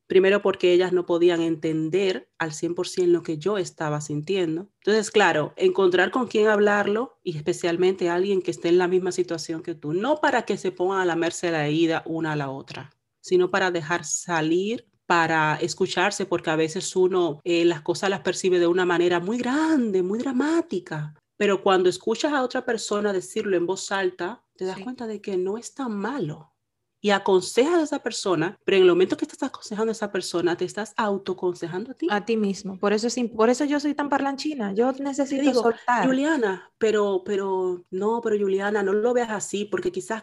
Primero 0.08 0.40
porque 0.40 0.72
ellas 0.72 0.92
no 0.94 1.04
podían 1.04 1.42
entender 1.42 2.30
al 2.38 2.52
100% 2.52 3.06
lo 3.06 3.22
que 3.22 3.36
yo 3.36 3.58
estaba 3.58 4.00
sintiendo. 4.00 4.70
Entonces, 4.80 5.10
claro, 5.10 5.52
encontrar 5.56 6.10
con 6.10 6.26
quién 6.26 6.48
hablarlo 6.48 7.18
y 7.22 7.36
especialmente 7.36 8.08
alguien 8.08 8.40
que 8.40 8.50
esté 8.50 8.70
en 8.70 8.78
la 8.78 8.88
misma 8.88 9.12
situación 9.12 9.62
que 9.62 9.74
tú, 9.74 9.92
no 9.92 10.16
para 10.16 10.42
que 10.42 10.56
se 10.56 10.72
pongan 10.72 11.00
a 11.00 11.04
lamerse 11.04 11.50
la 11.50 11.66
herida 11.66 12.02
una 12.06 12.32
a 12.32 12.36
la 12.36 12.50
otra, 12.50 12.90
sino 13.20 13.50
para 13.50 13.70
dejar 13.70 14.04
salir 14.04 14.88
para 15.04 15.56
escucharse, 15.56 16.26
porque 16.26 16.50
a 16.50 16.56
veces 16.56 16.94
uno 16.94 17.40
eh, 17.44 17.64
las 17.64 17.80
cosas 17.82 18.10
las 18.10 18.20
percibe 18.20 18.58
de 18.58 18.66
una 18.66 18.84
manera 18.84 19.20
muy 19.20 19.38
grande, 19.38 20.02
muy 20.02 20.18
dramática, 20.18 21.14
pero 21.38 21.62
cuando 21.62 21.88
escuchas 21.88 22.32
a 22.32 22.42
otra 22.42 22.64
persona 22.64 23.12
decirlo 23.12 23.56
en 23.56 23.64
voz 23.64 23.92
alta, 23.92 24.44
te 24.56 24.64
das 24.64 24.78
cuenta 24.80 25.06
de 25.06 25.20
que 25.20 25.36
no 25.36 25.56
es 25.56 25.72
tan 25.72 25.96
malo 25.96 26.52
y 27.00 27.10
aconsejas 27.10 27.74
a 27.74 27.82
esa 27.82 27.98
persona, 28.02 28.58
pero 28.64 28.76
en 28.76 28.82
el 28.82 28.88
momento 28.88 29.16
que 29.16 29.24
estás 29.24 29.42
aconsejando 29.44 29.90
a 29.90 29.92
esa 29.92 30.10
persona, 30.10 30.56
te 30.56 30.64
estás 30.64 30.94
autoconsejando 30.96 31.92
a 31.92 31.94
ti. 31.94 32.08
A 32.10 32.24
ti 32.24 32.36
mismo. 32.36 32.78
Por 32.78 32.92
eso, 32.92 33.06
es, 33.06 33.16
por 33.36 33.50
eso 33.50 33.64
yo 33.64 33.78
soy 33.78 33.94
tan 33.94 34.08
parlanchina. 34.08 34.72
Yo 34.72 34.92
necesito 34.92 35.54
soltar. 35.54 36.06
Juliana, 36.06 36.70
pero, 36.78 37.22
pero, 37.24 37.84
no, 37.90 38.20
pero 38.20 38.36
Juliana, 38.36 38.82
no 38.82 38.92
lo 38.92 39.14
veas 39.14 39.30
así, 39.30 39.64
porque 39.64 39.92
quizás. 39.92 40.22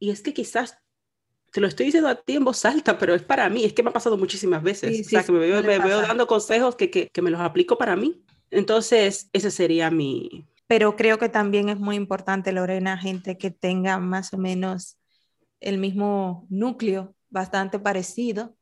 Y 0.00 0.10
es 0.10 0.22
que 0.22 0.34
quizás 0.34 0.78
te 1.52 1.60
lo 1.60 1.68
estoy 1.68 1.86
diciendo 1.86 2.08
a 2.08 2.16
ti 2.16 2.34
en 2.34 2.44
voz 2.44 2.64
alta, 2.64 2.98
pero 2.98 3.14
es 3.14 3.22
para 3.22 3.48
mí, 3.48 3.64
es 3.64 3.74
que 3.74 3.82
me 3.82 3.90
ha 3.90 3.92
pasado 3.92 4.16
muchísimas 4.16 4.62
veces. 4.62 4.96
Sí, 4.96 5.02
o 5.02 5.08
sea, 5.08 5.22
que 5.22 5.32
me 5.32 5.38
veo, 5.38 5.62
me 5.62 5.78
veo 5.78 6.00
dando 6.00 6.26
consejos 6.26 6.74
que, 6.74 6.90
que, 6.90 7.08
que 7.10 7.22
me 7.22 7.30
los 7.30 7.40
aplico 7.40 7.78
para 7.78 7.94
mí. 7.94 8.24
Entonces, 8.50 9.28
ese 9.32 9.50
sería 9.50 9.90
mi... 9.90 10.46
Pero 10.72 10.96
creo 10.96 11.18
que 11.18 11.28
también 11.28 11.68
es 11.68 11.78
muy 11.78 11.96
importante, 11.96 12.50
Lorena, 12.50 12.96
gente 12.96 13.36
que 13.36 13.50
tenga 13.50 13.98
más 13.98 14.32
o 14.32 14.38
menos 14.38 14.98
el 15.60 15.76
mismo 15.76 16.46
núcleo, 16.48 17.14
bastante 17.28 17.78
parecido, 17.78 18.56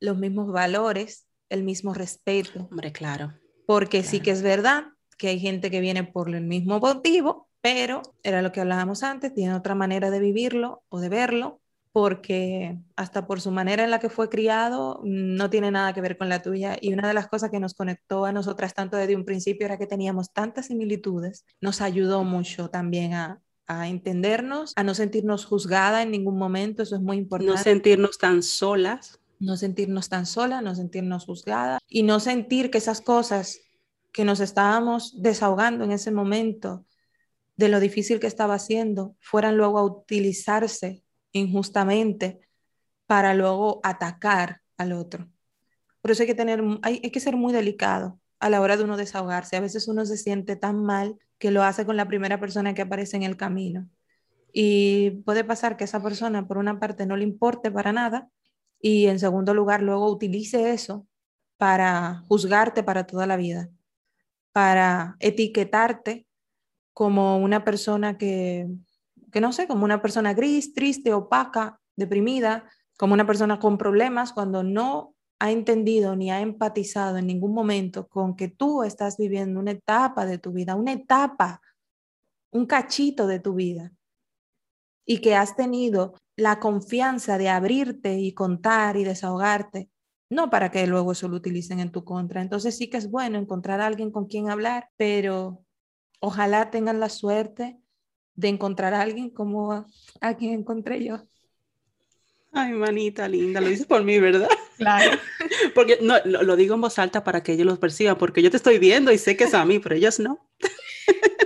los 0.00 0.18
mismos 0.18 0.50
valores, 0.50 1.28
el 1.48 1.62
mismo 1.62 1.94
respeto. 1.94 2.66
Hombre, 2.72 2.90
claro. 2.90 3.34
Porque 3.68 4.02
sí 4.02 4.18
que 4.18 4.32
es 4.32 4.42
verdad 4.42 4.86
que 5.16 5.28
hay 5.28 5.38
gente 5.38 5.70
que 5.70 5.78
viene 5.78 6.02
por 6.02 6.28
el 6.28 6.42
mismo 6.42 6.80
motivo, 6.80 7.48
pero 7.60 8.02
era 8.24 8.42
lo 8.42 8.50
que 8.50 8.60
hablábamos 8.60 9.04
antes, 9.04 9.32
tiene 9.32 9.54
otra 9.54 9.76
manera 9.76 10.10
de 10.10 10.18
vivirlo 10.18 10.82
o 10.88 10.98
de 10.98 11.08
verlo, 11.08 11.60
porque 11.94 12.76
hasta 12.96 13.24
por 13.24 13.40
su 13.40 13.52
manera 13.52 13.84
en 13.84 13.90
la 13.92 14.00
que 14.00 14.08
fue 14.08 14.28
criado 14.28 15.00
no 15.04 15.48
tiene 15.48 15.70
nada 15.70 15.92
que 15.92 16.00
ver 16.00 16.18
con 16.18 16.28
la 16.28 16.42
tuya. 16.42 16.76
Y 16.80 16.92
una 16.92 17.06
de 17.06 17.14
las 17.14 17.28
cosas 17.28 17.52
que 17.52 17.60
nos 17.60 17.74
conectó 17.74 18.24
a 18.24 18.32
nosotras 18.32 18.74
tanto 18.74 18.96
desde 18.96 19.14
un 19.14 19.24
principio 19.24 19.64
era 19.64 19.78
que 19.78 19.86
teníamos 19.86 20.32
tantas 20.32 20.66
similitudes, 20.66 21.44
nos 21.60 21.80
ayudó 21.80 22.24
mucho 22.24 22.68
también 22.68 23.14
a, 23.14 23.40
a 23.68 23.86
entendernos, 23.86 24.72
a 24.74 24.82
no 24.82 24.92
sentirnos 24.92 25.44
juzgada 25.44 26.02
en 26.02 26.10
ningún 26.10 26.36
momento, 26.36 26.82
eso 26.82 26.96
es 26.96 27.00
muy 27.00 27.16
importante. 27.16 27.52
No 27.52 27.62
sentirnos 27.62 28.18
tan 28.18 28.42
solas. 28.42 29.20
No 29.38 29.56
sentirnos 29.56 30.08
tan 30.08 30.26
sola, 30.26 30.62
no 30.62 30.74
sentirnos 30.74 31.26
juzgada 31.26 31.78
y 31.86 32.02
no 32.02 32.18
sentir 32.18 32.72
que 32.72 32.78
esas 32.78 33.02
cosas 33.02 33.60
que 34.10 34.24
nos 34.24 34.40
estábamos 34.40 35.22
desahogando 35.22 35.84
en 35.84 35.92
ese 35.92 36.10
momento 36.10 36.86
de 37.54 37.68
lo 37.68 37.78
difícil 37.78 38.18
que 38.18 38.26
estaba 38.26 38.54
haciendo 38.54 39.14
fueran 39.20 39.56
luego 39.56 39.78
a 39.78 39.84
utilizarse 39.84 41.03
injustamente 41.34 42.40
para 43.06 43.34
luego 43.34 43.80
atacar 43.82 44.62
al 44.78 44.92
otro. 44.92 45.28
Por 46.00 46.10
eso 46.10 46.22
hay 46.22 46.26
que 46.26 46.34
tener, 46.34 46.62
hay, 46.82 47.00
que 47.00 47.20
ser 47.20 47.36
muy 47.36 47.52
delicado 47.52 48.18
a 48.40 48.50
la 48.50 48.60
hora 48.60 48.76
de 48.76 48.84
uno 48.84 48.96
desahogarse. 48.96 49.56
A 49.56 49.60
veces 49.60 49.88
uno 49.88 50.06
se 50.06 50.16
siente 50.16 50.56
tan 50.56 50.82
mal 50.82 51.18
que 51.38 51.50
lo 51.50 51.62
hace 51.62 51.84
con 51.84 51.96
la 51.96 52.08
primera 52.08 52.40
persona 52.40 52.74
que 52.74 52.82
aparece 52.82 53.16
en 53.16 53.22
el 53.24 53.36
camino. 53.36 53.88
Y 54.52 55.22
puede 55.24 55.44
pasar 55.44 55.76
que 55.76 55.84
esa 55.84 56.02
persona, 56.02 56.46
por 56.46 56.58
una 56.58 56.78
parte, 56.78 57.06
no 57.06 57.16
le 57.16 57.24
importe 57.24 57.70
para 57.70 57.92
nada 57.92 58.28
y 58.80 59.06
en 59.06 59.18
segundo 59.18 59.54
lugar, 59.54 59.82
luego 59.82 60.10
utilice 60.10 60.72
eso 60.72 61.06
para 61.56 62.22
juzgarte 62.28 62.82
para 62.82 63.06
toda 63.06 63.26
la 63.26 63.36
vida, 63.36 63.70
para 64.52 65.16
etiquetarte 65.20 66.26
como 66.92 67.38
una 67.38 67.64
persona 67.64 68.18
que, 68.18 68.68
que 69.34 69.40
no 69.40 69.52
sé, 69.52 69.66
como 69.66 69.84
una 69.84 70.00
persona 70.00 70.32
gris, 70.32 70.74
triste, 70.74 71.12
opaca, 71.12 71.80
deprimida, 71.96 72.70
como 72.96 73.14
una 73.14 73.26
persona 73.26 73.58
con 73.58 73.76
problemas 73.78 74.32
cuando 74.32 74.62
no 74.62 75.16
ha 75.40 75.50
entendido 75.50 76.14
ni 76.14 76.30
ha 76.30 76.40
empatizado 76.40 77.18
en 77.18 77.26
ningún 77.26 77.52
momento 77.52 78.06
con 78.06 78.36
que 78.36 78.46
tú 78.46 78.84
estás 78.84 79.16
viviendo 79.16 79.58
una 79.58 79.72
etapa 79.72 80.24
de 80.24 80.38
tu 80.38 80.52
vida, 80.52 80.76
una 80.76 80.92
etapa, 80.92 81.60
un 82.52 82.66
cachito 82.66 83.26
de 83.26 83.40
tu 83.40 83.54
vida, 83.54 83.90
y 85.04 85.18
que 85.18 85.34
has 85.34 85.56
tenido 85.56 86.14
la 86.36 86.60
confianza 86.60 87.36
de 87.36 87.48
abrirte 87.48 88.16
y 88.20 88.34
contar 88.34 88.96
y 88.96 89.02
desahogarte, 89.02 89.90
no 90.30 90.48
para 90.48 90.70
que 90.70 90.86
luego 90.86 91.10
eso 91.10 91.26
lo 91.26 91.38
utilicen 91.38 91.80
en 91.80 91.90
tu 91.90 92.04
contra. 92.04 92.40
Entonces 92.40 92.76
sí 92.76 92.88
que 92.88 92.98
es 92.98 93.10
bueno 93.10 93.36
encontrar 93.36 93.80
a 93.80 93.86
alguien 93.86 94.12
con 94.12 94.26
quien 94.26 94.48
hablar, 94.48 94.90
pero 94.96 95.64
ojalá 96.20 96.70
tengan 96.70 97.00
la 97.00 97.08
suerte 97.08 97.80
de 98.34 98.48
encontrar 98.48 98.94
a 98.94 99.00
alguien 99.00 99.30
como 99.30 99.72
a, 99.72 99.86
a 100.20 100.36
quien 100.36 100.54
encontré 100.54 101.04
yo. 101.04 101.22
Ay, 102.52 102.72
manita 102.72 103.26
linda, 103.26 103.60
lo 103.60 103.68
dices 103.68 103.86
por 103.86 104.04
mí, 104.04 104.18
¿verdad? 104.20 104.48
Claro. 104.76 105.18
Porque 105.74 105.98
no, 106.00 106.14
lo, 106.24 106.42
lo, 106.44 106.56
digo 106.56 106.76
en 106.76 106.80
voz 106.80 106.98
alta 106.98 107.24
para 107.24 107.42
que 107.42 107.52
ellos 107.52 107.66
los 107.66 107.78
perciban, 107.78 108.16
porque 108.16 108.42
yo 108.42 108.50
te 108.50 108.56
estoy 108.56 108.78
viendo 108.78 109.10
y 109.10 109.18
sé 109.18 109.36
que 109.36 109.44
es 109.44 109.54
a 109.54 109.64
mí, 109.64 109.78
pero 109.78 109.96
ellos 109.96 110.20
no. 110.20 110.48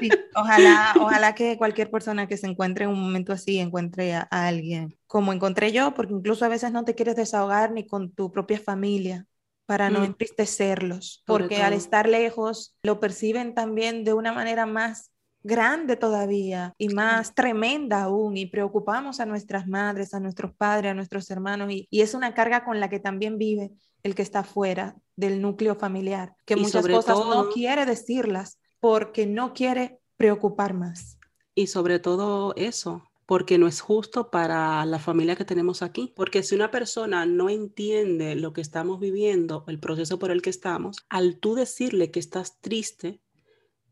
Sí, 0.01 0.11
ojalá, 0.35 0.94
ojalá 1.01 1.35
que 1.35 1.57
cualquier 1.57 1.90
persona 1.90 2.29
que 2.29 2.37
se 2.37 2.46
encuentre 2.46 2.85
en 2.85 2.90
un 2.90 3.01
momento 3.01 3.33
así 3.33 3.59
encuentre 3.59 4.14
a, 4.14 4.29
a, 4.31 4.46
alguien 4.46 4.96
como 5.07 5.33
encontré 5.33 5.72
yo, 5.72 5.94
porque 5.94 6.12
incluso 6.12 6.44
a 6.44 6.48
veces 6.48 6.72
no 6.72 6.85
te 6.85 6.94
quieres 6.94 7.16
desahogar 7.16 7.72
ni 7.72 7.87
con 7.87 8.12
tu 8.12 8.31
propia 8.31 8.61
familia 8.61 9.27
para 9.66 9.90
no 9.90 10.01
mm. 10.01 10.05
entristecerlos, 10.05 11.22
porque 11.27 11.62
al 11.62 11.72
estar 11.72 12.09
lejos 12.09 12.77
lo 12.83 13.01
perciben 13.01 13.55
también 13.55 14.05
de 14.05 14.14
una 14.14 14.33
manera 14.33 14.64
más 14.64 15.11
grande 15.49 15.97
todavía 15.97 16.75
y 16.79 16.91
más 16.91 17.35
tremenda 17.35 18.03
aún 18.05 18.37
y 18.37 18.47
preocupamos 18.47 19.19
a 19.19 19.27
nuestras 19.27 19.67
madres, 19.67 20.15
a 20.15 20.21
nuestros 20.21 20.55
padres, 20.55 20.93
a 20.93 20.95
nuestros 20.95 21.29
hermanos 21.31 21.73
y, 21.73 21.89
y 21.91 22.03
es 22.03 22.15
una 22.15 22.35
carga 22.35 22.65
con 22.65 22.79
la 22.79 22.89
que 22.89 23.01
también 23.01 23.39
vive 23.39 23.73
el 24.05 24.15
que 24.15 24.23
está 24.23 24.45
fuera 24.45 24.95
del 25.17 25.43
núcleo 25.43 25.75
familiar, 25.75 26.37
que 26.47 26.55
y 26.55 26.61
muchas 26.61 26.87
cosas 26.87 27.17
todo, 27.17 27.45
no 27.45 27.51
quiere 27.51 27.85
decirlas 27.85 28.61
porque 28.79 29.27
no 29.27 29.53
quiere 29.55 29.99
preocupar 30.17 30.75
más. 30.75 31.19
Y 31.55 31.67
sobre 31.67 31.99
todo 31.99 32.55
eso, 32.55 33.03
porque 33.29 33.59
no 33.59 33.67
es 33.67 33.81
justo 33.81 34.31
para 34.31 34.87
la 34.87 34.99
familia 34.99 35.37
que 35.37 35.45
tenemos 35.45 35.83
aquí. 35.83 36.15
Porque 36.17 36.43
si 36.43 36.55
una 36.55 36.71
persona 36.71 37.27
no 37.27 37.51
entiende 37.51 38.35
lo 38.37 38.53
que 38.55 38.63
estamos 38.63 39.01
viviendo, 39.01 39.65
el 39.67 39.79
proceso 39.79 40.19
por 40.19 40.31
el 40.31 40.41
que 40.41 40.49
estamos, 40.49 41.05
al 41.11 41.39
tú 41.39 41.55
decirle 41.55 42.11
que 42.11 42.21
estás 42.21 42.59
triste, 42.61 43.21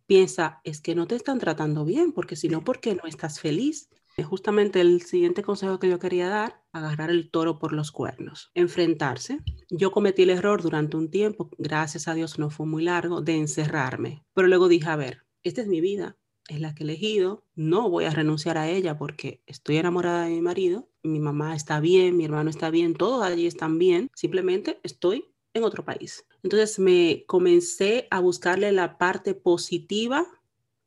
piensa, 0.06 0.60
es 0.64 0.80
que 0.80 0.94
no 0.94 1.06
te 1.06 1.16
están 1.16 1.38
tratando 1.38 1.84
bien, 1.84 2.12
porque 2.12 2.36
si 2.36 2.48
no, 2.48 2.64
¿por 2.64 2.80
qué 2.80 2.94
no 2.94 3.02
estás 3.06 3.40
feliz? 3.40 3.90
Es 4.16 4.24
justamente 4.24 4.80
el 4.80 5.02
siguiente 5.02 5.42
consejo 5.42 5.78
que 5.78 5.90
yo 5.90 5.98
quería 5.98 6.28
dar, 6.28 6.62
agarrar 6.72 7.10
el 7.10 7.30
toro 7.30 7.58
por 7.58 7.72
los 7.72 7.92
cuernos, 7.92 8.50
enfrentarse. 8.54 9.40
Yo 9.68 9.90
cometí 9.90 10.22
el 10.22 10.30
error 10.30 10.62
durante 10.62 10.96
un 10.96 11.10
tiempo, 11.10 11.50
gracias 11.58 12.08
a 12.08 12.14
Dios 12.14 12.38
no 12.38 12.48
fue 12.48 12.66
muy 12.66 12.82
largo, 12.82 13.20
de 13.20 13.36
encerrarme, 13.36 14.24
pero 14.32 14.48
luego 14.48 14.68
dije, 14.68 14.88
a 14.88 14.96
ver, 14.96 15.26
esta 15.42 15.60
es 15.60 15.66
mi 15.66 15.82
vida, 15.82 16.16
es 16.48 16.60
la 16.60 16.74
que 16.74 16.82
he 16.82 16.86
elegido, 16.86 17.44
no 17.54 17.90
voy 17.90 18.04
a 18.04 18.10
renunciar 18.10 18.56
a 18.56 18.70
ella 18.70 18.96
porque 18.96 19.42
estoy 19.46 19.76
enamorada 19.76 20.24
de 20.24 20.30
mi 20.30 20.40
marido, 20.40 20.88
mi 21.02 21.20
mamá 21.20 21.54
está 21.54 21.80
bien, 21.80 22.16
mi 22.16 22.24
hermano 22.24 22.48
está 22.48 22.70
bien, 22.70 22.94
todos 22.94 23.22
allí 23.22 23.46
están 23.46 23.78
bien, 23.78 24.10
simplemente 24.14 24.80
estoy 24.82 25.34
en 25.52 25.64
otro 25.64 25.84
país. 25.84 26.24
Entonces 26.46 26.78
me 26.78 27.24
comencé 27.26 28.06
a 28.08 28.20
buscarle 28.20 28.70
la 28.70 28.98
parte 28.98 29.34
positiva 29.34 30.24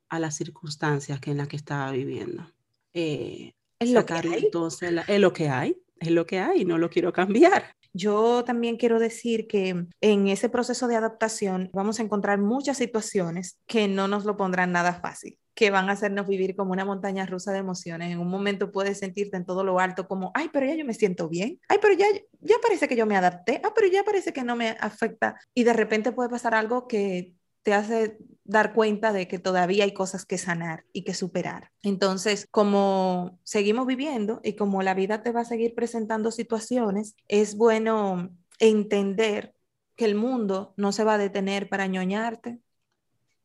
a 0.08 0.18
las 0.18 0.34
circunstancias 0.34 1.20
que 1.20 1.32
en 1.32 1.36
las 1.36 1.48
que 1.48 1.56
estaba 1.56 1.90
viviendo. 1.90 2.50
Eh, 2.94 3.52
es 3.78 3.90
lo 3.90 4.06
que 4.06 4.14
hay. 4.14 4.44
Entonces, 4.44 4.90
la, 4.90 5.02
es 5.02 5.20
lo 5.20 5.34
que 5.34 5.50
hay, 5.50 5.76
es 5.98 6.12
lo 6.12 6.24
que 6.24 6.38
hay, 6.38 6.64
no 6.64 6.78
lo 6.78 6.88
quiero 6.88 7.12
cambiar. 7.20 7.76
Yo 7.92 8.44
también 8.44 8.76
quiero 8.76 8.98
decir 8.98 9.46
que 9.46 9.86
en 10.00 10.28
ese 10.28 10.48
proceso 10.48 10.86
de 10.88 10.96
adaptación 10.96 11.70
vamos 11.72 11.98
a 11.98 12.02
encontrar 12.02 12.38
muchas 12.38 12.78
situaciones 12.78 13.58
que 13.66 13.88
no 13.88 14.08
nos 14.08 14.24
lo 14.24 14.36
pondrán 14.36 14.72
nada 14.72 14.94
fácil 14.94 15.38
que 15.60 15.70
van 15.70 15.90
a 15.90 15.92
hacernos 15.92 16.26
vivir 16.26 16.56
como 16.56 16.72
una 16.72 16.86
montaña 16.86 17.26
rusa 17.26 17.52
de 17.52 17.58
emociones. 17.58 18.10
En 18.10 18.18
un 18.18 18.28
momento 18.28 18.72
puedes 18.72 18.98
sentirte 18.98 19.36
en 19.36 19.44
todo 19.44 19.62
lo 19.62 19.78
alto 19.78 20.08
como, 20.08 20.30
ay, 20.32 20.48
pero 20.50 20.64
ya 20.64 20.74
yo 20.74 20.86
me 20.86 20.94
siento 20.94 21.28
bien, 21.28 21.60
ay, 21.68 21.76
pero 21.82 21.92
ya, 21.92 22.06
ya 22.40 22.56
parece 22.62 22.88
que 22.88 22.96
yo 22.96 23.04
me 23.04 23.14
adapté, 23.14 23.60
ah, 23.62 23.72
pero 23.74 23.86
ya 23.88 24.02
parece 24.02 24.32
que 24.32 24.42
no 24.42 24.56
me 24.56 24.70
afecta. 24.80 25.38
Y 25.52 25.64
de 25.64 25.74
repente 25.74 26.12
puede 26.12 26.30
pasar 26.30 26.54
algo 26.54 26.88
que 26.88 27.34
te 27.62 27.74
hace 27.74 28.16
dar 28.50 28.74
cuenta 28.74 29.12
de 29.12 29.28
que 29.28 29.38
todavía 29.38 29.84
hay 29.84 29.94
cosas 29.94 30.26
que 30.26 30.36
sanar 30.36 30.84
y 30.92 31.04
que 31.04 31.14
superar. 31.14 31.70
Entonces, 31.82 32.48
como 32.50 33.38
seguimos 33.44 33.86
viviendo 33.86 34.40
y 34.42 34.54
como 34.54 34.82
la 34.82 34.94
vida 34.94 35.22
te 35.22 35.30
va 35.30 35.42
a 35.42 35.44
seguir 35.44 35.74
presentando 35.74 36.32
situaciones, 36.32 37.14
es 37.28 37.56
bueno 37.56 38.30
entender 38.58 39.54
que 39.94 40.04
el 40.04 40.16
mundo 40.16 40.74
no 40.76 40.90
se 40.90 41.04
va 41.04 41.14
a 41.14 41.18
detener 41.18 41.68
para 41.68 41.86
ñoñarte, 41.86 42.58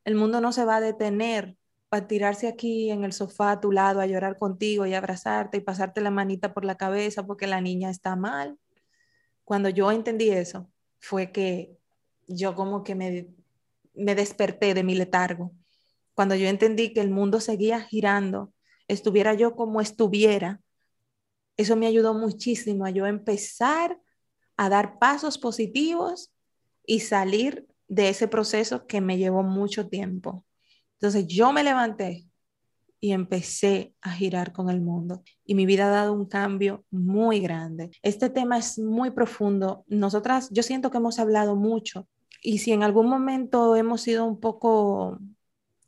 el 0.06 0.15
mundo 0.15 0.41
no 0.41 0.52
se 0.52 0.65
va 0.65 0.78
a 0.78 0.82
detener 0.82 1.56
para 1.89 2.08
tirarse 2.08 2.48
aquí 2.48 2.89
en 2.89 3.04
el 3.04 3.13
sofá 3.13 3.52
a 3.52 3.60
tu 3.62 3.72
lado 3.72 4.02
a 4.02 4.08
llorar 4.08 4.38
contigo 4.39 4.88
y 4.88 4.96
abrazarte 4.96 5.58
y 5.58 5.62
pasarte 5.62 6.02
la 6.02 6.12
manita 6.12 6.54
por 6.54 6.65
la 6.65 6.78
cabeza 6.78 7.26
porque 7.28 7.46
la 7.46 7.62
niña 7.62 7.91
está 7.91 8.15
mal. 8.15 8.58
Cuando 9.44 9.70
yo 9.70 9.91
entendí 9.91 10.32
eso, 10.32 10.68
fue 11.00 11.32
que 11.32 11.78
yo 12.28 12.56
como 12.56 12.84
que 12.84 12.96
me, 12.96 13.28
me 13.97 14.15
desperté 14.15 14.73
de 14.73 14.84
mi 14.84 14.95
letargo. 14.95 15.53
Cuando 16.13 16.36
yo 16.36 16.47
entendí 16.47 16.93
que 16.93 17.01
el 17.01 17.10
mundo 17.10 17.39
seguía 17.39 17.81
girando, 17.81 18.53
estuviera 18.88 19.34
yo 19.34 19.55
como 19.55 19.81
estuviera, 19.81 20.62
eso 21.58 21.75
me 21.75 21.87
ayudó 21.87 22.13
muchísimo 22.13 22.85
a 22.85 22.89
yo 22.89 23.06
empezar 23.06 24.00
a 24.58 24.69
dar 24.69 25.00
pasos 25.00 25.37
positivos 25.37 26.31
y 26.85 27.02
salir 27.02 27.67
de 27.87 28.10
ese 28.10 28.27
proceso 28.27 28.87
que 28.87 29.02
me 29.02 29.17
llevó 29.17 29.43
mucho 29.43 29.87
tiempo. 29.87 30.46
Entonces 30.93 31.27
yo 31.27 31.52
me 31.52 31.63
levanté 31.63 32.25
y 33.00 33.12
empecé 33.12 33.93
a 34.02 34.12
girar 34.12 34.54
con 34.54 34.69
el 34.69 34.81
mundo 34.81 35.23
y 35.46 35.56
mi 35.56 35.65
vida 35.65 35.87
ha 35.87 35.91
dado 35.91 36.13
un 36.13 36.25
cambio 36.25 36.85
muy 36.89 37.39
grande. 37.39 37.91
Este 38.02 38.29
tema 38.29 38.58
es 38.58 38.79
muy 38.79 39.12
profundo. 39.12 39.83
Nosotras, 39.87 40.50
yo 40.52 40.63
siento 40.63 40.89
que 40.89 40.98
hemos 40.98 41.19
hablado 41.19 41.56
mucho 41.56 42.08
y 42.46 42.60
si 42.60 42.71
en 42.71 42.83
algún 42.83 43.08
momento 43.08 43.75
hemos 43.75 44.02
sido 44.02 44.23
un 44.23 44.39
poco 44.39 45.17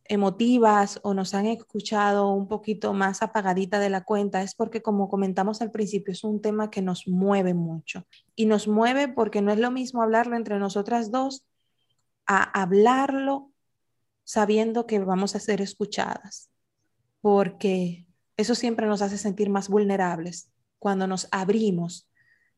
emotivas 0.06 1.00
o 1.04 1.14
nos 1.14 1.36
han 1.36 1.46
escuchado 1.46 2.32
un 2.32 2.48
poquito 2.48 2.94
más 2.94 3.22
apagadita 3.22 3.80
de 3.80 3.92
la 3.92 4.04
cuenta 4.04 4.42
es 4.42 4.56
porque, 4.56 4.82
como 4.82 5.08
comentamos 5.08 5.62
al 5.62 5.70
principio, 5.70 6.14
es 6.14 6.24
un 6.24 6.42
tema 6.42 6.72
que 6.72 6.82
nos 6.82 7.08
mueve 7.08 7.54
mucho. 7.54 8.08
Y 8.36 8.48
nos 8.48 8.68
mueve 8.68 9.08
porque 9.08 9.42
no 9.44 9.52
es 9.52 9.60
lo 9.60 9.70
mismo 9.70 10.02
hablarlo 10.02 10.36
entre 10.36 10.58
nosotras 10.58 11.12
dos 11.12 11.46
a 12.26 12.44
hablarlo 12.60 13.52
sabiendo 14.24 14.88
que 14.88 14.98
vamos 14.98 15.36
a 15.36 15.40
ser 15.40 15.62
escuchadas, 15.62 16.50
porque 17.22 18.08
eso 18.36 18.56
siempre 18.56 18.88
nos 18.88 19.04
hace 19.04 19.20
sentir 19.20 19.50
más 19.52 19.70
vulnerables 19.70 20.50
cuando 20.80 21.06
nos 21.06 21.28
abrimos 21.32 22.10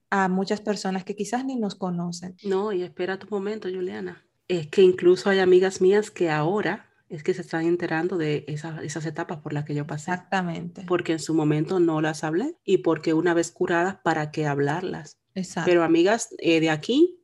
a 0.09 0.27
muchas 0.27 0.61
personas 0.61 1.03
que 1.03 1.15
quizás 1.15 1.45
ni 1.45 1.55
nos 1.55 1.75
conocen. 1.75 2.35
No, 2.43 2.71
y 2.71 2.83
espera 2.83 3.19
tu 3.19 3.27
momento, 3.29 3.67
Juliana. 3.69 4.25
Es 4.47 4.67
que 4.67 4.81
incluso 4.81 5.29
hay 5.29 5.39
amigas 5.39 5.81
mías 5.81 6.09
que 6.09 6.29
ahora 6.29 6.89
es 7.09 7.23
que 7.23 7.33
se 7.33 7.41
están 7.41 7.65
enterando 7.65 8.17
de 8.17 8.45
esas 8.47 9.05
etapas 9.05 9.39
por 9.39 9.51
las 9.51 9.65
que 9.65 9.73
yo 9.73 9.87
pasé. 9.87 10.11
Exactamente. 10.11 10.85
Porque 10.87 11.13
en 11.13 11.19
su 11.19 11.33
momento 11.33 11.79
no 11.79 12.01
las 12.01 12.23
hablé 12.23 12.55
y 12.63 12.77
porque 12.79 13.13
una 13.13 13.33
vez 13.33 13.51
curadas, 13.51 13.97
¿para 14.03 14.31
qué 14.31 14.45
hablarlas? 14.45 15.17
Exacto. 15.33 15.69
Pero 15.69 15.83
amigas 15.83 16.29
eh, 16.37 16.59
de 16.59 16.69
aquí 16.69 17.19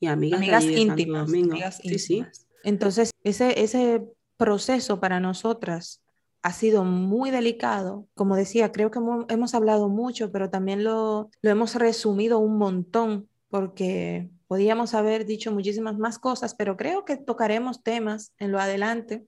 y 0.00 0.06
amigas, 0.06 0.40
amigas 0.40 0.64
de, 0.64 0.72
íntimas, 0.72 1.28
amigas 1.28 1.34
íntimas. 1.34 1.76
Sí, 1.76 1.98
sí. 1.98 2.24
Entonces, 2.64 3.10
ese, 3.24 3.62
ese 3.62 4.02
proceso 4.36 5.00
para 5.00 5.20
nosotras 5.20 6.02
ha 6.46 6.52
sido 6.52 6.84
muy 6.84 7.32
delicado. 7.32 8.06
Como 8.14 8.36
decía, 8.36 8.70
creo 8.70 8.92
que 8.92 9.00
hemos 9.28 9.54
hablado 9.56 9.88
mucho, 9.88 10.30
pero 10.30 10.48
también 10.48 10.84
lo, 10.84 11.28
hemos 11.42 11.74
resumido 11.74 12.38
un 12.38 12.56
montón 12.56 13.28
porque 13.48 14.30
podíamos 14.46 14.94
haber 14.94 15.26
dicho 15.26 15.50
muchísimas 15.50 15.98
más 15.98 16.20
cosas, 16.20 16.54
pero 16.54 16.76
creo 16.76 17.04
que 17.04 17.16
tocaremos 17.16 17.82
temas 17.82 18.32
en 18.38 18.52
lo 18.52 18.60
adelante 18.60 19.26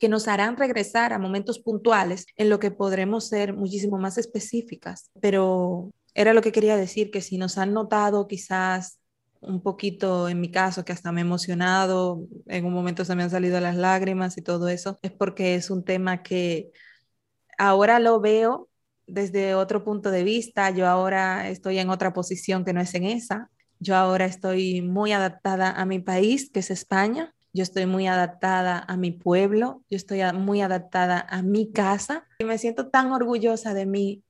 que 0.00 0.08
nos 0.08 0.26
harán 0.26 0.56
regresar 0.56 1.12
a 1.12 1.20
momentos 1.20 1.60
puntuales 1.60 2.26
en 2.36 2.50
lo 2.50 2.58
que 2.58 2.72
podremos 2.72 3.28
ser 3.28 3.54
muchísimo 3.54 3.96
más 3.98 4.18
específicas. 4.18 5.12
Pero 5.20 5.92
era 6.14 6.34
lo 6.34 6.42
que 6.42 6.50
quería 6.50 6.76
decir, 6.76 7.12
que 7.12 7.20
si 7.20 7.38
nos 7.38 7.58
han 7.58 7.72
notado 7.72 8.26
quizás 8.26 8.98
un 9.46 9.62
poquito 9.62 10.28
en 10.28 10.40
mi 10.40 10.50
caso, 10.50 10.84
que 10.84 10.92
hasta 10.92 11.12
me 11.12 11.20
he 11.20 11.24
emocionado, 11.24 12.26
en 12.46 12.64
un 12.64 12.72
momento 12.72 13.04
se 13.04 13.14
me 13.14 13.22
han 13.22 13.30
salido 13.30 13.60
las 13.60 13.76
lágrimas 13.76 14.36
y 14.38 14.42
todo 14.42 14.68
eso, 14.68 14.98
es 15.02 15.12
porque 15.12 15.54
es 15.54 15.70
un 15.70 15.84
tema 15.84 16.22
que 16.22 16.70
ahora 17.58 17.98
lo 18.00 18.20
veo 18.20 18.68
desde 19.06 19.54
otro 19.54 19.84
punto 19.84 20.10
de 20.10 20.24
vista, 20.24 20.70
yo 20.70 20.86
ahora 20.88 21.48
estoy 21.48 21.78
en 21.78 21.90
otra 21.90 22.12
posición 22.12 22.64
que 22.64 22.72
no 22.72 22.80
es 22.80 22.94
en 22.94 23.04
esa, 23.04 23.50
yo 23.78 23.96
ahora 23.96 24.24
estoy 24.24 24.82
muy 24.82 25.12
adaptada 25.12 25.70
a 25.70 25.84
mi 25.84 25.98
país, 25.98 26.50
que 26.50 26.60
es 26.60 26.70
España, 26.70 27.34
yo 27.52 27.62
estoy 27.62 27.86
muy 27.86 28.08
adaptada 28.08 28.84
a 28.88 28.96
mi 28.96 29.12
pueblo, 29.12 29.84
yo 29.88 29.96
estoy 29.96 30.20
muy 30.32 30.60
adaptada 30.60 31.24
a 31.28 31.42
mi 31.42 31.70
casa 31.70 32.26
y 32.40 32.44
me 32.44 32.58
siento 32.58 32.88
tan 32.88 33.12
orgullosa 33.12 33.74
de 33.74 33.86
mí 33.86 34.23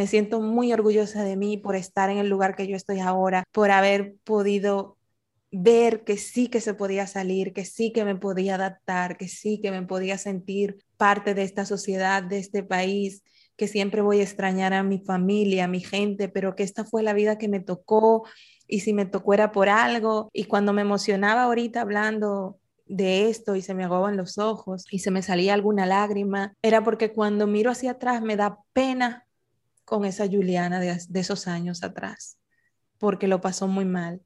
me 0.00 0.06
siento 0.06 0.40
muy 0.40 0.72
orgullosa 0.72 1.24
de 1.24 1.36
mí 1.36 1.58
por 1.58 1.76
estar 1.76 2.08
en 2.08 2.16
el 2.16 2.26
lugar 2.26 2.56
que 2.56 2.66
yo 2.66 2.74
estoy 2.74 3.00
ahora, 3.00 3.44
por 3.52 3.70
haber 3.70 4.14
podido 4.24 4.96
ver 5.50 6.04
que 6.04 6.16
sí 6.16 6.48
que 6.48 6.62
se 6.62 6.72
podía 6.72 7.06
salir, 7.06 7.52
que 7.52 7.66
sí 7.66 7.92
que 7.92 8.06
me 8.06 8.16
podía 8.16 8.54
adaptar, 8.54 9.18
que 9.18 9.28
sí 9.28 9.60
que 9.60 9.70
me 9.70 9.82
podía 9.82 10.16
sentir 10.16 10.78
parte 10.96 11.34
de 11.34 11.42
esta 11.42 11.66
sociedad, 11.66 12.22
de 12.22 12.38
este 12.38 12.62
país, 12.62 13.22
que 13.58 13.68
siempre 13.68 14.00
voy 14.00 14.20
a 14.20 14.22
extrañar 14.22 14.72
a 14.72 14.82
mi 14.82 15.00
familia, 15.00 15.64
a 15.64 15.68
mi 15.68 15.80
gente, 15.80 16.30
pero 16.30 16.56
que 16.56 16.62
esta 16.62 16.86
fue 16.86 17.02
la 17.02 17.12
vida 17.12 17.36
que 17.36 17.48
me 17.48 17.60
tocó 17.60 18.24
y 18.66 18.80
si 18.80 18.94
me 18.94 19.04
tocó 19.04 19.34
era 19.34 19.52
por 19.52 19.68
algo. 19.68 20.30
Y 20.32 20.44
cuando 20.44 20.72
me 20.72 20.80
emocionaba 20.80 21.42
ahorita 21.42 21.82
hablando 21.82 22.58
de 22.86 23.28
esto 23.28 23.54
y 23.54 23.60
se 23.60 23.74
me 23.74 23.84
aguaban 23.84 24.16
los 24.16 24.38
ojos 24.38 24.86
y 24.90 25.00
se 25.00 25.10
me 25.10 25.20
salía 25.20 25.52
alguna 25.52 25.84
lágrima, 25.84 26.54
era 26.62 26.82
porque 26.82 27.12
cuando 27.12 27.46
miro 27.46 27.70
hacia 27.70 27.90
atrás 27.90 28.22
me 28.22 28.36
da 28.36 28.60
pena 28.72 29.26
con 29.90 30.04
esa 30.04 30.28
Juliana 30.28 30.78
de, 30.78 30.96
esos 31.14 31.48
años 31.48 31.82
atrás, 31.82 32.38
porque 32.96 33.26
lo 33.26 33.40
pasó 33.40 33.66
muy 33.66 33.84
mal, 33.84 34.22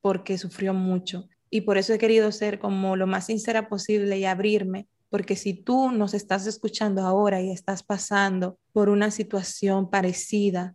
porque 0.00 0.38
sufrió 0.38 0.72
mucho. 0.72 1.28
Y 1.50 1.60
por 1.60 1.76
eso 1.76 1.92
he 1.92 1.98
querido 1.98 2.32
ser 2.32 2.58
como 2.58 2.96
lo 2.96 3.06
más 3.06 3.26
sincera 3.26 3.68
posible 3.68 4.16
y 4.16 4.24
abrirme, 4.24 4.88
porque 5.10 5.36
si 5.36 5.52
tú 5.52 5.90
nos 5.90 6.14
estás 6.14 6.46
escuchando 6.46 7.02
ahora 7.02 7.42
y 7.42 7.50
estás 7.50 7.82
pasando 7.82 8.58
por 8.72 8.88
una 8.88 9.10
situación 9.10 9.90
parecida 9.90 10.74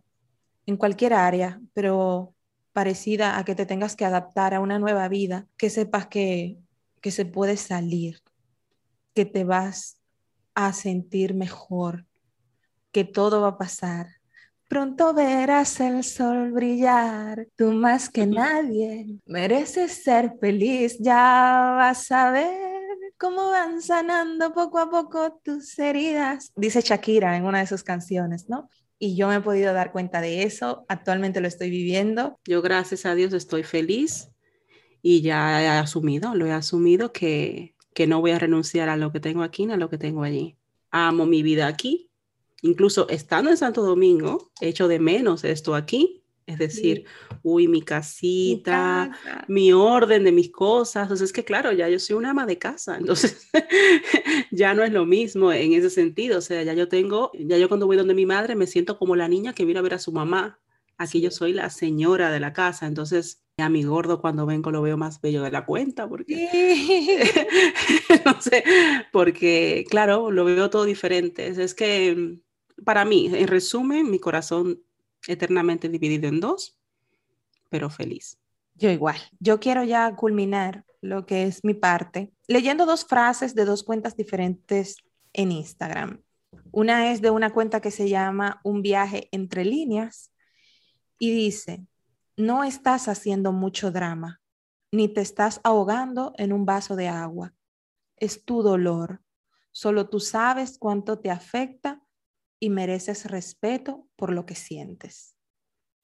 en 0.64 0.76
cualquier 0.76 1.12
área, 1.12 1.60
pero 1.74 2.32
parecida 2.72 3.36
a 3.36 3.44
que 3.44 3.56
te 3.56 3.66
tengas 3.66 3.96
que 3.96 4.04
adaptar 4.04 4.54
a 4.54 4.60
una 4.60 4.78
nueva 4.78 5.08
vida, 5.08 5.48
que 5.56 5.70
sepas 5.70 6.06
que, 6.06 6.56
que 7.00 7.10
se 7.10 7.24
puede 7.24 7.56
salir, 7.56 8.20
que 9.12 9.24
te 9.24 9.42
vas 9.42 9.98
a 10.54 10.72
sentir 10.72 11.34
mejor, 11.34 12.06
que 12.92 13.02
todo 13.02 13.40
va 13.40 13.48
a 13.48 13.58
pasar, 13.58 14.19
Pronto 14.70 15.12
verás 15.14 15.80
el 15.80 16.04
sol 16.04 16.52
brillar, 16.52 17.48
tú 17.56 17.72
más 17.72 18.08
que 18.08 18.24
nadie 18.24 19.18
mereces 19.26 20.04
ser 20.04 20.34
feliz, 20.40 20.96
ya 21.00 21.74
vas 21.76 22.08
a 22.12 22.30
ver 22.30 22.80
cómo 23.18 23.50
van 23.50 23.82
sanando 23.82 24.54
poco 24.54 24.78
a 24.78 24.88
poco 24.88 25.40
tus 25.42 25.76
heridas, 25.76 26.52
dice 26.54 26.82
Shakira 26.82 27.36
en 27.36 27.46
una 27.46 27.58
de 27.58 27.66
sus 27.66 27.82
canciones, 27.82 28.48
¿no? 28.48 28.70
Y 28.96 29.16
yo 29.16 29.26
me 29.26 29.34
he 29.34 29.40
podido 29.40 29.72
dar 29.72 29.90
cuenta 29.90 30.20
de 30.20 30.44
eso, 30.44 30.84
actualmente 30.86 31.40
lo 31.40 31.48
estoy 31.48 31.68
viviendo. 31.68 32.38
Yo 32.46 32.62
gracias 32.62 33.06
a 33.06 33.16
Dios 33.16 33.32
estoy 33.32 33.64
feliz 33.64 34.30
y 35.02 35.20
ya 35.20 35.60
he 35.64 35.66
asumido, 35.66 36.36
lo 36.36 36.46
he 36.46 36.52
asumido 36.52 37.12
que, 37.12 37.74
que 37.92 38.06
no 38.06 38.20
voy 38.20 38.30
a 38.30 38.38
renunciar 38.38 38.88
a 38.88 38.96
lo 38.96 39.10
que 39.10 39.18
tengo 39.18 39.42
aquí 39.42 39.66
ni 39.66 39.72
a 39.72 39.76
lo 39.76 39.90
que 39.90 39.98
tengo 39.98 40.22
allí. 40.22 40.56
Amo 40.92 41.26
mi 41.26 41.42
vida 41.42 41.66
aquí, 41.66 42.09
incluso 42.62 43.08
estando 43.08 43.50
en 43.50 43.56
Santo 43.56 43.82
Domingo, 43.82 44.50
echo 44.60 44.88
de 44.88 44.98
menos 44.98 45.44
esto 45.44 45.74
aquí. 45.74 46.20
Es 46.46 46.58
decir, 46.58 47.04
uy, 47.44 47.68
mi 47.68 47.80
casita, 47.80 49.12
mi, 49.46 49.72
orden 49.72 50.24
de 50.24 50.32
mis 50.32 50.50
cosas. 50.50 51.04
Entonces, 51.04 51.26
es 51.26 51.32
que 51.32 51.44
claro, 51.44 51.70
ya 51.70 51.88
yo 51.88 52.00
soy 52.00 52.16
una 52.16 52.30
ama 52.30 52.44
de 52.44 52.58
casa. 52.58 52.96
Entonces, 52.96 53.48
ya 54.50 54.74
no 54.74 54.82
es 54.82 54.92
lo 54.92 55.06
mismo 55.06 55.52
en 55.52 55.74
ese 55.74 55.90
sentido. 55.90 56.38
O 56.38 56.40
sea, 56.40 56.64
ya 56.64 56.74
yo 56.74 56.88
tengo, 56.88 57.30
ya 57.34 57.56
yo 57.56 57.68
cuando 57.68 57.86
voy 57.86 57.96
donde 57.96 58.14
mi 58.14 58.26
madre 58.26 58.56
me 58.56 58.66
siento 58.66 58.98
como 58.98 59.14
la 59.14 59.28
niña 59.28 59.52
que 59.52 59.64
vino 59.64 59.78
a 59.78 59.82
ver 59.82 59.94
a 59.94 60.00
su 60.00 60.10
mamá. 60.10 60.58
Aquí 60.98 61.20
yo 61.20 61.30
soy 61.30 61.52
la 61.52 61.70
señora 61.70 62.32
de 62.32 62.40
la 62.40 62.52
casa. 62.52 62.86
Entonces, 62.86 63.44
a 63.58 63.68
mi 63.68 63.84
gordo 63.84 64.20
cuando 64.20 64.44
vengo 64.44 64.70
lo 64.70 64.82
veo 64.82 64.96
más 64.96 65.20
bello 65.20 65.42
de 65.42 65.50
la 65.50 65.64
cuenta, 65.64 66.08
porque, 66.08 66.48
no 68.24 68.40
sé, 68.40 68.64
porque, 69.12 69.84
claro, 69.88 70.30
lo 70.30 70.44
veo 70.44 70.68
todo 70.70 70.84
diferente. 70.84 71.46
Es 71.46 71.74
que 71.74 72.40
para 72.84 73.04
mí, 73.04 73.30
en 73.32 73.48
resumen, 73.48 74.10
mi 74.10 74.18
corazón 74.18 74.82
eternamente 75.26 75.88
dividido 75.88 76.28
en 76.28 76.40
dos, 76.40 76.78
pero 77.68 77.90
feliz. 77.90 78.38
Yo 78.74 78.90
igual. 78.90 79.18
Yo 79.38 79.60
quiero 79.60 79.84
ya 79.84 80.14
culminar 80.16 80.84
lo 81.02 81.26
que 81.26 81.44
es 81.44 81.64
mi 81.64 81.74
parte 81.74 82.32
leyendo 82.50 82.84
dos 82.84 83.04
frases 83.04 83.54
de 83.54 83.64
dos 83.64 83.84
cuentas 83.84 84.16
diferentes 84.16 84.96
en 85.32 85.52
Instagram. 85.52 86.20
Una 86.72 87.12
es 87.12 87.22
de 87.22 87.30
una 87.30 87.52
cuenta 87.52 87.80
que 87.80 87.92
se 87.92 88.08
llama 88.08 88.60
Un 88.64 88.82
viaje 88.82 89.28
entre 89.30 89.64
líneas 89.64 90.32
y 91.16 91.30
dice, 91.30 91.86
no 92.36 92.64
estás 92.64 93.06
haciendo 93.06 93.52
mucho 93.52 93.92
drama, 93.92 94.40
ni 94.90 95.06
te 95.06 95.20
estás 95.20 95.60
ahogando 95.62 96.32
en 96.38 96.52
un 96.52 96.66
vaso 96.66 96.96
de 96.96 97.06
agua. 97.06 97.54
Es 98.16 98.44
tu 98.44 98.64
dolor. 98.64 99.20
Solo 99.70 100.08
tú 100.08 100.18
sabes 100.18 100.76
cuánto 100.76 101.20
te 101.20 101.30
afecta 101.30 102.02
y 102.60 102.70
mereces 102.70 103.24
respeto 103.24 104.06
por 104.16 104.32
lo 104.32 104.46
que 104.46 104.54
sientes. 104.54 105.34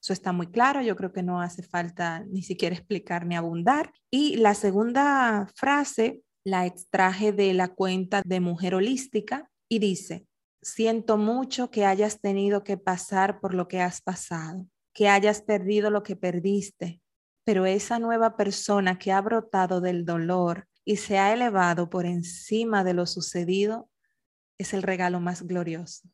Eso 0.03 0.13
está 0.13 0.33
muy 0.33 0.47
claro, 0.49 0.83
yo 0.83 0.97
creo 0.97 1.13
que 1.13 1.23
no 1.23 1.41
hace 1.41 1.63
falta 1.63 2.21
ni 2.21 2.43
siquiera 2.43 2.75
explicar 2.75 3.27
ni 3.27 3.37
abundar. 3.37 3.93
Y 4.11 4.37
la 4.37 4.55
segunda 4.55 5.49
frase 5.55 6.23
la 6.45 6.65
extraje 6.65 7.33
de 7.33 7.53
la 7.55 7.75
cuenta 7.75 8.23
de 8.25 8.39
Mujer 8.39 8.77
Holística 8.77 9.51
y 9.69 9.81
dice, 9.81 10.29
siento 10.63 11.17
mucho 11.17 11.73
que 11.73 11.85
hayas 11.85 12.21
tenido 12.21 12.63
que 12.63 12.77
pasar 12.77 13.41
por 13.41 13.53
lo 13.53 13.67
que 13.67 13.81
has 13.81 14.01
pasado, 14.01 14.67
que 14.95 15.09
hayas 15.09 15.43
perdido 15.43 15.91
lo 15.91 16.05
que 16.05 16.15
perdiste, 16.15 17.03
pero 17.45 17.67
esa 17.67 17.99
nueva 17.99 18.37
persona 18.37 18.97
que 18.97 19.11
ha 19.11 19.21
brotado 19.21 19.81
del 19.81 20.05
dolor 20.05 20.69
y 20.85 20.99
se 20.99 21.19
ha 21.19 21.33
elevado 21.33 21.91
por 21.91 22.07
encima 22.07 22.85
de 22.85 22.95
lo 22.95 23.07
sucedido 23.07 23.91
es 24.57 24.73
el 24.73 24.83
regalo 24.83 25.19
más 25.19 25.43
glorioso. 25.43 26.09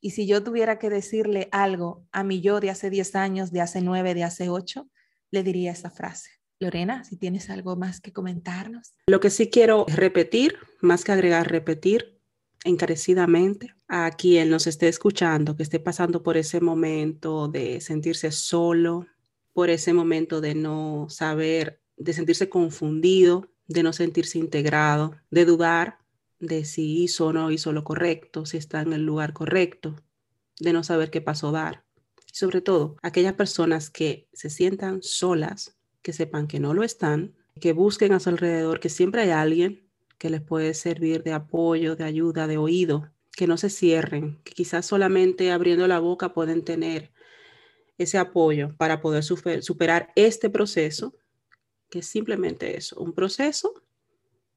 Y 0.00 0.10
si 0.10 0.26
yo 0.26 0.42
tuviera 0.42 0.78
que 0.78 0.90
decirle 0.90 1.48
algo 1.50 2.06
a 2.12 2.22
mi 2.22 2.40
yo 2.40 2.60
de 2.60 2.70
hace 2.70 2.90
10 2.90 3.16
años, 3.16 3.52
de 3.52 3.60
hace 3.60 3.80
9, 3.80 4.14
de 4.14 4.24
hace 4.24 4.48
8, 4.48 4.88
le 5.30 5.42
diría 5.42 5.72
esa 5.72 5.90
frase. 5.90 6.30
Lorena, 6.60 7.04
si 7.04 7.16
tienes 7.16 7.50
algo 7.50 7.76
más 7.76 8.00
que 8.00 8.12
comentarnos. 8.12 8.94
Lo 9.06 9.20
que 9.20 9.30
sí 9.30 9.48
quiero 9.48 9.86
repetir, 9.88 10.56
más 10.80 11.04
que 11.04 11.12
agregar, 11.12 11.50
repetir 11.50 12.18
encarecidamente 12.64 13.74
a 13.86 14.10
quien 14.10 14.50
nos 14.50 14.66
esté 14.66 14.88
escuchando, 14.88 15.56
que 15.56 15.62
esté 15.62 15.78
pasando 15.78 16.22
por 16.22 16.36
ese 16.36 16.60
momento 16.60 17.48
de 17.48 17.80
sentirse 17.80 18.32
solo, 18.32 19.06
por 19.52 19.70
ese 19.70 19.92
momento 19.92 20.40
de 20.40 20.54
no 20.54 21.06
saber, 21.08 21.80
de 21.96 22.12
sentirse 22.12 22.48
confundido, 22.48 23.48
de 23.66 23.82
no 23.82 23.92
sentirse 23.92 24.38
integrado, 24.38 25.14
de 25.30 25.44
dudar, 25.44 25.97
de 26.40 26.64
si 26.64 27.02
hizo 27.02 27.26
o 27.26 27.32
no 27.32 27.50
hizo 27.50 27.72
lo 27.72 27.84
correcto, 27.84 28.46
si 28.46 28.56
está 28.56 28.80
en 28.80 28.92
el 28.92 29.04
lugar 29.04 29.32
correcto, 29.32 29.96
de 30.60 30.72
no 30.72 30.84
saber 30.84 31.10
qué 31.10 31.20
paso 31.20 31.52
dar. 31.52 31.84
Sobre 32.32 32.60
todo, 32.60 32.96
aquellas 33.02 33.34
personas 33.34 33.90
que 33.90 34.28
se 34.32 34.50
sientan 34.50 35.02
solas, 35.02 35.76
que 36.02 36.12
sepan 36.12 36.46
que 36.46 36.60
no 36.60 36.74
lo 36.74 36.84
están, 36.84 37.34
que 37.60 37.72
busquen 37.72 38.12
a 38.12 38.20
su 38.20 38.28
alrededor, 38.28 38.80
que 38.80 38.88
siempre 38.88 39.22
hay 39.22 39.30
alguien 39.30 39.88
que 40.18 40.30
les 40.30 40.40
puede 40.40 40.74
servir 40.74 41.22
de 41.22 41.32
apoyo, 41.32 41.96
de 41.96 42.04
ayuda, 42.04 42.46
de 42.46 42.58
oído, 42.58 43.10
que 43.32 43.46
no 43.46 43.56
se 43.56 43.70
cierren, 43.70 44.40
que 44.44 44.52
quizás 44.52 44.86
solamente 44.86 45.52
abriendo 45.52 45.86
la 45.86 46.00
boca 46.00 46.32
pueden 46.32 46.64
tener 46.64 47.12
ese 47.96 48.18
apoyo 48.18 48.76
para 48.76 49.00
poder 49.00 49.22
superar 49.24 50.12
este 50.16 50.50
proceso, 50.50 51.14
que 51.88 52.00
es 52.00 52.06
simplemente 52.06 52.76
eso, 52.76 53.00
un 53.00 53.12
proceso, 53.12 53.74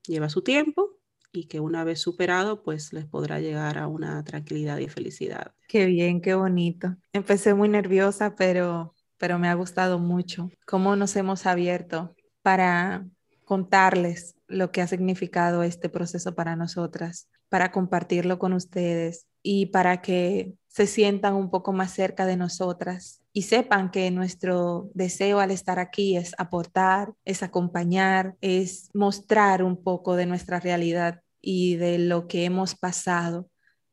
lleva 0.07 0.29
su 0.29 0.41
tiempo 0.41 1.00
y 1.31 1.45
que 1.45 1.59
una 1.59 1.83
vez 1.83 1.99
superado, 2.01 2.63
pues 2.63 2.93
les 2.93 3.05
podrá 3.05 3.39
llegar 3.39 3.77
a 3.77 3.87
una 3.87 4.23
tranquilidad 4.23 4.77
y 4.79 4.87
felicidad. 4.87 5.53
Qué 5.67 5.85
bien, 5.85 6.21
qué 6.21 6.33
bonito. 6.35 6.95
Empecé 7.13 7.53
muy 7.53 7.69
nerviosa, 7.69 8.35
pero, 8.35 8.95
pero 9.17 9.39
me 9.39 9.47
ha 9.47 9.53
gustado 9.53 9.99
mucho 9.99 10.49
cómo 10.65 10.95
nos 10.95 11.15
hemos 11.15 11.45
abierto 11.45 12.15
para 12.41 13.05
contarles 13.45 14.35
lo 14.47 14.71
que 14.71 14.81
ha 14.81 14.87
significado 14.87 15.63
este 15.63 15.89
proceso 15.89 16.35
para 16.35 16.55
nosotras, 16.55 17.29
para 17.49 17.71
compartirlo 17.71 18.39
con 18.39 18.53
ustedes 18.53 19.27
y 19.43 19.67
para 19.67 20.01
que 20.01 20.53
se 20.67 20.87
sientan 20.87 21.35
un 21.35 21.49
poco 21.49 21.73
más 21.73 21.91
cerca 21.93 22.25
de 22.25 22.37
nosotras 22.37 23.21
y 23.33 23.43
sepan 23.43 23.91
que 23.91 24.09
nuestro 24.11 24.89
deseo 24.93 25.39
al 25.39 25.51
estar 25.51 25.79
aquí 25.79 26.17
es 26.17 26.33
aportar, 26.37 27.13
es 27.25 27.43
acompañar, 27.43 28.35
es 28.41 28.89
mostrar 28.93 29.63
un 29.63 29.83
poco 29.83 30.15
de 30.15 30.25
nuestra 30.25 30.59
realidad 30.59 31.21
y 31.41 31.75
de 31.75 31.97
lo 31.97 32.27
que 32.27 32.45
hemos 32.45 32.75
pasado, 32.75 33.49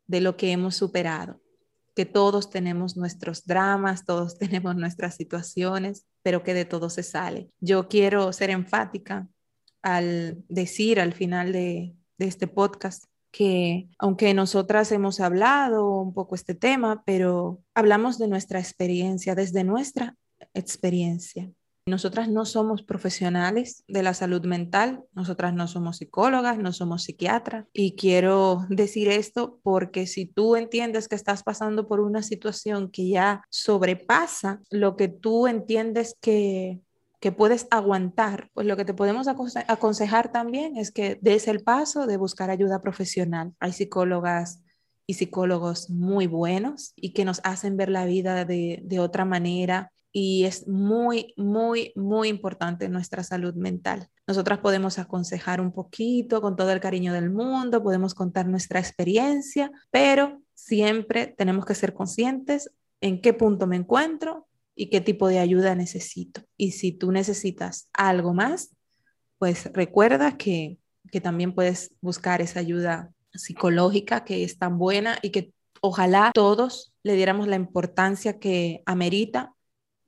de 0.06 0.20
lo 0.20 0.36
que 0.36 0.52
hemos 0.52 0.76
superado, 0.76 1.40
que 1.96 2.06
todos 2.06 2.50
tenemos 2.50 2.96
nuestros 2.96 3.44
dramas, 3.44 4.04
todos 4.04 4.38
tenemos 4.38 4.76
nuestras 4.76 5.16
situaciones, 5.16 6.06
pero 6.22 6.42
que 6.42 6.54
de 6.54 6.64
todo 6.64 6.90
se 6.90 7.02
sale. 7.02 7.50
Yo 7.60 7.88
quiero 7.88 8.32
ser 8.32 8.50
enfática 8.50 9.28
al 9.82 10.44
decir 10.48 11.00
al 11.00 11.12
final 11.12 11.52
de, 11.52 11.94
este 12.18 12.48
podcast 12.48 13.04
que 13.30 13.88
aunque 13.98 14.34
nosotras 14.34 14.90
hemos 14.92 15.20
hablado 15.20 16.00
un 16.00 16.14
poco 16.14 16.34
este 16.34 16.54
tema, 16.54 17.02
pero 17.04 17.60
hablamos 17.74 18.18
de 18.18 18.28
nuestra 18.28 18.58
experiencia, 18.58 19.34
desde 19.34 19.64
nuestra 19.64 20.16
experiencia. 20.54 21.50
Nosotras 21.88 22.28
no 22.28 22.44
somos 22.44 22.82
profesionales 22.82 23.82
de 23.88 24.02
la 24.02 24.12
salud 24.12 24.44
mental, 24.44 25.04
nosotras 25.14 25.54
no 25.54 25.66
somos 25.66 25.96
psicólogas, 25.96 26.58
no 26.58 26.72
somos 26.74 27.04
psiquiatras. 27.04 27.64
Y 27.72 27.96
quiero 27.96 28.66
decir 28.68 29.08
esto 29.08 29.58
porque 29.62 30.06
si 30.06 30.26
tú 30.26 30.56
entiendes 30.56 31.08
que 31.08 31.14
estás 31.14 31.42
pasando 31.42 31.88
por 31.88 32.00
una 32.00 32.22
situación 32.22 32.90
que 32.90 33.08
ya 33.08 33.42
sobrepasa 33.48 34.60
lo 34.70 34.96
que 34.96 35.08
tú 35.08 35.46
entiendes 35.46 36.14
que 36.20 36.80
que 37.20 37.32
puedes 37.32 37.66
aguantar, 37.70 38.50
pues 38.54 38.66
lo 38.66 38.76
que 38.76 38.84
te 38.84 38.94
podemos 38.94 39.26
aconsejar 39.28 40.30
también 40.30 40.76
es 40.76 40.92
que 40.92 41.18
des 41.20 41.48
el 41.48 41.62
paso 41.62 42.06
de 42.06 42.16
buscar 42.16 42.50
ayuda 42.50 42.80
profesional. 42.80 43.54
Hay 43.58 43.72
psicólogas 43.72 44.62
y 45.06 45.14
psicólogos 45.14 45.90
muy 45.90 46.26
buenos 46.26 46.92
y 46.94 47.12
que 47.12 47.24
nos 47.24 47.40
hacen 47.44 47.76
ver 47.76 47.88
la 47.88 48.04
vida 48.04 48.44
de, 48.44 48.80
de 48.84 49.00
otra 49.00 49.24
manera 49.24 49.90
y 50.12 50.44
es 50.44 50.66
muy, 50.66 51.34
muy, 51.36 51.92
muy 51.94 52.28
importante 52.28 52.88
nuestra 52.88 53.22
salud 53.22 53.54
mental. 53.54 54.08
Nosotras 54.26 54.58
podemos 54.58 54.98
aconsejar 54.98 55.60
un 55.60 55.72
poquito 55.72 56.40
con 56.40 56.56
todo 56.56 56.72
el 56.72 56.80
cariño 56.80 57.12
del 57.12 57.30
mundo, 57.30 57.82
podemos 57.82 58.14
contar 58.14 58.46
nuestra 58.46 58.80
experiencia, 58.80 59.70
pero 59.90 60.40
siempre 60.54 61.26
tenemos 61.26 61.64
que 61.64 61.74
ser 61.74 61.94
conscientes 61.94 62.70
en 63.00 63.20
qué 63.20 63.32
punto 63.32 63.66
me 63.66 63.76
encuentro, 63.76 64.47
y 64.78 64.90
qué 64.90 65.00
tipo 65.00 65.26
de 65.26 65.40
ayuda 65.40 65.74
necesito. 65.74 66.42
Y 66.56 66.70
si 66.70 66.92
tú 66.92 67.10
necesitas 67.10 67.90
algo 67.92 68.32
más, 68.32 68.76
pues 69.36 69.70
recuerda 69.72 70.36
que, 70.38 70.78
que 71.10 71.20
también 71.20 71.52
puedes 71.52 71.90
buscar 72.00 72.40
esa 72.40 72.60
ayuda 72.60 73.12
psicológica 73.34 74.24
que 74.24 74.44
es 74.44 74.56
tan 74.56 74.78
buena 74.78 75.18
y 75.20 75.30
que 75.30 75.52
ojalá 75.80 76.30
todos 76.32 76.94
le 77.02 77.14
diéramos 77.14 77.48
la 77.48 77.56
importancia 77.56 78.38
que 78.38 78.82
amerita 78.86 79.52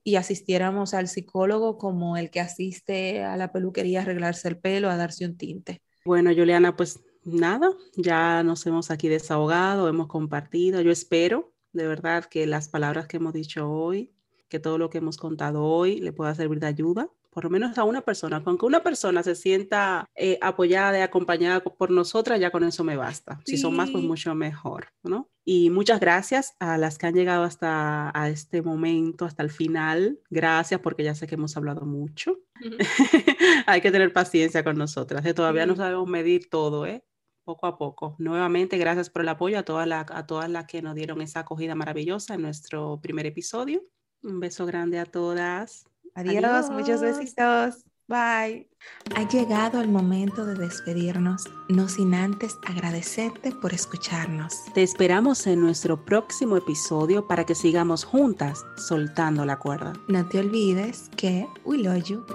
y 0.04 0.14
asistiéramos 0.14 0.94
al 0.94 1.08
psicólogo 1.08 1.76
como 1.76 2.16
el 2.16 2.30
que 2.30 2.38
asiste 2.38 3.24
a 3.24 3.36
la 3.36 3.50
peluquería 3.50 3.98
a 3.98 4.02
arreglarse 4.02 4.46
el 4.46 4.58
pelo, 4.58 4.88
a 4.88 4.96
darse 4.96 5.26
un 5.26 5.36
tinte. 5.36 5.82
Bueno, 6.04 6.30
Juliana, 6.32 6.76
pues 6.76 7.00
nada, 7.24 7.72
ya 7.96 8.44
nos 8.44 8.64
hemos 8.66 8.92
aquí 8.92 9.08
desahogado, 9.08 9.88
hemos 9.88 10.06
compartido. 10.06 10.80
Yo 10.80 10.92
espero 10.92 11.52
de 11.72 11.88
verdad 11.88 12.24
que 12.26 12.46
las 12.46 12.68
palabras 12.68 13.08
que 13.08 13.16
hemos 13.16 13.32
dicho 13.32 13.68
hoy 13.68 14.12
que 14.50 14.58
todo 14.58 14.76
lo 14.76 14.90
que 14.90 14.98
hemos 14.98 15.16
contado 15.16 15.64
hoy 15.64 16.00
le 16.00 16.12
pueda 16.12 16.34
servir 16.34 16.60
de 16.60 16.66
ayuda, 16.66 17.08
por 17.30 17.44
lo 17.44 17.50
menos 17.50 17.78
a 17.78 17.84
una 17.84 18.02
persona. 18.02 18.42
Con 18.42 18.58
que 18.58 18.66
una 18.66 18.82
persona 18.82 19.22
se 19.22 19.36
sienta 19.36 20.10
eh, 20.16 20.38
apoyada 20.42 20.98
y 20.98 21.02
acompañada 21.02 21.60
por 21.60 21.90
nosotras, 21.90 22.40
ya 22.40 22.50
con 22.50 22.64
eso 22.64 22.84
me 22.84 22.96
basta. 22.96 23.40
Si 23.46 23.56
son 23.56 23.76
más, 23.76 23.90
pues 23.90 24.04
mucho 24.04 24.34
mejor, 24.34 24.88
¿no? 25.02 25.30
Y 25.44 25.70
muchas 25.70 26.00
gracias 26.00 26.56
a 26.58 26.76
las 26.76 26.98
que 26.98 27.06
han 27.06 27.14
llegado 27.14 27.44
hasta 27.44 28.10
a 28.12 28.28
este 28.28 28.60
momento, 28.60 29.24
hasta 29.24 29.42
el 29.42 29.50
final. 29.50 30.20
Gracias 30.28 30.80
porque 30.80 31.04
ya 31.04 31.14
sé 31.14 31.26
que 31.26 31.36
hemos 31.36 31.56
hablado 31.56 31.86
mucho. 31.86 32.38
Hay 33.66 33.80
que 33.80 33.92
tener 33.92 34.12
paciencia 34.12 34.64
con 34.64 34.76
nosotras. 34.76 35.24
¿eh? 35.24 35.32
Todavía 35.32 35.66
no 35.66 35.76
sabemos 35.76 36.08
medir 36.08 36.50
todo, 36.50 36.84
¿eh? 36.84 37.04
poco 37.44 37.66
a 37.66 37.78
poco. 37.78 38.16
Nuevamente, 38.18 38.78
gracias 38.78 39.10
por 39.10 39.22
el 39.22 39.28
apoyo 39.28 39.58
a 39.58 39.64
todas 39.64 39.86
las 39.86 40.06
a 40.10 40.26
todas 40.26 40.48
las 40.48 40.66
que 40.66 40.82
nos 40.82 40.94
dieron 40.94 41.20
esa 41.20 41.40
acogida 41.40 41.74
maravillosa 41.74 42.34
en 42.34 42.42
nuestro 42.42 43.00
primer 43.00 43.26
episodio. 43.26 43.82
Un 44.22 44.40
beso 44.40 44.66
grande 44.66 44.98
a 44.98 45.06
todas. 45.06 45.86
Adiós, 46.14 46.70
muchos 46.70 47.00
besitos. 47.00 47.84
Bye. 48.08 48.68
Ha 49.14 49.28
llegado 49.28 49.80
el 49.80 49.88
momento 49.88 50.44
de 50.44 50.56
despedirnos, 50.56 51.44
no 51.68 51.88
sin 51.88 52.12
antes 52.14 52.58
agradecerte 52.66 53.52
por 53.52 53.72
escucharnos. 53.72 54.64
Te 54.74 54.82
esperamos 54.82 55.46
en 55.46 55.60
nuestro 55.60 56.04
próximo 56.04 56.56
episodio 56.56 57.28
para 57.28 57.46
que 57.46 57.54
sigamos 57.54 58.02
juntas 58.02 58.64
soltando 58.76 59.44
la 59.44 59.60
cuerda. 59.60 59.92
No 60.08 60.28
te 60.28 60.40
olvides 60.40 61.08
que 61.16 61.46
we 61.64 61.78
love 61.78 62.02
you. 62.02 62.26